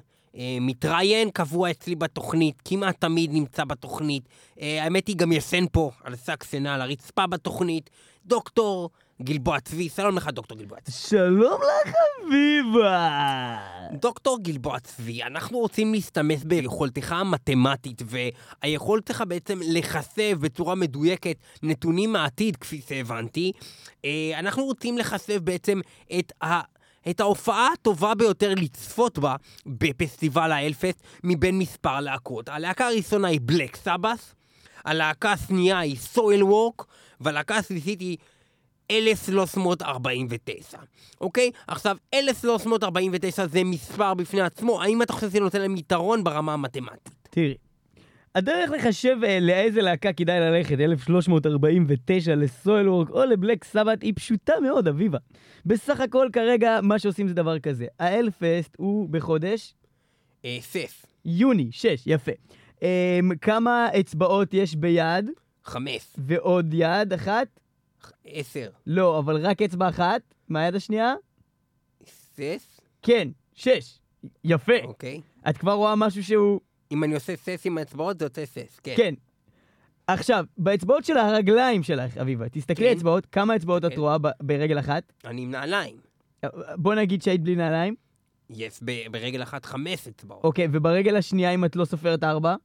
מתראיין 0.61 1.29
קבוע 1.29 1.71
אצלי 1.71 1.95
בתוכנית, 1.95 2.61
כמעט 2.65 3.01
תמיד 3.01 3.31
נמצא 3.33 3.63
בתוכנית. 3.63 4.29
אה, 4.61 4.83
האמת 4.83 5.07
היא 5.07 5.15
גם 5.15 5.31
ישן 5.31 5.65
פה, 5.71 5.91
על 6.03 6.15
סקסנה, 6.15 6.75
על 6.75 6.81
הרצפה 6.81 7.27
בתוכנית, 7.27 7.89
דוקטור 8.25 8.89
גלבוע 9.21 9.59
צבי, 9.59 9.89
שלום 9.89 10.17
לך 10.17 10.27
דוקטור 10.27 10.57
גלבוע 10.57 10.77
צבי. 10.81 10.93
שלום 11.09 11.61
לך, 11.61 11.93
אביבה! 12.25 13.57
דוקטור 13.91 14.39
גלבוע 14.41 14.79
צבי, 14.79 15.23
אנחנו 15.23 15.59
רוצים 15.59 15.93
להסתמס 15.93 16.43
ביכולתך 16.43 17.11
המתמטית 17.11 18.01
והיכולת 18.05 19.07
שלך 19.07 19.23
בעצם 19.27 19.59
לחשף 19.63 20.33
בצורה 20.41 20.75
מדויקת 20.75 21.37
נתונים 21.63 22.13
מהעתיד, 22.13 22.55
כפי 22.55 22.81
שהבנתי. 22.87 23.51
אה, 24.05 24.31
אנחנו 24.39 24.65
רוצים 24.65 24.97
לחשף 24.97 25.37
בעצם 25.43 25.79
את 26.19 26.31
ה... 26.43 26.76
את 27.09 27.19
ההופעה 27.19 27.69
הטובה 27.73 28.15
ביותר 28.15 28.53
לצפות 28.57 29.19
בה 29.19 29.35
בפסטיבל 29.65 30.51
האלפסט 30.51 31.03
מבין 31.23 31.59
מספר 31.59 31.99
להקות. 31.99 32.49
הלהקה 32.49 32.87
הראשונה 32.87 33.27
היא 33.27 33.39
בלק 33.43 33.75
סבאס, 33.75 34.35
הלהקה 34.85 35.31
השנייה 35.31 35.79
היא 35.79 35.97
סויל 35.97 36.43
וורק, 36.43 36.85
והלהקה 37.21 37.55
השלישית 37.55 37.99
היא 37.99 38.17
1349, 38.91 40.77
אוקיי? 41.21 41.51
עכשיו, 41.67 41.97
1349 42.13 43.47
זה 43.47 43.63
מספר 43.63 44.13
בפני 44.13 44.41
עצמו, 44.41 44.81
האם 44.81 45.01
אתה 45.01 45.13
חושב 45.13 45.29
שזה 45.29 45.39
נותן 45.39 45.61
להם 45.61 45.77
יתרון 45.77 46.23
ברמה 46.23 46.53
המתמטית? 46.53 47.27
תראי, 47.29 47.55
הדרך 48.37 48.69
לחשב 48.71 49.17
אה, 49.23 49.39
לאיזה 49.41 49.81
להקה 49.81 50.13
כדאי 50.13 50.39
ללכת, 50.39 50.79
1349 50.79 52.35
לסוילוורק 52.35 53.09
או 53.09 53.25
לבלק 53.25 53.63
סבת, 53.63 54.01
היא 54.01 54.13
פשוטה 54.15 54.53
מאוד, 54.63 54.87
אביבה. 54.87 55.17
בסך 55.65 55.99
הכל 55.99 56.29
כרגע 56.33 56.79
מה 56.83 56.99
שעושים 56.99 57.27
זה 57.27 57.33
דבר 57.33 57.59
כזה. 57.59 57.85
האלפסט 57.99 58.75
הוא 58.77 59.09
בחודש 59.09 59.73
אה, 60.45 60.57
סף, 60.61 61.05
יוני, 61.25 61.67
6, 61.71 62.03
יפה. 62.05 62.31
אה, 62.83 63.19
כמה 63.41 63.87
אצבעות 63.99 64.53
יש 64.53 64.75
ביד, 64.75 65.29
חמש, 65.63 66.13
ועוד 66.17 66.73
יד 66.73 67.13
אחת? 67.13 67.59
עשר, 68.25 68.69
לא, 68.87 69.19
אבל 69.19 69.45
רק 69.45 69.61
אצבע 69.61 69.89
אחת. 69.89 70.21
מה 70.49 70.61
היד 70.61 70.75
השנייה? 70.75 71.13
סף, 72.05 72.79
כן, 73.01 73.27
שש. 73.53 73.99
יפה. 74.43 74.73
אוקיי. 74.83 75.21
את 75.49 75.57
כבר 75.57 75.73
רואה 75.73 75.95
משהו 75.95 76.23
שהוא... 76.23 76.59
אם 76.91 77.03
אני 77.03 77.13
עושה 77.15 77.35
סס 77.35 77.61
עם 77.65 77.77
האצבעות, 77.77 78.19
זה 78.19 78.25
יוצא 78.25 78.45
סס, 78.45 78.79
כן. 78.83 78.93
כן. 78.97 79.13
עכשיו, 80.07 80.45
באצבעות 80.57 81.05
של 81.05 81.17
הרגליים 81.17 81.83
שלך, 81.83 82.17
אביבה, 82.17 82.49
תסתכלי 82.49 82.89
כן. 82.89 82.97
אצבעות, 82.97 83.25
כמה 83.25 83.55
אצבעות 83.55 83.85
את 83.85 83.91
כן. 83.93 83.99
רואה 83.99 84.17
ב- 84.17 84.27
ברגל 84.41 84.79
אחת? 84.79 85.13
אני 85.25 85.41
עם 85.41 85.51
נעליים. 85.51 85.95
בוא 86.75 86.95
נגיד 86.95 87.21
שהיית 87.21 87.41
בלי 87.41 87.55
נעליים. 87.55 87.95
יש 88.49 88.79
ב- 88.83 89.11
ברגל 89.11 89.43
אחת 89.43 89.65
חמש 89.65 90.07
אצבעות. 90.07 90.43
אוקיי, 90.43 90.67
וברגל 90.71 91.15
השנייה, 91.15 91.51
אם 91.53 91.65
את 91.65 91.75
לא 91.75 91.85
סופרת 91.85 92.23
ארבע, 92.23 92.55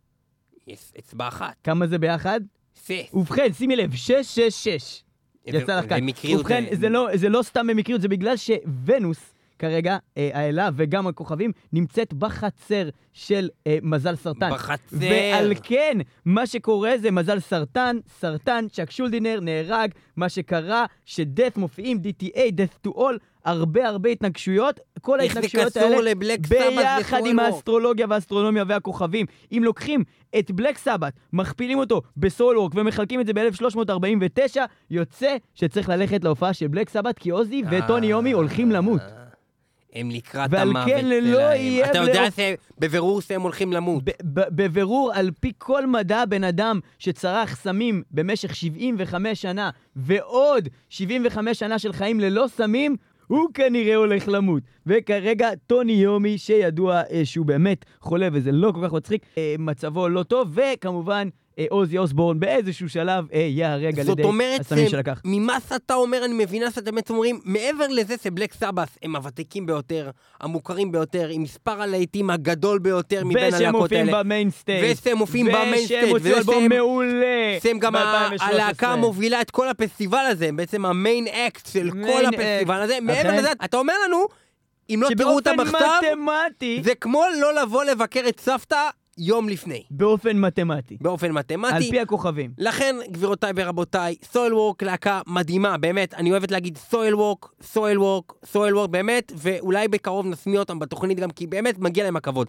יש 0.67 0.93
אצבע 0.99 1.29
אחת. 1.29 1.55
כמה 1.65 1.87
זה 1.87 1.99
ביחד? 1.99 2.41
סס. 2.77 3.15
ובכן, 3.15 3.53
שימי 3.53 3.77
לב, 3.77 3.95
שש, 3.95 4.15
שש, 4.39 4.69
שש. 4.69 5.03
יצא 5.47 5.79
לך 5.79 5.89
כאן. 5.89 6.07
ובכן, 6.35 6.65
זה- 6.71 6.77
זה 6.77 6.89
לא, 6.89 7.09
זה 7.15 7.29
לא 7.29 7.43
סתם 7.43 7.67
במקריות, 7.67 8.01
זה 8.01 8.09
בגלל 8.09 8.35
שוונוס, 8.37 9.35
כרגע, 9.63 9.97
אה, 10.17 10.31
האלה 10.33 10.69
וגם 10.77 11.07
הכוכבים, 11.07 11.53
נמצאת 11.73 12.15
בחצר 12.15 12.89
של 13.13 13.49
אה, 13.67 13.79
מזל 13.83 14.17
סרטן. 14.17 14.51
בחצר. 14.51 14.97
ועל 15.01 15.53
כן, 15.63 15.99
מה 16.25 16.47
שקורה 16.47 16.99
זה 16.99 17.11
מזל 17.11 17.41
סרטן, 17.41 17.97
סרטן, 18.21 18.67
צ'אק 18.73 18.91
שולדינר 18.91 19.39
נהרג, 19.43 19.91
מה 20.17 20.29
שקרה, 20.29 20.87
שדאט 21.05 21.57
מופיעים, 21.57 21.99
DTA, 21.99 22.39
death 22.39 22.89
to 22.89 22.91
all, 22.91 23.19
הרבה 23.45 23.89
הרבה 23.89 24.11
התנגשויות, 24.11 24.81
כל 25.01 25.21
ההתנגשויות 25.21 25.77
האלה, 25.77 26.15
ביחד 26.49 27.21
עם? 27.27 27.39
האסטרולוגיה 27.39 28.07
והאסטרונומיה 28.11 28.65
והכוכבים. 28.69 29.27
אם 29.53 29.63
לוקחים 29.65 30.05
את 30.39 30.51
בלק 30.51 30.79
סבת, 30.79 31.13
מכפילים 31.33 31.79
אותו 31.79 32.03
בסולוורק 32.17 32.73
ומחלקים 32.75 33.21
את 33.21 33.27
זה 33.27 33.33
ב-1349, 33.33 34.57
יוצא 34.91 35.37
שצריך 35.55 35.89
ללכת 35.89 36.25
להופעה 36.25 36.53
של 36.53 36.67
בלק 36.67 36.89
סבת, 36.89 37.19
כי 37.19 37.31
עוזי 37.31 37.63
וטוני 37.71 38.07
יומי 38.07 38.33
הולכים 38.33 38.71
למות. 38.71 39.22
הם 39.93 40.11
לקראת 40.11 40.51
ועל 40.53 40.69
המוות 40.69 40.87
כן 40.87 41.05
לא 41.07 41.21
שלהם. 41.21 41.57
יהיה 41.61 41.91
אתה 41.91 41.99
יודע. 41.99 42.25
שבבירור 42.31 43.21
שהם 43.21 43.43
הולכים 43.43 43.73
למות. 43.73 44.03
בבירור, 44.25 45.13
על 45.15 45.31
פי 45.41 45.53
כל 45.59 45.87
מדע, 45.87 46.25
בן 46.25 46.45
אדם 46.45 46.81
שצרך 46.99 47.57
סמים 47.57 48.03
במשך 48.11 48.55
75 48.55 49.43
שנה, 49.43 49.71
ועוד 49.97 50.69
75 50.89 51.59
שנה 51.59 51.79
של 51.79 51.93
חיים 51.93 52.21
ללא 52.21 52.47
סמים, 52.49 52.97
הוא 53.27 53.49
כנראה 53.55 53.95
הולך 53.97 54.29
למות. 54.29 54.63
וכרגע 54.87 55.51
טוני 55.67 55.93
יומי, 55.93 56.39
שידוע 56.39 57.03
אה, 57.11 57.25
שהוא 57.25 57.47
באמת 57.47 57.85
חולה 58.01 58.29
וזה 58.33 58.53
לא 58.53 58.73
כל 58.73 58.81
כך 58.87 58.93
מצחיק, 58.93 59.27
אה, 59.39 59.55
מצבו 59.59 60.09
לא 60.09 60.23
טוב, 60.23 60.59
וכמובן 60.59 61.29
עוזי 61.71 61.99
אוסבורן 61.99 62.41
באיזשהו 62.41 62.89
שלב 62.89 63.25
אה, 63.33 63.39
ייהרג 63.39 63.99
על 64.01 64.03
ידי 64.03 64.07
זאת 64.07 64.29
אומרת, 64.29 64.61
הסמים 64.61 64.85
זה- 64.85 64.91
שלקח. 64.91 65.21
ממה 65.25 65.59
שאתה 65.69 65.95
אומר, 65.95 66.25
אני 66.25 66.35
מבינה 66.45 66.71
שאתם 66.71 66.95
בעצם 66.95 67.15
אומרים, 67.15 67.41
מעבר 67.45 67.87
לזה 67.91 68.15
ש-Black 68.25 68.53
Sabbath 68.55 68.89
הם 69.03 69.17
הוותיקים 69.17 69.67
ביותר, 69.67 70.11
המוכרים 70.41 70.93
ביותר, 70.93 71.29
עם 71.29 71.43
מספר 71.43 71.83
הלהיטים 71.83 72.31
הגדול 72.31 72.79
ביותר 72.79 73.25
מבין 73.25 73.37
ושהם 73.49 73.55
הלהקות 73.63 73.81
מופיעים 73.81 74.07
האלה. 74.07 74.23
ב-main 74.23 74.51
stage. 74.51 74.99
ושהם 74.99 75.17
מופיעים 75.19 75.47
ב-main 75.47 75.85
stage, 75.85 76.03
ושהם 76.05 76.11
הוציאו 76.11 76.37
אלבום 76.39 76.57
ושהם- 76.57 76.69
מעולה. 76.73 77.59
שהם 77.63 77.79
גם 77.79 77.97
ה- 77.97 78.29
ב-2013. 78.31 78.45
הלהקה 78.45 78.89
המובילה 78.89 79.41
את 79.41 79.51
כל 79.51 79.69
הפסטיבל 79.69 80.25
הזה, 80.31 80.47
הם 80.49 80.57
בעצם 80.57 80.85
המיין 80.87 81.27
אקט 81.29 81.67
של 81.73 81.91
כל 81.91 82.27
הפסטיבל 82.27 82.83
הזה. 82.83 82.99
מעבר. 83.03 83.37
לזה, 83.39 83.49
אתה 83.65 83.77
אומר 83.77 83.95
לנו, 84.07 84.27
אם 84.91 85.01
לא 85.03 85.09
תראו 85.17 85.39
שבאופן 85.41 85.57
בכתב, 85.57 85.79
זה 86.83 86.95
כמו 86.95 87.23
לא 87.41 87.63
לבוא 87.63 87.85
לבקר 87.85 88.23
את 88.29 88.41
סבתא 88.41 88.89
יום 89.19 89.49
לפני. 89.49 89.83
באופן 89.91 90.37
מתמטי. 90.37 90.97
באופן 91.01 91.27
על 91.27 91.33
מתמטי. 91.33 91.91
פי 91.91 92.01
הכוכבים. 92.01 92.51
לכן, 92.59 92.97
גבירותיי 93.11 93.53
ורבותיי, 93.57 94.17
סויל 94.33 94.55
וורק 94.55 94.83
להקה 94.83 95.21
מדהימה, 95.27 95.79
באמת, 95.79 96.15
אני 96.15 96.31
אוהבת 96.31 96.51
להגיד 96.51 96.79
סויל 96.79 97.15
וורק, 97.15 97.47
סויל 97.63 97.99
וורק, 97.99 98.33
סויל 98.45 98.77
וורק, 98.77 98.91
באמת, 98.91 99.33
ואולי 99.37 99.89
בקרוב 99.89 100.27
נשמיע 100.27 100.61
אותם 100.61 100.79
בתוכנית 100.79 101.21
גם, 101.21 101.31
כי 101.31 101.47
באמת 101.47 101.79
מגיע 101.79 102.05
להם 102.05 102.17
הכבוד. 102.17 102.49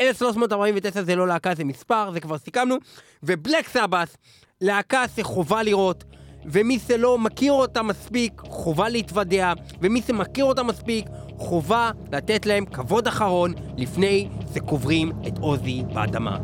1349 0.00 1.02
זה 1.02 1.16
לא 1.16 1.28
להקה, 1.28 1.54
זה 1.54 1.64
מספר, 1.64 2.12
זה 2.12 2.20
כבר 2.20 2.38
סיכמנו, 2.38 2.76
ובלק 3.22 3.68
סבאס, 3.68 4.16
להקה 4.60 5.04
שחובה 5.16 5.62
לראות, 5.62 6.04
ומי 6.46 6.78
שלא 6.78 7.18
מכיר 7.18 7.52
אותה 7.52 7.82
מספיק, 7.82 8.32
חובה 8.48 8.88
להתוודע, 8.88 9.52
ומי 9.80 10.02
שמכיר 10.02 10.44
אותה 10.44 10.62
מספיק, 10.62 11.06
חובה 11.38 11.90
לתת 12.12 12.46
להם 12.46 12.64
כבוד 12.64 13.06
אחרון 13.06 13.52
לפני 13.76 14.28
שקוברים 14.54 15.12
את 15.26 15.38
עוזי 15.38 15.82
באדמה. 15.92 16.38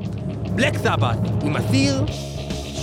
בלק 0.55 0.79
סבאס, 0.79 1.17
עם 1.45 1.57
הסיר, 1.57 2.05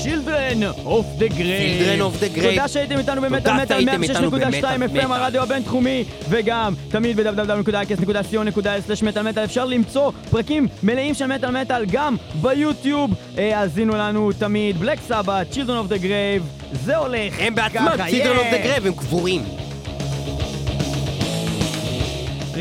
Children 0.04 0.64
of 0.86 1.06
the 1.20 1.28
Grave. 1.28 1.80
Children 1.80 2.02
of 2.02 2.20
the 2.22 2.30
Grave. 2.30 2.50
תודה 2.50 2.68
שהייתם 2.68 2.98
איתנו 2.98 3.22
תודה 3.22 3.30
מטאל 3.30 3.68
שהייתם 3.68 4.04
איתנו 4.04 4.32
106.2 4.32 4.32
במטאל 4.32 4.84
FM. 4.84 5.14
הרדיו 5.14 5.44
הבינתחומי 5.44 6.04
וגם 6.30 6.74
תמיד 6.90 7.20
ב-www.icast.co.il/מטאל 7.20 9.24
מטאל 9.24 9.44
אפשר 9.44 9.66
למצוא 9.66 10.12
פרקים 10.30 10.68
מלאים 10.84 11.14
של 11.14 11.28
מטאל 11.28 11.62
מטאל 11.62 11.86
גם 11.86 12.16
ביוטיוב. 12.42 13.12
אה, 13.38 13.60
האזינו 13.60 13.96
לנו 13.96 14.32
תמיד 14.40 14.78
בלק 14.78 15.00
סבת, 15.08 15.54
Children 15.54 15.88
of 15.88 15.92
the 15.92 16.04
Grave, 16.04 16.44
זה 16.86 16.98
הולך 16.98 17.34
הם 17.40 17.56
בעצמם, 17.56 17.88
אוף 17.88 17.98
דה 17.98 18.06
yeah. 18.06 18.64
גרב, 18.64 18.86
הם 18.86 18.94
קבורים. 18.94 19.67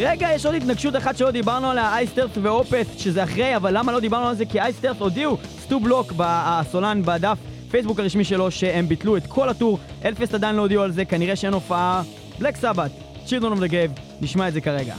רגע, 0.05 0.28
יש 0.35 0.47
עוד 0.47 0.55
התנגשות 0.55 0.97
אחת 0.97 1.16
שלא 1.16 1.31
דיברנו 1.31 1.70
עליה, 1.70 1.93
אייסטרס 1.97 2.31
ואופת, 2.43 2.86
שזה 2.98 3.24
אחרי, 3.24 3.56
אבל 3.56 3.78
למה 3.78 3.93
לא 3.93 4.01
דיברנו 4.01 4.27
על 4.27 4.35
זה? 4.35 4.47
כי 4.47 4.60
אייסטרס 4.60 4.97
הודיעו, 4.98 5.36
סטו 5.60 5.81
בלוק, 5.81 6.12
הסולן 6.18 7.02
בדף 7.02 7.39
פייסבוק 7.70 8.01
הרשמי 8.01 8.24
שלו, 8.24 8.51
שהם 8.51 8.89
ביטלו 8.89 9.16
את 9.16 9.27
כל 9.27 9.48
הטור, 9.48 9.78
אלפסט 10.05 10.35
עדיין 10.35 10.56
לא 10.56 10.62
הודיעו 10.62 10.82
על 10.82 10.93
זה, 10.93 11.05
כנראה 11.05 11.36
שאין 11.36 11.52
הופעה. 11.52 12.02
בלק 12.39 12.56
סבת, 12.56 12.90
צ'ילדון 13.27 13.52
אוף 13.52 13.60
דה 13.60 13.66
גייב, 13.66 13.93
נשמע 14.20 14.48
את 14.48 14.52
זה 14.52 14.60
כרגע. 14.60 14.94